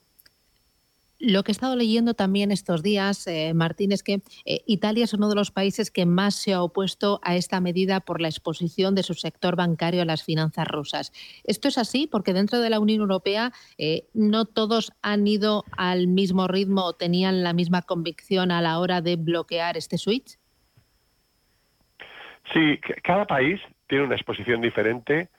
lo 1.19 1.43
que 1.43 1.51
he 1.51 1.53
estado 1.53 1.75
leyendo 1.75 2.13
también 2.13 2.51
estos 2.51 2.83
días, 2.83 3.25
eh, 3.25 3.53
Martín, 3.55 3.91
es 3.91 4.03
que 4.03 4.21
eh, 4.45 4.61
Italia 4.67 5.03
es 5.03 5.13
uno 5.13 5.29
de 5.29 5.35
los 5.35 5.49
países 5.49 5.89
que 5.89 6.05
más 6.05 6.35
se 6.35 6.53
ha 6.53 6.61
opuesto 6.61 7.19
a 7.23 7.35
esta 7.35 7.59
medida 7.59 8.01
por 8.01 8.21
la 8.21 8.27
exposición 8.27 8.93
de 8.93 9.01
su 9.01 9.15
sector 9.15 9.55
bancario 9.55 10.03
a 10.03 10.05
las 10.05 10.21
finanzas 10.21 10.67
rusas. 10.67 11.11
¿Esto 11.43 11.69
es 11.69 11.79
así? 11.79 12.05
Porque 12.05 12.33
dentro 12.33 12.59
de 12.59 12.69
la 12.69 12.79
Unión 12.79 13.01
Europea 13.01 13.51
eh, 13.79 14.07
no 14.13 14.45
todos 14.45 14.91
han 15.01 15.25
ido 15.25 15.63
al 15.75 16.05
mismo 16.05 16.47
ritmo 16.47 16.83
o 16.83 16.93
tenían 16.93 17.43
la 17.43 17.53
misma 17.53 17.81
convicción 17.81 18.51
a 18.51 18.61
la 18.61 18.77
hora 18.77 19.01
de 19.01 19.15
bloquear 19.15 19.75
este 19.75 19.97
switch. 19.97 20.37
Sí, 22.53 22.79
cada 23.03 23.25
país 23.25 23.61
tiene 23.87 24.05
una 24.05 24.15
exposición 24.15 24.61
diferente 24.61 25.29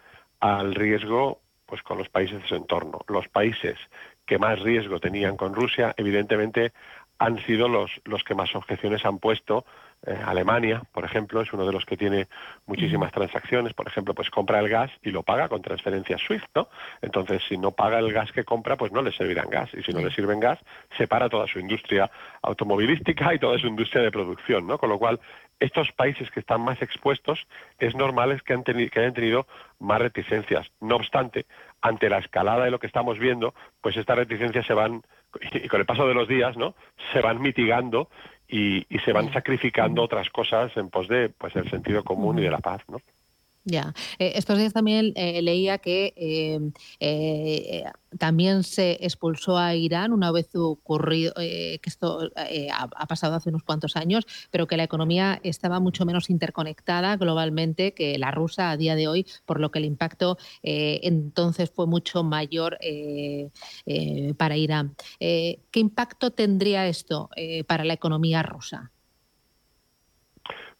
al 0.41 0.75
riesgo 0.75 1.41
pues 1.67 1.83
con 1.83 1.99
los 1.99 2.09
países 2.09 2.41
de 2.41 2.49
su 2.49 2.55
entorno. 2.55 3.01
Los 3.09 3.29
países 3.29 3.77
que 4.25 4.39
más 4.39 4.59
riesgo 4.61 5.01
tenían 5.01 5.37
con 5.37 5.55
Rusia, 5.55 5.95
evidentemente 5.99 6.73
han 7.19 7.45
sido 7.45 7.69
los, 7.69 7.91
los 8.05 8.23
que 8.25 8.35
más 8.35 8.55
objeciones 8.55 9.05
han 9.05 9.19
puesto. 9.19 9.65
Eh, 10.07 10.17
Alemania, 10.25 10.83
por 10.93 11.05
ejemplo, 11.05 11.41
es 11.41 11.53
uno 11.53 11.67
de 11.67 11.73
los 11.73 11.85
que 11.85 11.97
tiene 11.97 12.29
muchísimas 12.67 13.11
transacciones. 13.11 13.75
Por 13.75 13.89
ejemplo, 13.89 14.15
pues 14.15 14.31
compra 14.31 14.61
el 14.61 14.69
gas 14.69 14.91
y 15.03 15.11
lo 15.11 15.25
paga 15.25 15.49
con 15.49 15.61
transferencia 15.61 16.17
SWIFT, 16.17 16.49
¿no? 16.55 16.69
Entonces, 17.03 17.43
si 17.49 17.59
no 17.59 17.73
paga 17.73 17.99
el 17.99 18.13
gas 18.13 18.31
que 18.31 18.45
compra, 18.45 18.77
pues 18.77 18.93
no 18.93 19.03
le 19.03 19.11
servirán 19.11 19.51
gas. 19.51 19.69
Y 19.75 19.83
si 19.83 19.93
no 19.93 20.01
le 20.01 20.13
sirven 20.13 20.39
gas, 20.39 20.61
separa 20.97 21.29
toda 21.29 21.49
su 21.49 21.59
industria 21.59 22.09
automovilística 22.43 23.35
y 23.35 23.41
toda 23.41 23.59
su 23.59 23.67
industria 23.67 24.03
de 24.03 24.13
producción, 24.13 24.67
¿no? 24.67 24.79
Con 24.79 24.89
lo 24.89 24.99
cual, 24.99 25.19
estos 25.61 25.91
países 25.93 26.31
que 26.31 26.41
están 26.41 26.61
más 26.61 26.81
expuestos, 26.83 27.47
es 27.79 27.95
normal 27.95 28.43
que, 28.43 28.53
han 28.53 28.63
que 28.63 28.91
hayan 28.95 29.15
tenido 29.15 29.47
más 29.79 30.01
reticencias. 30.01 30.71
No 30.81 30.97
obstante, 30.97 31.47
ante 31.81 32.09
la 32.09 32.19
escalada 32.19 32.65
de 32.65 32.71
lo 32.71 32.79
que 32.79 32.87
estamos 32.87 33.19
viendo, 33.19 33.55
pues 33.81 33.97
estas 33.97 34.19
reticencias 34.19 34.67
se 34.67 34.75
van, 34.75 35.03
y 35.53 35.69
con 35.69 35.81
el 35.81 35.87
paso 35.87 36.07
de 36.07 36.15
los 36.15 36.29
días, 36.29 36.57
¿no? 36.57 36.75
Se 37.13 37.21
van 37.21 37.41
mitigando 37.41 38.09
y, 38.49 38.87
se 39.05 39.13
van 39.13 39.33
sacrificando 39.33 40.03
otras 40.03 40.31
cosas 40.31 40.75
en 40.77 40.91
pos 40.91 41.09
de 41.09 41.29
pues 41.29 41.55
el 41.57 41.69
sentido 41.71 42.03
común 42.03 42.39
y 42.39 42.43
de 42.43 42.51
la 42.51 42.59
paz, 42.59 42.83
¿no? 42.89 42.99
Ya, 43.65 43.95
eh, 44.19 44.33
estos 44.37 44.57
días 44.59 44.73
también 44.73 45.13
eh, 45.15 45.43
leía 45.43 45.77
que 45.77 46.15
eh, 46.17 47.85
también 48.19 48.63
se 48.63 48.93
expulsó 49.05 49.59
a 49.59 49.75
Irán 49.75 50.15
una 50.15 50.33
vez 50.33 50.49
ocurrido, 50.55 51.35
que 51.35 51.81
esto 51.85 52.31
ha, 52.73 53.07
pasado 53.07 53.35
hace 53.35 53.51
unos 53.51 53.63
cuantos 53.65 53.97
años, 53.97 54.27
pero 54.51 54.67
que 54.67 54.79
la 54.79 54.85
economía 54.85 55.39
estaba 55.43 55.81
mucho 55.81 56.07
menos 56.07 56.31
interconectada 56.31 57.17
globalmente 57.19 57.93
que 57.93 58.17
la 58.19 58.31
rusa 58.31 58.71
a 58.71 58.77
día 58.79 58.97
de 58.97 59.09
hoy, 59.09 59.27
por 59.45 59.61
lo 59.61 59.71
que 59.71 59.81
el 59.81 59.85
impacto 59.85 60.39
entonces 60.63 61.71
fue 61.71 61.87
mucho 61.87 62.25
mayor 62.25 62.79
para 64.39 64.57
Irán. 64.57 64.97
¿Qué 65.19 65.61
impacto 65.75 66.31
tendría 66.31 66.89
esto 66.89 67.29
para 67.67 67.85
la 67.85 67.93
economía 67.93 68.43
rusa? 68.43 68.93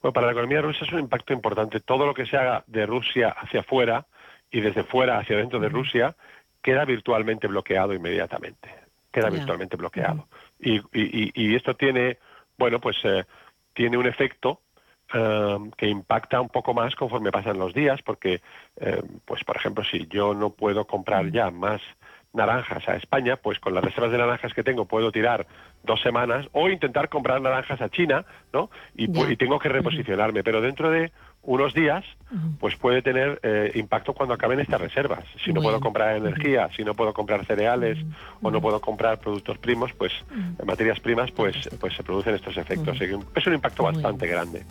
Bueno, 0.09 0.14
para 0.14 0.28
la 0.28 0.32
economía 0.32 0.62
rusa 0.62 0.86
es 0.86 0.92
un 0.94 1.00
impacto 1.00 1.34
importante. 1.34 1.80
Todo 1.80 2.06
lo 2.06 2.14
que 2.14 2.24
se 2.24 2.34
haga 2.38 2.64
de 2.66 2.86
Rusia 2.86 3.28
hacia 3.28 3.61
afuera 3.61 4.06
y 4.50 4.62
desde 4.62 4.82
fuera 4.82 5.18
hacia 5.18 5.36
dentro 5.36 5.61
de 5.61 5.68
Rusia 5.68 6.16
queda 6.62 6.86
virtualmente 6.86 7.46
bloqueado 7.46 7.92
inmediatamente. 7.92 8.70
Queda 9.12 9.28
virtualmente 9.28 9.76
bloqueado. 9.76 10.26
Y, 10.59 10.80
y, 10.94 11.54
esto 11.54 11.74
tiene, 11.74 12.16
bueno, 12.56 12.80
pues 12.80 12.96
eh, 13.04 13.26
tiene 13.74 13.98
un 13.98 14.06
efecto 14.06 14.62
um, 15.12 15.70
que 15.72 15.88
impacta 15.88 16.40
un 16.40 16.48
poco 16.48 16.72
más 16.72 16.94
conforme 16.94 17.30
pasan 17.30 17.59
los 17.59 17.74
días, 17.74 18.00
porque, 18.00 18.40
eh, 18.76 19.02
pues 19.26 19.44
por 19.44 19.56
ejemplo, 19.56 19.84
si 19.84 20.06
yo 20.06 20.32
no 20.32 20.48
puedo 20.48 20.86
comprar 20.86 21.30
ya 21.30 21.50
más 21.50 21.82
naranjas 22.39 22.89
a 22.89 22.97
España, 22.97 23.36
pues 23.36 23.61
con 23.61 23.74
las 23.74 23.84
reservas 23.84 24.11
de 24.11 24.18
naranjas 24.18 24.55
que 24.55 24.62
tengo 24.62 24.86
puedo 24.86 25.12
tirar 25.12 25.47
dos 25.84 26.01
semanas 26.01 26.49
o 26.53 26.70
intentar 26.70 27.11
comprar 27.11 27.43
naranjas 27.43 27.80
a 27.82 27.91
China, 27.91 28.24
¿no? 28.53 28.70
Y, 28.97 29.09
tengo 29.36 29.59
que 29.59 29.68
reposicionarme, 29.68 30.43
pero 30.43 30.61
dentro 30.62 30.91
de 30.91 31.12
unos 31.43 31.74
días, 31.74 32.05
pues 32.59 32.76
puede 32.76 33.03
tener 33.03 33.39
eh, 33.43 33.72
impacto 33.74 34.12
cuando 34.14 34.34
acaben 34.34 34.61
estas 34.61 34.80
reservas. 34.80 35.24
Si 35.45 35.53
no 35.53 35.61
puedo 35.61 35.80
comprar 35.80 36.16
energía, 36.16 36.68
si 36.76 36.84
no 36.84 36.95
puedo 36.95 37.12
comprar 37.12 37.45
cereales 37.45 37.99
o 38.43 38.51
no 38.51 38.61
puedo 38.61 38.80
comprar 38.80 39.18
productos 39.18 39.59
primos, 39.59 39.93
pues 39.93 40.12
materias 40.64 41.01
primas, 41.01 41.30
pues, 41.30 41.68
pues 41.80 41.95
se 41.95 42.03
producen 42.03 42.34
estos 42.34 42.57
efectos. 42.57 42.99
Es 43.01 43.47
un 43.47 43.55
impacto 43.55 43.82
bastante 43.82 44.26
grande. 44.26 44.64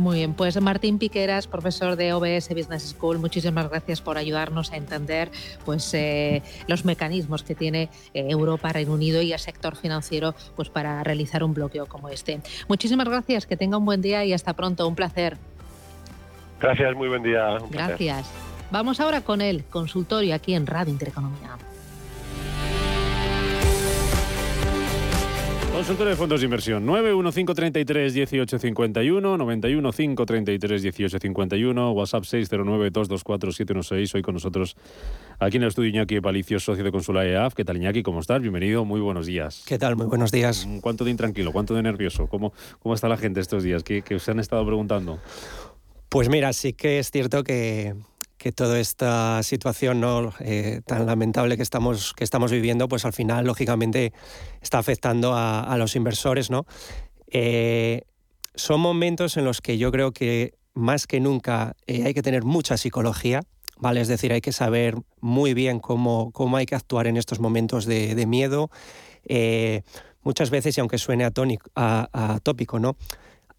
Muy 0.00 0.16
bien, 0.16 0.32
pues 0.32 0.58
Martín 0.62 0.98
Piqueras, 0.98 1.46
profesor 1.46 1.94
de 1.94 2.14
OBS 2.14 2.48
Business 2.54 2.94
School, 2.96 3.18
muchísimas 3.18 3.68
gracias 3.68 4.00
por 4.00 4.16
ayudarnos 4.16 4.72
a 4.72 4.78
entender 4.78 5.30
pues, 5.66 5.92
eh, 5.92 6.42
los 6.66 6.86
mecanismos 6.86 7.42
que 7.42 7.54
tiene 7.54 7.90
eh, 8.14 8.24
Europa, 8.30 8.72
Reino 8.72 8.94
Unido 8.94 9.20
y 9.20 9.34
el 9.34 9.38
sector 9.38 9.76
financiero 9.76 10.34
pues, 10.56 10.70
para 10.70 11.04
realizar 11.04 11.44
un 11.44 11.52
bloqueo 11.52 11.84
como 11.84 12.08
este. 12.08 12.40
Muchísimas 12.66 13.10
gracias, 13.10 13.44
que 13.44 13.58
tenga 13.58 13.76
un 13.76 13.84
buen 13.84 14.00
día 14.00 14.24
y 14.24 14.32
hasta 14.32 14.54
pronto, 14.54 14.88
un 14.88 14.94
placer. 14.94 15.36
Gracias, 16.58 16.96
muy 16.96 17.08
buen 17.08 17.22
día. 17.22 17.58
gracias. 17.70 18.32
Vamos 18.70 19.00
ahora 19.00 19.20
con 19.20 19.42
el 19.42 19.64
consultorio 19.64 20.34
aquí 20.34 20.54
en 20.54 20.66
Radio 20.66 20.94
Intereconomía. 20.94 21.58
Consultorio 25.72 26.10
de 26.10 26.16
fondos 26.16 26.40
de 26.40 26.46
inversión 26.46 26.84
91533 26.84 28.14
1851 28.14 29.36
91533 29.38 30.82
1851 30.82 31.92
WhatsApp 31.92 32.24
609 32.24 32.90
224 32.90 33.52
716 33.52 34.14
Hoy 34.16 34.22
con 34.22 34.34
nosotros 34.34 34.76
aquí 35.38 35.58
en 35.58 35.62
el 35.62 35.68
estudio 35.68 35.90
Iñaki 35.90 36.20
Palicio, 36.20 36.58
socio 36.58 36.82
de 36.82 36.90
Consula 36.90 37.24
EAF. 37.24 37.54
¿Qué 37.54 37.64
tal 37.64 37.76
Iñaki? 37.76 38.02
¿Cómo 38.02 38.18
estás? 38.18 38.42
Bienvenido, 38.42 38.84
muy 38.84 39.00
buenos 39.00 39.26
días. 39.26 39.62
¿Qué 39.64 39.78
tal? 39.78 39.94
Muy 39.94 40.06
buenos 40.06 40.32
días. 40.32 40.66
Mm, 40.66 40.80
¿Cuánto 40.80 41.04
de 41.04 41.12
intranquilo? 41.12 41.52
¿Cuánto 41.52 41.74
de 41.74 41.82
nervioso? 41.82 42.26
¿Cómo, 42.26 42.52
cómo 42.80 42.96
está 42.96 43.08
la 43.08 43.16
gente 43.16 43.38
estos 43.40 43.62
días? 43.62 43.84
¿Qué, 43.84 44.02
qué 44.02 44.18
se 44.18 44.32
han 44.32 44.40
estado 44.40 44.66
preguntando? 44.66 45.20
Pues 46.08 46.28
mira, 46.28 46.52
sí 46.52 46.72
que 46.72 46.98
es 46.98 47.12
cierto 47.12 47.44
que 47.44 47.94
que 48.40 48.52
toda 48.52 48.80
esta 48.80 49.42
situación 49.42 50.00
¿no? 50.00 50.32
Eh, 50.40 50.80
tan 50.86 51.04
lamentable 51.04 51.58
que 51.58 51.62
estamos, 51.62 52.14
que 52.14 52.24
estamos 52.24 52.50
viviendo, 52.50 52.88
pues 52.88 53.04
al 53.04 53.12
final, 53.12 53.44
lógicamente, 53.44 54.14
está 54.62 54.78
afectando 54.78 55.34
a, 55.34 55.76
los 55.76 55.94
inversores. 55.94 56.50
¿no? 56.50 56.64
Eh, 57.30 58.00
son 58.54 58.80
momentos 58.80 59.36
en 59.36 59.44
los 59.44 59.60
que 59.60 59.76
yo 59.76 59.92
creo 59.92 60.12
que 60.12 60.54
más 60.72 61.06
que 61.06 61.20
nunca 61.20 61.76
eh, 61.86 62.04
hay 62.06 62.14
que 62.14 62.22
tener 62.22 62.42
mucha 62.42 62.78
psicología, 62.78 63.42
¿vale? 63.76 64.00
Es 64.00 64.08
decir, 64.08 64.32
hay 64.32 64.40
que 64.40 64.52
saber 64.52 64.94
muy 65.20 65.52
bien 65.52 65.78
cómo, 65.78 66.30
cómo 66.32 66.56
hay 66.56 66.64
que 66.64 66.74
actuar 66.74 67.08
en 67.08 67.18
estos 67.18 67.40
momentos 67.40 67.84
de, 67.84 68.24
miedo. 68.26 68.70
muchas 70.22 70.48
veces, 70.48 70.78
y 70.78 70.80
aunque 70.80 70.96
suene 70.96 71.28
atópico, 71.74 72.78
¿no? 72.78 72.96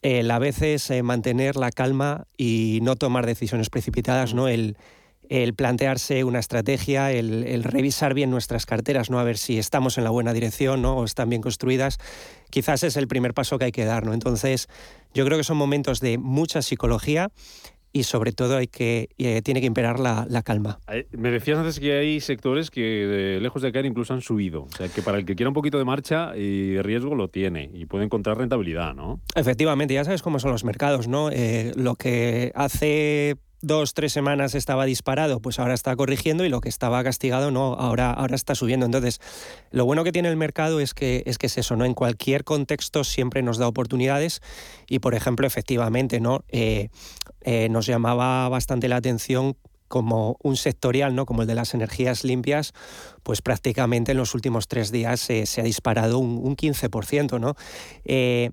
El 0.02 0.32
a 0.32 0.40
veces 0.40 0.90
eh, 0.90 1.04
mantener 1.04 1.56
la 1.56 1.72
calma 1.72 2.28
y 2.38 2.80
no 2.82 2.96
tomar 2.96 3.26
decisiones 3.26 3.70
precipitadas, 3.70 4.34
¿no? 4.34 4.48
El, 4.48 4.76
plantearse 5.56 6.26
una 6.26 6.40
estrategia, 6.40 7.14
el, 7.14 7.64
revisar 7.64 8.14
bien 8.14 8.30
nuestras 8.30 8.66
carteras, 8.66 9.10
¿no? 9.10 9.18
A 9.18 9.24
ver 9.24 9.38
si 9.38 9.58
estamos 9.58 9.98
en 9.98 10.04
la 10.04 10.10
buena 10.10 10.34
dirección, 10.34 10.82
¿no? 10.82 10.98
O 10.98 11.06
están 11.06 11.30
bien 11.30 11.42
construidas. 11.42 12.00
Quizás 12.50 12.84
es 12.84 12.98
el 12.98 13.08
primer 13.08 13.34
paso 13.34 13.58
que 13.58 13.66
hay 13.66 13.72
que 13.72 13.86
dar, 13.86 14.06
¿no? 14.06 14.14
Entonces, 14.14 14.68
yo 15.14 15.24
creo 15.24 15.38
que 15.38 15.46
son 15.46 15.56
momentos 15.56 16.02
de 16.02 16.18
mucha 16.18 16.62
psicología 16.62 17.30
y 17.94 18.04
sobre 18.04 18.32
todo 18.32 18.58
hay 18.58 18.68
que 18.68 19.10
eh, 19.18 19.42
tiene 19.42 19.60
que 19.60 19.68
imperar 19.68 20.00
la, 20.00 20.26
calma. 20.44 20.80
Me 21.12 21.30
decías 21.30 21.58
antes 21.58 21.80
que 21.80 21.94
hay 21.94 22.20
sectores 22.20 22.72
que 22.72 23.38
lejos 23.42 23.62
de 23.62 23.72
caer 23.72 23.86
incluso 23.86 24.14
han 24.14 24.22
subido, 24.22 24.64
o 24.64 24.72
sea 24.76 24.90
que 24.90 25.02
para 25.02 25.18
el 25.18 25.26
que 25.26 25.36
quiera 25.36 25.50
un 25.50 25.54
poquito 25.54 25.78
de 25.78 25.86
marcha 25.86 26.36
y 26.36 26.72
de 26.72 26.84
riesgo 26.84 27.16
lo 27.16 27.28
tiene 27.28 27.70
y 27.74 27.86
puede 27.86 28.06
encontrar 28.06 28.38
rentabilidad, 28.38 28.96
¿no? 28.96 29.20
Efectivamente, 29.36 29.94
ya 29.94 30.04
sabes 30.04 30.22
cómo 30.22 30.40
son 30.40 30.52
los 30.52 30.64
mercados, 30.64 31.08
¿no? 31.08 31.30
Eh, 31.32 31.74
lo 31.76 31.96
que 31.96 32.52
hace 32.56 33.38
dos, 33.62 33.94
tres 33.94 34.14
semanas 34.14 34.56
estaba 34.56 34.86
disparado, 34.86 35.40
pues 35.40 35.60
ahora 35.60 35.74
está 35.74 35.96
corrigiendo 35.96 36.46
y 36.46 36.50
lo 36.50 36.62
que 36.62 36.70
estaba 36.70 37.04
castigado 37.04 37.52
no, 37.52 37.74
ahora, 37.74 38.12
ahora 38.12 38.36
está 38.36 38.56
subiendo. 38.56 38.86
Entonces, 38.86 39.20
lo 39.72 39.86
bueno 39.86 40.04
que 40.04 40.12
tiene 40.12 40.30
el 40.30 40.38
mercado 40.38 40.80
es 40.80 40.94
que, 40.94 41.24
es 41.26 41.38
que 41.38 41.48
es 41.48 41.58
eso, 41.58 41.76
¿no? 41.76 41.86
En 41.86 41.94
cualquier 41.94 42.44
contexto 42.44 43.04
siempre 43.04 43.44
nos 43.44 43.58
da 43.58 43.68
oportunidades 43.68 44.42
y, 44.88 45.00
por 45.00 45.16
ejemplo, 45.16 45.48
efectivamente, 45.48 46.20
¿no? 46.20 46.44
Eh, 46.50 46.90
eh, 47.42 47.70
nos 47.70 47.86
llamaba 47.86 48.48
bastante 48.50 48.88
la 48.88 48.98
atención 48.98 49.56
como 49.88 50.38
un 50.42 50.56
sectorial, 50.56 51.14
¿no? 51.16 51.26
como 51.26 51.42
el 51.42 51.50
de 51.50 51.56
las 51.56 51.74
energías 51.74 52.24
limpias, 52.24 52.74
pues 53.24 53.42
prácticamente 53.42 54.14
en 54.14 54.18
los 54.18 54.34
últimos 54.34 54.70
tres 54.70 54.90
días 54.90 55.20
se 55.20 55.62
ha 55.62 55.64
disparado 55.66 56.18
un, 56.18 56.40
un 56.42 56.56
15%. 56.56 57.42
¿no? 57.42 57.56
Eh, 58.06 58.52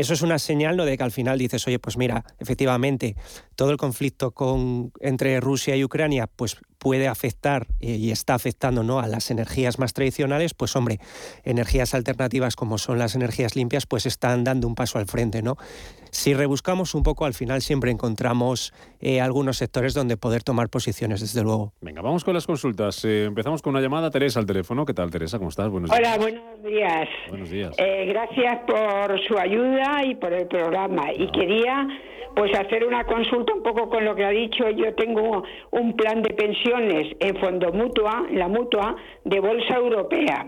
eso 0.00 0.14
es 0.14 0.22
una 0.22 0.38
señal 0.38 0.76
¿no? 0.76 0.84
de 0.84 0.96
que 0.96 1.04
al 1.04 1.12
final 1.12 1.38
dices, 1.38 1.66
oye, 1.66 1.78
pues 1.78 1.96
mira, 1.96 2.24
efectivamente, 2.38 3.16
todo 3.54 3.70
el 3.70 3.76
conflicto 3.76 4.32
con, 4.32 4.92
entre 5.00 5.38
Rusia 5.40 5.76
y 5.76 5.84
Ucrania 5.84 6.26
pues 6.26 6.56
puede 6.78 7.08
afectar 7.08 7.66
eh, 7.80 7.96
y 7.96 8.10
está 8.10 8.34
afectando 8.34 8.82
¿no? 8.82 9.00
a 9.00 9.06
las 9.06 9.30
energías 9.30 9.78
más 9.78 9.92
tradicionales, 9.92 10.54
pues 10.54 10.74
hombre, 10.76 10.98
energías 11.44 11.94
alternativas 11.94 12.56
como 12.56 12.78
son 12.78 12.98
las 12.98 13.14
energías 13.14 13.54
limpias, 13.54 13.86
pues 13.86 14.06
están 14.06 14.44
dando 14.44 14.66
un 14.66 14.74
paso 14.74 14.98
al 14.98 15.06
frente, 15.06 15.42
¿no? 15.42 15.56
Si 16.10 16.34
rebuscamos 16.34 16.94
un 16.94 17.02
poco, 17.02 17.24
al 17.24 17.34
final 17.34 17.60
siempre 17.60 17.90
encontramos 17.90 18.72
eh, 19.00 19.20
algunos 19.20 19.56
sectores 19.56 19.94
donde 19.94 20.16
poder 20.16 20.42
tomar 20.42 20.68
posiciones, 20.68 21.20
desde 21.20 21.42
luego. 21.42 21.72
Venga, 21.80 22.02
vamos 22.02 22.24
con 22.24 22.34
las 22.34 22.46
consultas. 22.46 23.04
Eh, 23.04 23.24
empezamos 23.24 23.62
con 23.62 23.72
una 23.74 23.80
llamada. 23.80 24.10
Teresa 24.10 24.40
al 24.40 24.46
teléfono. 24.46 24.84
¿Qué 24.84 24.94
tal, 24.94 25.10
Teresa? 25.10 25.38
¿Cómo 25.38 25.50
estás? 25.50 25.68
Buenos 25.68 25.90
días. 25.90 26.00
Hola, 26.00 26.18
buenos 26.18 26.62
días. 26.62 27.08
Buenos 27.28 27.50
días. 27.50 27.76
gracias 27.76 28.58
por 28.66 29.20
su 29.26 29.38
ayuda 29.38 30.04
y 30.04 30.14
por 30.16 30.32
el 30.32 30.46
programa. 30.46 31.12
Y 31.12 31.30
quería 31.30 31.86
pues 32.34 32.52
hacer 32.58 32.84
una 32.84 33.04
consulta 33.04 33.52
un 33.54 33.62
poco 33.62 33.88
con 33.88 34.04
lo 34.04 34.14
que 34.14 34.24
ha 34.24 34.30
dicho. 34.30 34.68
Yo 34.70 34.94
tengo 34.94 35.42
un 35.70 35.96
plan 35.96 36.22
de 36.22 36.30
pensiones 36.30 37.16
en 37.20 37.36
fondo 37.36 37.72
mutua, 37.72 38.26
en 38.28 38.38
la 38.38 38.48
mutua, 38.48 38.96
de 39.24 39.40
bolsa 39.40 39.74
europea. 39.76 40.46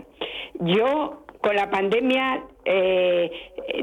Yo 0.59 1.22
con 1.43 1.57
la 1.57 1.69
pandemia 1.69 2.41
eh, 2.63 3.29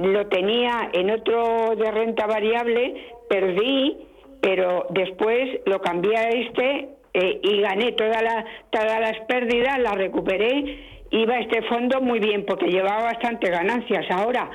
lo 0.00 0.26
tenía 0.28 0.88
en 0.94 1.11
otro 1.11 1.76
de 1.76 1.90
renta 1.90 2.26
variable, 2.26 2.94
perdí, 3.28 3.98
pero 4.40 4.86
después 4.88 5.61
lo 5.66 5.78
cambié 5.82 6.16
a 6.16 6.30
este 6.30 6.88
eh, 7.12 7.40
y 7.42 7.61
gané 7.61 7.92
toda 7.92 8.22
la, 8.22 8.46
todas 8.70 8.98
las 9.00 9.20
pérdidas, 9.26 9.78
las 9.78 9.94
recuperé. 9.94 10.78
Iba 11.11 11.38
este 11.38 11.61
fondo 11.62 12.00
muy 12.00 12.18
bien 12.18 12.46
porque 12.46 12.66
llevaba 12.70 13.02
bastante 13.02 13.50
ganancias. 13.50 14.06
Ahora 14.11 14.50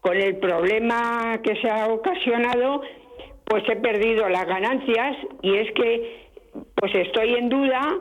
con 0.00 0.16
el 0.16 0.38
problema 0.38 1.40
que 1.44 1.54
se 1.60 1.70
ha 1.70 1.86
ocasionado, 1.86 2.82
pues 3.44 3.62
he 3.68 3.76
perdido 3.76 4.28
las 4.28 4.46
ganancias 4.46 5.16
y 5.42 5.54
es 5.54 5.70
que 5.74 6.26
pues 6.74 6.92
estoy 6.92 7.34
en 7.34 7.50
duda 7.50 7.98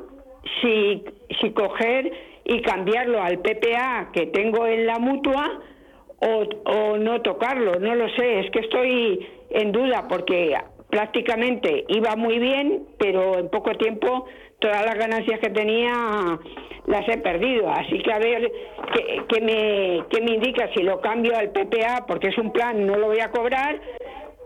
si, 0.62 1.04
si 1.40 1.52
coger 1.52 2.12
y 2.48 2.62
cambiarlo 2.62 3.22
al 3.22 3.40
PPA 3.40 4.10
que 4.14 4.28
tengo 4.28 4.66
en 4.66 4.86
la 4.86 5.00
mutua 5.00 5.60
o, 6.20 6.44
o 6.72 6.98
no 6.98 7.22
tocarlo, 7.22 7.80
no 7.80 7.94
lo 7.94 8.10
sé, 8.16 8.40
es 8.40 8.52
que 8.52 8.60
estoy 8.60 9.28
en 9.50 9.72
duda 9.72 10.08
porque 10.08 10.56
prácticamente 10.90 11.86
iba 11.90 12.16
muy 12.16 12.40
bien, 12.40 12.88
pero 12.98 13.38
en 13.38 13.50
poco 13.50 13.72
tiempo 13.76 14.26
todas 14.60 14.86
las 14.86 14.96
ganancias 14.96 15.40
que 15.40 15.50
tenía 15.50 16.40
las 16.88 17.08
he 17.08 17.18
perdido. 17.18 17.70
Así 17.70 18.00
que 18.00 18.12
a 18.12 18.20
ver 18.20 18.52
qué, 19.30 19.42
me, 19.42 20.04
qué 20.10 20.22
me 20.22 20.36
indica 20.36 20.70
si 20.74 20.84
lo 20.84 21.00
cambio 21.02 21.36
al 21.38 21.52
PPA, 21.52 22.06
porque 22.08 22.30
es 22.30 22.38
un 22.38 22.52
plan, 22.52 22.86
no 22.86 22.98
lo 22.98 23.08
voy 23.08 23.20
a 23.20 23.30
cobrar, 23.32 23.80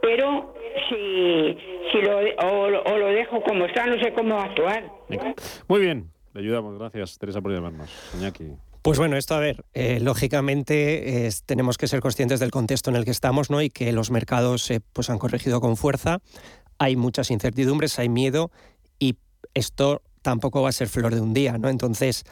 pero 0.02 0.54
si, 0.90 1.58
si 1.92 2.02
lo, 2.02 2.18
o, 2.18 2.98
lo 2.98 3.08
dejo 3.08 3.42
como 3.44 3.66
está, 3.66 3.86
no 3.86 4.02
sé 4.02 4.12
cómo 4.14 4.40
actuar. 4.40 4.84
Muy 5.68 5.82
bien, 5.82 6.06
le 6.34 6.42
ayudamos. 6.42 6.78
Gracias, 6.78 7.18
Teresa, 7.18 7.42
por 7.42 7.54
llamarnos. 7.54 7.90
Pues 8.82 8.98
bueno, 8.98 9.16
esto 9.16 9.36
a 9.36 9.40
ver, 9.40 9.64
eh, 9.74 10.00
lógicamente 10.00 11.30
tenemos 11.46 11.78
que 11.78 11.88
ser 11.88 12.00
conscientes 12.00 12.40
del 12.40 12.50
contexto 12.50 12.90
en 12.90 12.96
el 12.96 13.06
que 13.06 13.12
estamos 13.12 13.52
¿no? 13.52 13.62
y 13.62 13.70
que 13.70 13.92
los 13.92 14.10
mercados 14.10 14.70
eh, 14.72 14.82
pues 14.94 15.12
han 15.12 15.20
corregido 15.20 15.62
con 15.62 15.78
fuerza, 15.78 16.20
hay 16.80 16.96
muchas 16.96 17.30
incertidumbres, 17.30 18.00
hay 18.00 18.10
miedo 18.10 18.50
y 18.98 19.18
esto 19.54 20.02
tampoco 20.24 20.64
va 20.64 20.70
a 20.70 20.72
ser 20.72 20.90
flor 20.90 21.14
de 21.14 21.22
un 21.22 21.34
día, 21.34 21.60
¿no? 21.60 21.70
Entonces, 21.70 22.24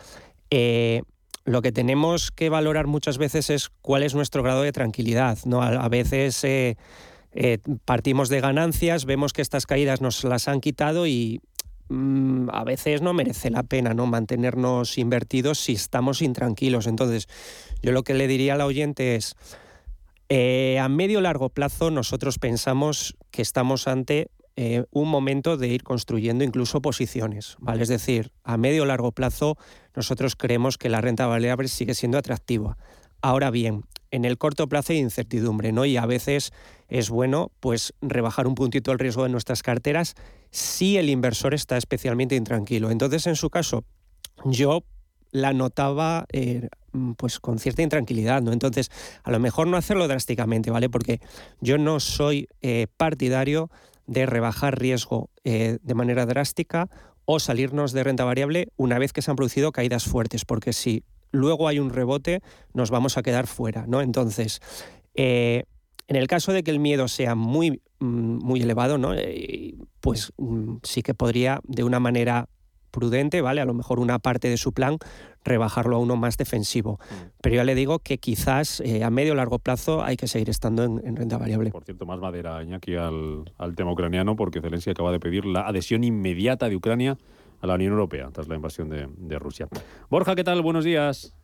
eh, 0.50 1.04
lo 1.46 1.62
que 1.62 1.72
tenemos 1.72 2.32
que 2.32 2.50
valorar 2.50 2.88
muchas 2.88 3.20
veces 3.20 3.52
es 3.52 3.70
cuál 3.82 4.02
es 4.02 4.16
nuestro 4.16 4.42
grado 4.42 4.64
de 4.64 4.72
tranquilidad, 4.72 5.38
¿no? 5.46 5.62
A, 5.62 5.88
veces 5.90 6.44
eh, 6.44 6.76
partimos 7.86 8.30
de 8.30 8.42
ganancias, 8.42 9.06
vemos 9.06 9.34
que 9.34 9.42
estas 9.42 9.66
caídas 9.66 10.02
nos 10.02 10.24
las 10.24 10.48
han 10.48 10.62
quitado 10.62 11.06
y 11.06 11.42
mm, 11.90 12.50
a 12.52 12.64
veces 12.64 13.02
no 13.02 13.14
merece 13.14 13.50
la 13.50 13.64
pena 13.64 13.94
no 13.94 14.06
mantenernos 14.06 14.98
invertidos 14.98 15.60
si 15.60 15.74
estamos 15.74 16.22
intranquilos. 16.22 16.88
Entonces, 16.88 17.28
yo 17.82 17.92
lo 17.92 18.04
que 18.04 18.14
le 18.14 18.28
diría 18.28 18.54
al 18.54 18.62
oyente 18.62 19.16
es, 19.16 19.36
a 20.80 20.88
medio 20.90 21.22
largo 21.22 21.50
plazo 21.50 21.90
nosotros 21.90 22.38
pensamos 22.38 23.18
que 23.32 23.42
estamos 23.42 23.88
ante 23.88 24.30
eh, 24.62 24.84
un 24.92 25.08
momento 25.08 25.56
de 25.56 25.70
ir 25.70 25.84
construyendo 25.84 26.44
incluso 26.44 26.82
posiciones, 26.82 27.56
¿vale? 27.60 27.84
Es 27.84 27.88
decir, 27.88 28.34
a 28.44 28.58
medio 28.58 28.84
largo 28.84 29.14
plazo 29.14 29.58
nosotros 29.96 30.36
creemos 30.36 30.78
que 30.78 30.90
la 30.90 31.00
renta 31.00 31.28
variable 31.28 31.70
sigue 31.70 31.94
siendo 31.94 32.18
atractiva. 32.18 32.78
Ahora 33.22 33.52
bien, 33.52 33.86
en 34.12 34.26
el 34.26 34.38
corto 34.38 34.68
plazo 34.68 34.92
hay 34.92 35.00
incertidumbre, 35.00 35.72
¿no? 35.72 35.86
Y 35.86 35.96
a 35.96 36.06
veces 36.06 36.52
es 36.90 37.10
bueno 37.10 37.54
pues 37.62 37.94
rebajar 38.02 38.48
un 38.48 38.56
puntito 38.56 38.92
el 38.92 39.00
riesgo 39.00 39.24
de 39.24 39.30
nuestras 39.30 39.64
carteras 39.64 40.16
si 40.52 40.98
el 40.98 41.10
inversor 41.10 41.54
está 41.54 41.78
especialmente 41.78 42.36
intranquilo. 42.36 42.92
Entonces, 42.92 43.28
en 43.28 43.36
su 43.36 43.50
caso, 43.50 43.84
yo 44.46 44.84
la 45.32 45.54
notaba 45.54 46.26
eh, 46.32 46.70
pues 47.18 47.40
con 47.40 47.60
cierta 47.60 47.82
intranquilidad, 47.82 48.42
¿no? 48.42 48.52
Entonces, 48.52 48.90
a 49.24 49.32
lo 49.32 49.40
mejor 49.40 49.68
no 49.68 49.78
hacerlo 49.78 50.08
drásticamente, 50.08 50.72
¿vale? 50.72 50.90
Porque 50.90 51.20
yo 51.62 51.78
no 51.78 52.00
soy 52.00 52.48
eh, 52.62 52.88
partidario 52.98 53.70
de 54.08 54.26
rebajar 54.26 54.80
riesgo 54.80 55.30
eh, 55.44 55.78
de 55.84 55.94
manera 55.94 56.26
drástica 56.26 56.90
o 57.26 57.40
salirnos 57.40 57.92
de 57.92 58.04
renta 58.04 58.24
variable 58.24 58.70
una 58.76 58.98
vez 58.98 59.14
que 59.14 59.22
se 59.22 59.30
han 59.30 59.38
producido 59.38 59.72
caídas 59.72 60.06
fuertes, 60.06 60.46
porque 60.46 60.74
si 60.74 61.04
luego 61.32 61.68
hay 61.68 61.78
un 61.78 61.92
rebote 61.92 62.42
nos 62.74 62.90
vamos 62.90 63.18
a 63.18 63.22
quedar 63.22 63.46
fuera, 63.46 63.86
¿no? 63.86 64.02
Entonces, 64.02 64.62
en 65.14 66.16
el 66.16 66.28
caso 66.28 66.54
de 66.54 66.64
que 66.64 66.72
el 66.72 66.80
miedo 66.80 67.08
sea 67.08 67.36
muy, 67.36 67.84
muy 68.00 68.62
elevado, 68.62 68.98
¿no? 68.98 69.14
Eh, 69.14 69.76
pues 70.02 70.34
mm, 70.38 70.78
sí 70.84 71.02
que 71.02 71.14
podría 71.14 71.60
de 71.64 71.84
una 71.84 72.00
manera 72.00 72.48
prudente, 72.92 73.42
¿vale? 73.42 73.62
A 73.62 73.66
lo 73.66 73.74
mejor 73.74 74.00
una 74.00 74.20
parte 74.20 74.50
de 74.50 74.58
su 74.58 74.74
plan 74.74 74.98
rebajarlo 75.44 75.96
a 75.96 76.00
uno 76.00 76.16
más 76.16 76.38
defensivo. 76.38 77.00
Mm. 77.00 77.14
Pero 77.42 77.56
ya 77.56 77.64
le 77.64 77.76
digo 77.76 78.00
que 78.00 78.18
quizás 78.18 78.82
eh, 78.82 79.04
a 79.04 79.10
medio 79.10 79.34
o 79.34 79.36
largo 79.36 79.60
plazo 79.60 80.04
hay 80.04 80.18
que 80.18 80.28
seguir 80.28 80.50
estando 80.50 80.84
en, 80.84 81.16
renta 81.16 81.38
variable. 81.38 81.72
Por 81.72 81.84
cierto, 81.84 82.06
más 82.06 82.20
madera, 82.20 82.62
Iñaki, 82.64 82.96
al, 82.96 83.52
al 83.58 83.76
tema 83.76 83.92
ucraniano, 83.92 84.36
porque 84.36 84.62
Zelensky 84.62 84.92
acaba 84.92 85.12
de 85.12 85.20
pedir 85.20 85.46
la 85.46 85.62
adhesión 85.62 86.04
inmediata 86.04 86.70
de 86.70 86.76
Ucrania 86.76 87.18
a 87.62 87.68
la 87.68 87.76
Unión 87.76 87.94
Europea 87.94 88.30
tras 88.32 88.48
la 88.48 88.56
invasión 88.56 88.90
de, 88.90 89.08
de 89.08 89.40
Rusia. 89.40 89.68
Borja, 90.10 90.36
¿qué 90.36 90.44
tal? 90.44 90.62
Buenos 90.62 90.86
días. 90.86 91.36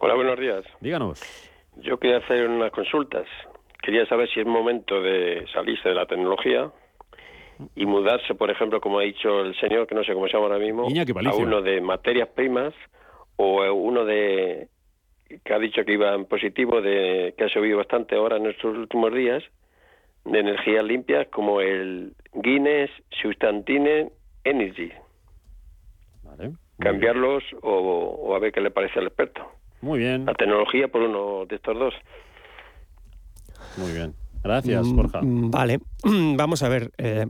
Hola, 0.00 0.14
buenos 0.14 0.38
días. 0.38 0.64
Díganos. 0.80 1.20
Yo 1.82 1.98
quería 1.98 2.18
hacer 2.18 2.48
unas 2.48 2.72
consultas. 2.72 3.26
Quería 3.88 4.04
saber 4.04 4.28
si 4.28 4.40
es 4.40 4.44
momento 4.44 5.00
de 5.00 5.46
salirse 5.50 5.88
de 5.88 5.94
la 5.94 6.04
tecnología 6.04 6.70
y 7.74 7.86
mudarse, 7.86 8.34
por 8.34 8.50
ejemplo, 8.50 8.82
como 8.82 8.98
ha 8.98 9.02
dicho 9.04 9.40
el 9.40 9.58
señor, 9.58 9.86
que 9.86 9.94
no 9.94 10.04
sé 10.04 10.12
cómo 10.12 10.26
se 10.26 10.34
llama 10.34 10.44
ahora 10.44 10.58
mismo, 10.58 10.86
a 11.24 11.34
uno 11.34 11.62
de 11.62 11.80
materias 11.80 12.28
primas 12.28 12.74
o 13.36 13.62
uno 13.72 14.04
de 14.04 14.68
que 15.42 15.54
ha 15.54 15.58
dicho 15.58 15.86
que 15.86 15.94
iba 15.94 16.14
en 16.14 16.26
positivo, 16.26 16.82
de 16.82 17.32
que 17.38 17.44
ha 17.44 17.48
subido 17.48 17.78
bastante 17.78 18.14
ahora 18.14 18.36
en 18.36 18.48
estos 18.48 18.76
últimos 18.76 19.10
días, 19.14 19.42
de 20.26 20.38
energías 20.38 20.84
limpias 20.84 21.26
como 21.28 21.62
el 21.62 22.12
Guinness 22.34 22.90
Sustantine 23.22 24.10
Energy. 24.44 24.92
Cambiarlos 26.78 27.42
o, 27.62 28.34
a 28.36 28.38
ver 28.38 28.52
qué 28.52 28.60
le 28.60 28.70
parece 28.70 28.98
al 28.98 29.06
experto. 29.06 29.50
Muy 29.80 30.00
bien. 30.00 30.26
La 30.26 30.34
tecnología 30.34 30.88
por 30.88 31.00
uno 31.00 31.46
de 31.46 31.56
estos 31.56 31.78
dos. 31.78 31.94
Muy 33.76 33.92
bien. 33.92 34.14
Gracias, 34.42 34.86
mm, 34.86 34.96
Borja. 34.96 35.20
Mm, 35.22 35.50
vale. 35.50 35.80
Vamos 36.36 36.62
a 36.62 36.68
ver. 36.68 36.92
Eh, 36.98 37.26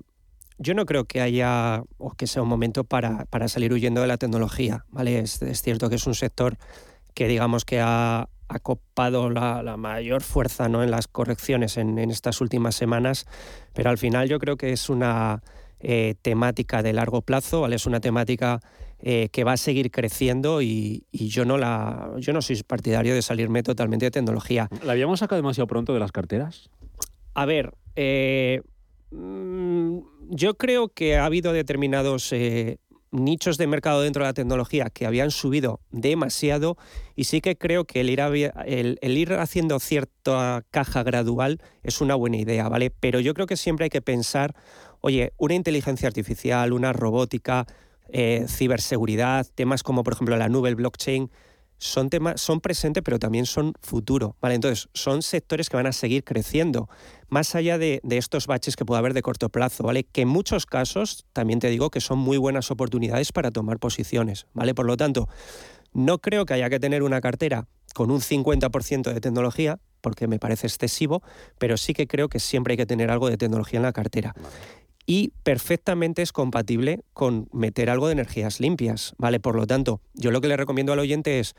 yo 0.58 0.74
no 0.74 0.86
creo 0.86 1.04
que 1.04 1.20
haya 1.20 1.82
o 1.98 2.10
que 2.10 2.26
sea 2.26 2.42
un 2.42 2.48
momento 2.48 2.84
para, 2.84 3.26
salir 3.46 3.72
huyendo 3.72 4.00
de 4.00 4.08
la 4.08 4.18
tecnología. 4.18 4.84
¿vale? 4.90 5.20
Es, 5.20 5.40
cierto 5.62 5.88
que 5.88 5.96
es 5.96 6.06
un 6.06 6.14
sector 6.14 6.56
que 7.14 7.28
digamos 7.28 7.64
que 7.64 7.80
ha, 7.80 8.28
copado 8.62 9.30
la, 9.30 9.76
mayor 9.76 10.22
fuerza 10.22 10.68
¿no? 10.68 10.82
en 10.82 10.90
las 10.90 11.06
correcciones 11.06 11.76
en, 11.76 11.98
estas 11.98 12.40
últimas 12.40 12.74
semanas, 12.74 13.26
pero 13.72 13.90
al 13.90 13.98
final 13.98 14.28
yo 14.28 14.38
creo 14.38 14.56
que 14.56 14.72
es 14.72 14.88
una 14.88 15.42
eh, 15.80 16.14
temática 16.22 16.82
de 16.82 16.92
largo 16.92 17.22
plazo, 17.22 17.62
¿vale? 17.62 17.76
es 17.76 17.86
una 17.86 18.00
temática 18.00 18.60
eh, 19.00 19.28
que 19.30 19.44
va 19.44 19.52
a 19.52 19.56
seguir 19.56 19.92
creciendo 19.92 20.60
y, 20.60 21.06
yo 21.12 21.44
no 21.44 21.56
la 21.56 22.10
yo 22.18 22.32
no 22.32 22.42
soy 22.42 22.60
partidario 22.64 23.14
de 23.14 23.22
salirme 23.22 23.62
totalmente 23.62 24.06
de 24.06 24.10
tecnología. 24.10 24.68
¿La 24.84 24.90
habíamos 24.90 25.20
sacado 25.20 25.40
demasiado 25.40 25.68
pronto 25.68 25.94
de 25.94 26.00
las 26.00 26.10
carteras? 26.10 26.68
A 27.34 27.46
ver, 27.46 27.74
eh, 27.94 28.60
mm, 29.12 29.98
yo 30.30 30.54
creo 30.54 30.88
que 30.88 31.16
ha 31.16 31.26
habido 31.26 31.52
determinados 31.52 32.32
eh, 32.32 32.78
nichos 33.12 33.56
de 33.56 33.68
mercado 33.68 34.02
dentro 34.02 34.24
de 34.24 34.30
la 34.30 34.34
tecnología 34.34 34.90
que 34.90 35.06
habían 35.06 35.30
subido 35.30 35.80
demasiado 35.92 36.76
y 37.14 37.24
sí 37.24 37.40
que 37.40 37.56
creo 37.56 37.84
que 37.84 38.00
el 38.00 38.10
ir, 38.10 38.20
el, 38.66 38.98
ir, 39.16 39.32
haciendo 39.34 39.78
cierta 39.78 40.64
caja 40.72 41.04
gradual 41.04 41.60
es 41.84 42.00
una 42.00 42.16
buena 42.16 42.36
idea, 42.36 42.68
¿vale? 42.68 42.90
Pero 42.90 43.20
yo 43.20 43.32
creo 43.34 43.46
que 43.46 43.56
siempre 43.56 43.84
hay 43.84 43.90
que 43.90 44.02
pensar, 44.02 44.54
oye, 45.00 45.32
una 45.36 45.54
inteligencia 45.54 46.08
artificial, 46.08 46.72
una 46.72 46.92
robótica, 46.92 47.66
eh, 48.08 48.46
ciberseguridad, 48.48 49.46
temas 49.54 49.82
como 49.82 50.02
por 50.02 50.14
ejemplo 50.14 50.36
la 50.36 50.48
nube, 50.48 50.68
el 50.68 50.76
blockchain, 50.76 51.30
son 51.78 52.10
temas, 52.10 52.40
son 52.40 52.60
presente, 52.60 53.02
pero 53.02 53.18
también 53.18 53.46
son 53.46 53.72
futuro, 53.80 54.36
¿vale? 54.40 54.56
Entonces, 54.56 54.88
son 54.94 55.22
sectores 55.22 55.68
que 55.70 55.76
van 55.76 55.86
a 55.86 55.92
seguir 55.92 56.24
creciendo, 56.24 56.88
más 57.28 57.54
allá 57.54 57.78
de, 57.78 58.00
estos 58.10 58.46
baches 58.48 58.74
que 58.74 58.84
puede 58.84 58.98
haber 58.98 59.14
de 59.14 59.22
corto 59.22 59.48
plazo, 59.48 59.84
¿vale? 59.84 60.04
Que 60.04 60.22
en 60.22 60.28
muchos 60.28 60.66
casos, 60.66 61.24
también 61.32 61.60
te 61.60 61.70
digo 61.70 61.90
que 61.90 62.00
son 62.00 62.18
muy 62.18 62.36
buenas 62.36 62.70
oportunidades 62.72 63.32
para 63.32 63.52
tomar 63.52 63.78
posiciones, 63.78 64.46
¿vale? 64.54 64.74
Por 64.74 64.86
lo 64.86 64.96
tanto, 64.96 65.28
no 65.92 66.18
creo 66.18 66.44
que 66.46 66.54
haya 66.54 66.68
que 66.68 66.80
tener 66.80 67.04
una 67.04 67.20
cartera 67.20 67.68
con 67.94 68.10
un 68.10 68.20
50% 68.20 69.12
de 69.12 69.20
tecnología, 69.20 69.78
porque 70.00 70.26
me 70.26 70.38
parece 70.38 70.66
excesivo, 70.66 71.22
pero 71.58 71.76
sí 71.76 71.94
que 71.94 72.06
creo 72.06 72.28
que 72.28 72.40
siempre 72.40 72.72
hay 72.72 72.76
que 72.76 72.86
tener 72.86 73.10
algo 73.10 73.30
de 73.30 73.36
tecnología 73.36 73.78
en 73.78 73.84
la 73.84 73.92
cartera 73.92 74.34
y 75.08 75.32
perfectamente 75.42 76.20
es 76.20 76.32
compatible 76.32 77.00
con 77.14 77.48
meter 77.50 77.88
algo 77.88 78.08
de 78.08 78.12
energías 78.12 78.60
limpias, 78.60 79.14
¿vale? 79.16 79.40
Por 79.40 79.56
lo 79.56 79.66
tanto, 79.66 80.02
yo 80.12 80.30
lo 80.30 80.42
que 80.42 80.48
le 80.48 80.56
recomiendo 80.58 80.92
al 80.92 80.98
oyente 80.98 81.40
es 81.40 81.56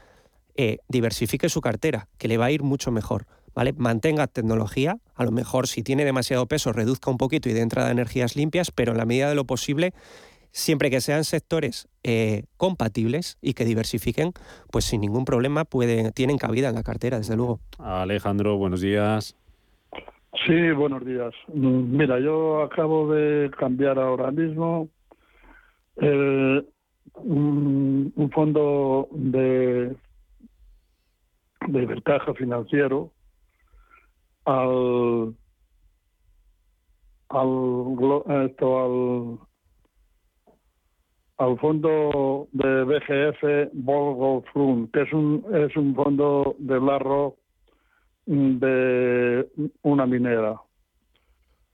eh, 0.56 0.78
diversifique 0.88 1.50
su 1.50 1.60
cartera, 1.60 2.08
que 2.20 2.28
le 2.28 2.38
va 2.38 2.46
a 2.46 2.52
ir 2.52 2.62
mucho 2.62 2.92
mejor, 2.92 3.26
¿vale? 3.56 3.74
Mantenga 3.74 4.28
tecnología, 4.28 5.00
a 5.16 5.24
lo 5.24 5.32
mejor 5.32 5.68
si 5.68 5.82
tiene 5.82 6.06
demasiado 6.06 6.46
peso 6.46 6.74
reduzca 6.74 7.10
un 7.10 7.18
poquito 7.18 7.50
y 7.50 7.54
de 7.54 7.62
entrada 7.62 7.90
energías 7.90 8.36
limpias, 8.36 8.70
pero 8.70 8.92
en 8.92 9.00
la 9.00 9.06
medida 9.06 9.30
de 9.30 9.36
lo 9.36 9.46
posible 9.46 9.96
siempre 10.52 10.92
que 10.92 11.02
sean 11.02 11.24
sectores 11.24 11.88
eh, 12.04 12.44
compatibles 12.56 13.40
y 13.42 13.56
que 13.56 13.66
diversifiquen, 13.66 14.34
pues 14.70 14.86
sin 14.86 15.02
ningún 15.02 15.26
problema 15.26 15.66
pueden, 15.66 16.12
tienen 16.12 16.38
cabida 16.38 16.70
en 16.70 16.76
la 16.76 16.84
cartera, 16.84 17.18
desde 17.18 17.36
luego. 17.36 17.62
Alejandro, 17.80 18.58
buenos 18.58 18.82
días. 18.82 19.36
Sí, 20.34 20.72
buenos 20.72 21.04
días. 21.06 21.34
Mm, 21.48 21.98
mira, 21.98 22.20
yo 22.20 22.62
acabo 22.62 23.12
de 23.12 23.50
cambiar 23.58 23.98
ahora 23.98 24.32
mismo 24.32 24.90
un, 27.16 28.32
fondo 28.34 29.10
de, 29.12 29.96
de 31.68 32.34
financiero 32.38 33.12
al 34.46 35.36
al 37.30 38.46
esto 38.46 38.80
al 38.80 39.40
al 41.38 41.60
fondo 41.60 42.48
de 42.52 42.84
BGF 42.84 43.72
Volgo 43.74 44.44
Fund, 44.54 44.92
que 44.92 45.02
es 45.02 45.14
un 45.14 45.44
es 45.54 45.76
un 45.76 45.96
fondo 45.96 46.56
de 46.60 46.78
BlackRock 46.78 47.36
de 48.30 49.48
una 49.82 50.06
minera. 50.06 50.62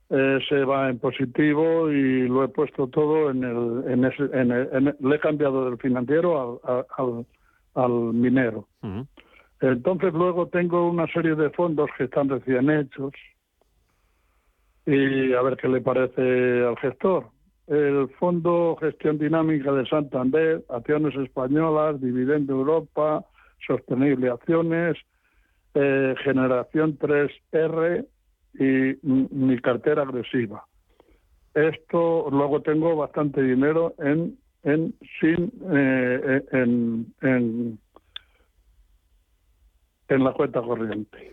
se 0.07 0.63
va 0.63 0.89
en 0.89 0.99
positivo 0.99 1.91
y 1.91 2.27
lo 2.29 2.45
he 2.45 2.47
puesto 2.47 2.87
todo 2.87 3.29
en 3.29 3.43
el, 3.43 3.91
en 3.91 4.05
ese, 4.05 4.23
en 4.31 4.95
le 4.99 5.15
he 5.15 5.19
cambiado 5.19 5.65
del 5.65 5.77
financiero 5.77 6.61
al, 6.63 7.25
al, 7.73 7.91
minero. 8.13 8.67
Entonces 9.59 10.13
luego 10.13 10.47
tengo 10.47 10.89
una 10.89 11.07
serie 11.07 11.35
de 11.35 11.49
fondos 11.49 11.89
que 11.97 12.05
están 12.05 12.29
recién 12.29 12.69
hechos 12.69 13.11
y 14.85 15.33
a 15.33 15.41
ver 15.41 15.57
qué 15.57 15.67
le 15.67 15.81
parece 15.81 16.63
al 16.63 16.77
gestor. 16.77 17.27
El 17.67 18.07
Fondo 18.19 18.77
Gestión 18.79 19.17
Dinámica 19.17 19.71
de 19.73 19.87
Santander, 19.87 20.63
Acciones 20.69 21.15
Españolas, 21.15 21.99
Dividendo 21.99 22.53
Europa, 22.53 23.25
Sostenible 23.65 24.29
Acciones, 24.29 24.95
eh, 25.75 26.15
generación 26.23 26.97
3R 26.97 28.05
y 28.53 28.97
mi 29.03 29.59
cartera 29.59 30.03
agresiva. 30.03 30.65
Esto 31.53 32.29
luego 32.31 32.61
tengo 32.61 32.95
bastante 32.95 33.41
dinero 33.41 33.93
en 33.99 34.37
en 34.63 34.95
sin 35.19 35.51
eh, 35.71 36.43
en, 36.51 37.13
en, 37.21 37.79
en 40.07 40.23
la 40.23 40.33
cuenta 40.33 40.61
corriente. 40.61 41.31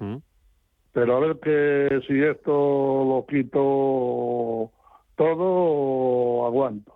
Pero 0.92 1.16
a 1.16 1.20
ver 1.20 1.38
que 1.40 2.00
si 2.06 2.22
esto 2.22 2.52
lo 2.52 3.24
quito 3.26 4.70
todo 5.16 6.46
aguanto. 6.46 6.92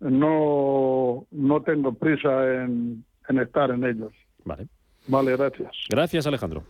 No 0.00 1.26
no 1.30 1.62
tengo 1.62 1.92
prisa 1.92 2.62
en, 2.62 3.04
en 3.28 3.38
estar 3.38 3.70
en 3.70 3.84
ellos. 3.84 4.12
Vale. 4.44 4.66
Vale, 5.08 5.36
gracias. 5.36 5.72
Gracias, 5.88 6.26
Alejandro. 6.26 6.64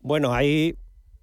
Bueno, 0.00 0.32
hay 0.32 0.76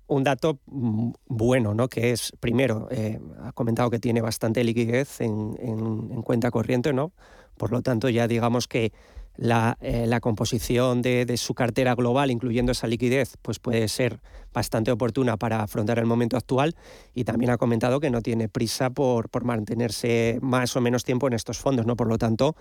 un 0.08 0.24
dato 0.24 0.60
mm, 0.66 1.12
bueno, 1.28 1.74
¿no? 1.74 1.88
Que 1.88 2.12
es, 2.12 2.32
primero, 2.40 2.88
eh, 2.92 3.20
ha 3.44 3.52
comentado 3.52 3.90
que 3.90 4.00
tiene 4.00 4.22
bastante 4.22 4.64
liquidez 4.64 5.22
en, 5.22 5.56
en, 5.60 6.22
cuenta 6.22 6.52
corriente, 6.52 6.94
¿no? 6.94 7.12
Por 7.58 7.72
lo 7.72 7.82
tanto, 7.82 8.10
ya 8.10 8.28
digamos 8.28 8.68
que 8.68 8.92
la, 9.38 9.78
eh, 9.82 10.06
la 10.08 10.20
composición 10.20 11.02
de, 11.02 11.38
su 11.38 11.54
cartera 11.54 11.96
global, 11.96 12.32
incluyendo 12.32 12.72
esa 12.72 12.88
liquidez, 12.88 13.38
pues 13.42 13.60
puede 13.60 13.88
ser 13.88 14.20
bastante 14.54 14.92
oportuna 14.92 15.38
para 15.38 15.62
afrontar 15.62 16.00
el 16.00 16.06
momento 16.06 16.36
actual 16.36 16.76
y 17.14 17.24
también 17.24 17.52
ha 17.52 17.58
comentado 17.58 18.00
que 18.00 18.10
no 18.10 18.22
tiene 18.22 18.50
prisa 18.50 18.90
por, 18.90 19.30
por 19.30 19.46
mantenerse 19.46 20.40
más 20.42 20.76
o 20.76 20.82
menos 20.82 21.04
tiempo 21.04 21.28
en 21.28 21.34
estos 21.34 21.60
fondos. 21.60 21.86
¿no? 21.86 21.96
Por 21.96 22.08
lo 22.08 22.18
tanto, 22.18 22.56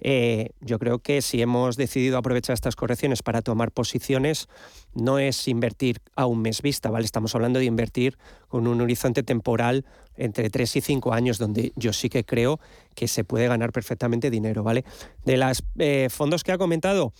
eh, 0.00 0.50
yo 0.60 0.78
creo 0.78 0.98
que 1.00 1.20
si 1.20 1.42
hemos 1.42 1.76
decidido 1.76 2.16
aprovechar 2.16 2.54
estas 2.54 2.74
correcciones 2.74 3.22
para 3.22 3.42
tomar 3.42 3.70
posiciones, 3.70 4.48
no 4.94 5.18
es 5.18 5.46
invertir 5.46 6.00
a 6.16 6.26
un 6.26 6.40
mes 6.40 6.62
vista, 6.62 6.90
¿vale? 6.90 7.04
Estamos 7.04 7.34
hablando 7.34 7.58
de 7.58 7.66
invertir 7.66 8.16
con 8.52 8.66
un 8.66 8.82
horizonte 8.82 9.22
temporal 9.22 9.86
entre 10.14 10.50
3 10.50 10.76
y 10.76 10.80
5 10.82 11.14
años, 11.14 11.38
donde 11.38 11.72
yo 11.74 11.94
sí 11.94 12.10
que 12.10 12.22
creo 12.22 12.60
que 12.94 13.08
se 13.08 13.24
puede 13.24 13.48
ganar 13.48 13.72
perfectamente 13.72 14.28
dinero, 14.28 14.62
¿vale? 14.62 14.84
De 15.24 15.38
los 15.38 15.64
eh, 15.78 16.08
fondos 16.10 16.44
que 16.44 16.52
ha 16.52 16.58
comentado, 16.58 17.14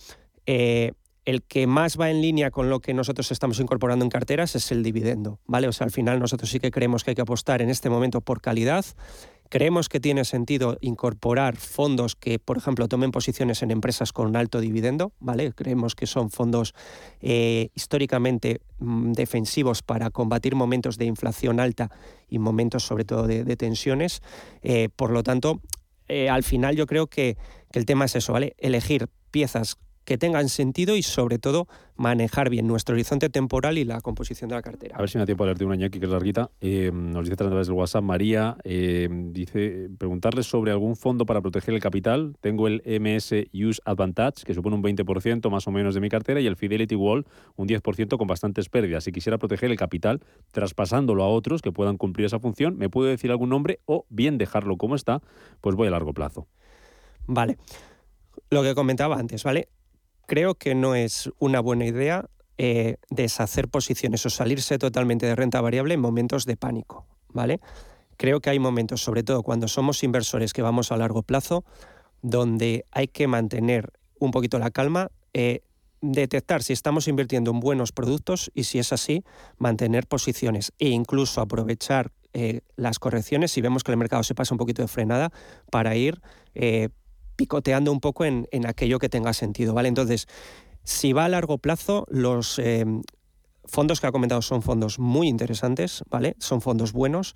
eh, 0.45 0.91
el 1.25 1.41
que 1.41 1.65
más 1.65 1.99
va 1.99 2.11
en 2.11 2.21
línea 2.21 2.51
con 2.51 2.69
lo 2.69 2.81
que 2.81 2.93
nosotros 2.93 3.31
estamos 3.31 3.59
incorporando 3.59 4.05
en 4.05 4.11
carteras 4.11 4.55
es 4.55 4.71
el 4.71 4.83
dividendo, 4.83 5.39
¿vale? 5.47 5.67
O 5.67 5.71
sea, 5.71 5.85
al 5.85 5.91
final 5.91 6.19
nosotros 6.19 6.51
sí 6.51 6.59
que 6.59 6.69
creemos 6.69 7.03
que 7.03 7.11
hay 7.11 7.15
que 7.15 7.23
apostar 7.23 7.63
en 7.63 7.71
este 7.71 7.89
momento 7.89 8.21
por 8.21 8.39
calidad. 8.39 8.85
Creemos 9.53 9.87
que 9.87 9.99
tiene 9.99 10.25
sentido 10.25 10.79
incorporar 10.81 11.57
fondos 11.57 12.15
que, 12.15 12.39
por 12.39 12.57
ejemplo, 12.57 12.87
tomen 12.87 13.11
posiciones 13.11 13.61
en 13.61 13.69
empresas 13.69 14.11
con 14.11 14.35
alto 14.35 14.59
dividendo, 14.59 15.11
¿vale? 15.19 15.51
Creemos 15.51 15.93
que 15.93 16.07
son 16.07 16.31
fondos 16.31 16.73
eh, 17.21 17.69
históricamente 17.75 18.61
mm, 18.79 19.11
defensivos 19.11 19.83
para 19.83 20.09
combatir 20.09 20.55
momentos 20.55 20.97
de 20.97 21.05
inflación 21.05 21.59
alta 21.59 21.91
y 22.27 22.39
momentos 22.39 22.83
sobre 22.83 23.05
todo 23.05 23.27
de, 23.27 23.55
tensiones. 23.55 24.23
Eh, 24.63 24.89
por 24.95 25.11
lo 25.11 25.21
tanto, 25.21 25.61
eh, 26.07 26.31
al 26.31 26.41
final 26.41 26.75
yo 26.75 26.87
creo 26.87 27.05
que, 27.05 27.37
que 27.71 27.77
el 27.77 27.85
tema 27.85 28.05
es 28.05 28.15
eso, 28.15 28.33
¿vale? 28.33 28.55
Elegir 28.57 29.07
piezas 29.29 29.77
que 30.05 30.17
tengan 30.17 30.49
sentido 30.49 30.95
y 30.95 31.03
sobre 31.03 31.39
todo 31.39 31.67
manejar 31.95 32.49
bien 32.49 32.67
nuestro 32.67 32.93
horizonte 32.93 33.29
temporal 33.29 33.77
y 33.77 33.85
la 33.85 34.01
composición 34.01 34.49
de 34.49 34.55
la 34.55 34.61
cartera. 34.61 34.95
A 34.95 34.99
ver 34.99 35.09
si 35.09 35.17
me 35.17 35.21
da 35.21 35.25
tiempo 35.25 35.43
a 35.43 35.47
leerte 35.47 35.65
una 35.65 35.75
ñaki 35.75 35.99
que 35.99 36.05
es 36.05 36.11
larguita. 36.11 36.49
Eh, 36.61 36.91
nos 36.93 37.25
dice 37.25 37.33
a 37.33 37.47
través 37.47 37.67
del 37.67 37.75
WhatsApp 37.75 38.03
María, 38.03 38.57
eh, 38.63 39.07
dice 39.09 39.89
preguntarle 39.97 40.43
sobre 40.43 40.71
algún 40.71 40.95
fondo 40.95 41.25
para 41.25 41.41
proteger 41.41 41.73
el 41.73 41.79
capital. 41.79 42.35
Tengo 42.41 42.67
el 42.67 42.81
MS 42.85 43.47
Use 43.53 43.81
Advantage, 43.85 44.43
que 44.45 44.53
supone 44.53 44.75
un 44.75 44.83
20% 44.83 45.49
más 45.49 45.67
o 45.67 45.71
menos 45.71 45.93
de 45.93 46.01
mi 46.01 46.09
cartera, 46.09 46.39
y 46.41 46.47
el 46.47 46.55
Fidelity 46.55 46.95
Wall, 46.95 47.25
un 47.55 47.67
10% 47.67 48.17
con 48.17 48.27
bastantes 48.27 48.69
pérdidas. 48.69 49.03
Si 49.03 49.11
quisiera 49.11 49.37
proteger 49.37 49.71
el 49.71 49.77
capital, 49.77 50.21
traspasándolo 50.51 51.23
a 51.23 51.27
otros 51.27 51.61
que 51.61 51.71
puedan 51.71 51.97
cumplir 51.97 52.25
esa 52.25 52.39
función, 52.39 52.77
¿me 52.77 52.89
puede 52.89 53.11
decir 53.11 53.31
algún 53.31 53.49
nombre 53.49 53.79
o 53.85 54.05
bien 54.09 54.37
dejarlo 54.37 54.77
como 54.77 54.95
está? 54.95 55.21
Pues 55.61 55.75
voy 55.75 55.87
a 55.87 55.91
largo 55.91 56.13
plazo. 56.13 56.47
Vale. 57.27 57.57
Lo 58.49 58.63
que 58.63 58.75
comentaba 58.75 59.17
antes, 59.17 59.43
¿vale? 59.43 59.69
Creo 60.33 60.55
que 60.55 60.73
no 60.73 60.95
es 60.95 61.29
una 61.37 61.59
buena 61.59 61.85
idea 61.85 62.27
eh, 62.57 62.95
deshacer 63.11 63.67
posiciones 63.67 64.25
o 64.25 64.31
salirse 64.31 64.79
totalmente 64.79 65.27
de 65.27 65.35
renta 65.35 65.61
variable 65.61 65.93
en 65.93 65.99
momentos 65.99 66.47
de 66.47 66.57
pánico, 66.57 67.05
¿vale? 67.29 67.59
Creo 68.17 68.41
que 68.41 68.49
hay 68.49 68.57
momentos, 68.57 69.03
sobre 69.03 69.21
todo 69.21 69.43
cuando 69.43 69.67
somos 69.67 70.01
inversores 70.01 70.51
que 70.51 70.63
vamos 70.63 70.91
a 70.91 70.97
largo 70.97 71.21
plazo, 71.21 71.65
donde 72.23 72.83
hay 72.89 73.09
que 73.09 73.27
mantener 73.27 73.93
un 74.17 74.31
poquito 74.31 74.57
la 74.57 74.71
calma, 74.71 75.11
eh, 75.35 75.61
detectar 76.01 76.63
si 76.63 76.73
estamos 76.73 77.07
invirtiendo 77.07 77.51
en 77.51 77.59
buenos 77.59 77.91
productos 77.91 78.49
y 78.55 78.63
si 78.63 78.79
es 78.79 78.91
así, 78.91 79.23
mantener 79.59 80.07
posiciones 80.07 80.73
e 80.79 80.89
incluso 80.89 81.41
aprovechar 81.41 82.11
eh, 82.33 82.61
las 82.75 82.97
correcciones 82.97 83.51
si 83.51 83.61
vemos 83.61 83.83
que 83.83 83.91
el 83.91 83.97
mercado 83.97 84.23
se 84.23 84.33
pasa 84.33 84.55
un 84.55 84.57
poquito 84.57 84.81
de 84.81 84.87
frenada 84.87 85.31
para 85.69 85.95
ir 85.95 86.23
picoteando 87.35 87.91
un 87.91 87.99
poco 87.99 88.25
en, 88.25 88.47
aquello 88.65 88.99
que 88.99 89.09
tenga 89.09 89.33
sentido, 89.33 89.73
¿vale? 89.73 89.89
Entonces, 89.89 90.27
si 90.83 91.13
va 91.13 91.25
a 91.25 91.29
largo 91.29 91.57
plazo, 91.57 92.05
los 92.09 92.59
eh, 92.59 92.85
fondos 93.65 94.01
que 94.01 94.07
ha 94.07 94.11
comentado 94.11 94.41
son 94.41 94.61
fondos 94.61 94.99
muy 94.99 95.27
interesantes, 95.27 96.03
¿vale? 96.09 96.35
Son 96.39 96.61
fondos 96.61 96.93
buenos. 96.93 97.35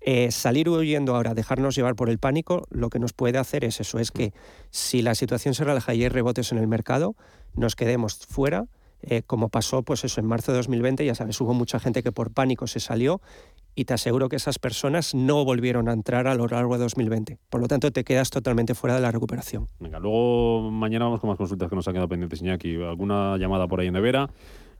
Eh, 0.00 0.30
salir 0.30 0.68
huyendo 0.68 1.16
ahora, 1.16 1.32
dejarnos 1.32 1.74
llevar 1.74 1.94
por 1.96 2.10
el 2.10 2.18
pánico, 2.18 2.66
lo 2.70 2.90
que 2.90 2.98
nos 2.98 3.14
puede 3.14 3.38
hacer 3.38 3.64
es 3.64 3.80
eso, 3.80 3.98
es 3.98 4.10
que 4.10 4.34
si 4.70 5.00
la 5.00 5.14
situación 5.14 5.54
se 5.54 5.64
relaja 5.64 5.94
y 5.94 6.02
hay 6.02 6.10
rebotes 6.10 6.52
en 6.52 6.58
el 6.58 6.66
mercado, 6.66 7.16
nos 7.54 7.74
quedemos 7.74 8.16
fuera, 8.16 8.66
eh, 9.00 9.22
como 9.22 9.48
pasó 9.48 9.82
pues 9.82 10.04
eso 10.04 10.20
en 10.20 10.26
marzo 10.26 10.52
de 10.52 10.58
2020, 10.58 11.04
ya 11.06 11.14
sabes, 11.14 11.40
hubo 11.40 11.54
mucha 11.54 11.78
gente 11.78 12.02
que 12.02 12.12
por 12.12 12.32
pánico 12.32 12.66
se 12.66 12.80
salió 12.80 13.22
y 13.74 13.84
te 13.84 13.94
aseguro 13.94 14.28
que 14.28 14.36
esas 14.36 14.58
personas 14.58 15.14
no 15.14 15.44
volvieron 15.44 15.88
a 15.88 15.92
entrar 15.92 16.26
a 16.26 16.34
lo 16.34 16.46
largo 16.46 16.74
de 16.74 16.84
2020. 16.84 17.38
Por 17.50 17.60
lo 17.60 17.68
tanto, 17.68 17.90
te 17.90 18.04
quedas 18.04 18.30
totalmente 18.30 18.74
fuera 18.74 18.94
de 18.94 19.00
la 19.00 19.10
recuperación. 19.10 19.66
Venga, 19.80 19.98
luego 19.98 20.70
mañana 20.70 21.06
vamos 21.06 21.20
con 21.20 21.28
más 21.28 21.38
consultas 21.38 21.68
que 21.68 21.76
nos 21.76 21.86
han 21.88 21.94
quedado 21.94 22.08
pendientes, 22.08 22.40
Iñaki. 22.40 22.76
¿Alguna 22.82 23.36
llamada 23.36 23.66
por 23.66 23.80
ahí 23.80 23.88
en 23.88 23.94
nevera? 23.94 24.30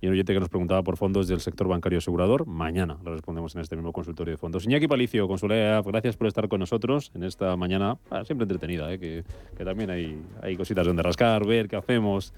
Y 0.01 0.07
un 0.07 0.12
oyente 0.12 0.34
que 0.34 0.40
nos 0.40 0.51
preguntaba 0.51 0.82
por 0.82 0.99
fondos 0.99 1.28
del 1.28 1.40
sector 1.40 1.66
bancario 1.66 1.99
asegurador. 1.99 2.47
Mañana 2.47 2.99
lo 3.03 3.12
respondemos 3.12 3.55
en 3.55 3.62
este 3.62 3.74
mismo 3.74 3.92
consultorio 3.92 4.32
de 4.32 4.36
fondos. 4.36 4.64
Iñaki 4.66 4.86
Palicio, 4.86 5.26
Consulea, 5.26 5.80
gracias 5.82 6.16
por 6.16 6.26
estar 6.26 6.49
con 6.49 6.61
nosotros 6.61 7.11
en 7.14 7.22
esta 7.22 7.57
mañana, 7.57 7.97
ah, 8.11 8.22
siempre 8.24 8.45
entretenida, 8.45 8.92
¿eh? 8.92 8.99
que, 8.99 9.24
que, 9.57 9.64
también 9.64 9.90
hay, 9.90 10.20
hay 10.42 10.57
cositas 10.57 10.86
donde 10.86 11.03
rascar, 11.03 11.47
ver 11.47 11.68
qué 11.68 11.76
hacemos 11.76 12.34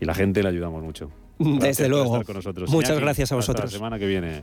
y 0.00 0.06
la 0.06 0.14
gente 0.14 0.42
le 0.42 0.48
ayudamos 0.48 0.82
mucho. 0.82 1.10
Desde 1.38 1.88
luego. 1.88 2.20
Muchas 2.68 2.98
gracias 2.98 3.30
a 3.32 3.36
vosotros. 3.36 3.64
Hasta 3.64 3.76
la 3.76 3.78
semana 3.78 3.98
que 3.98 4.06
viene. 4.06 4.42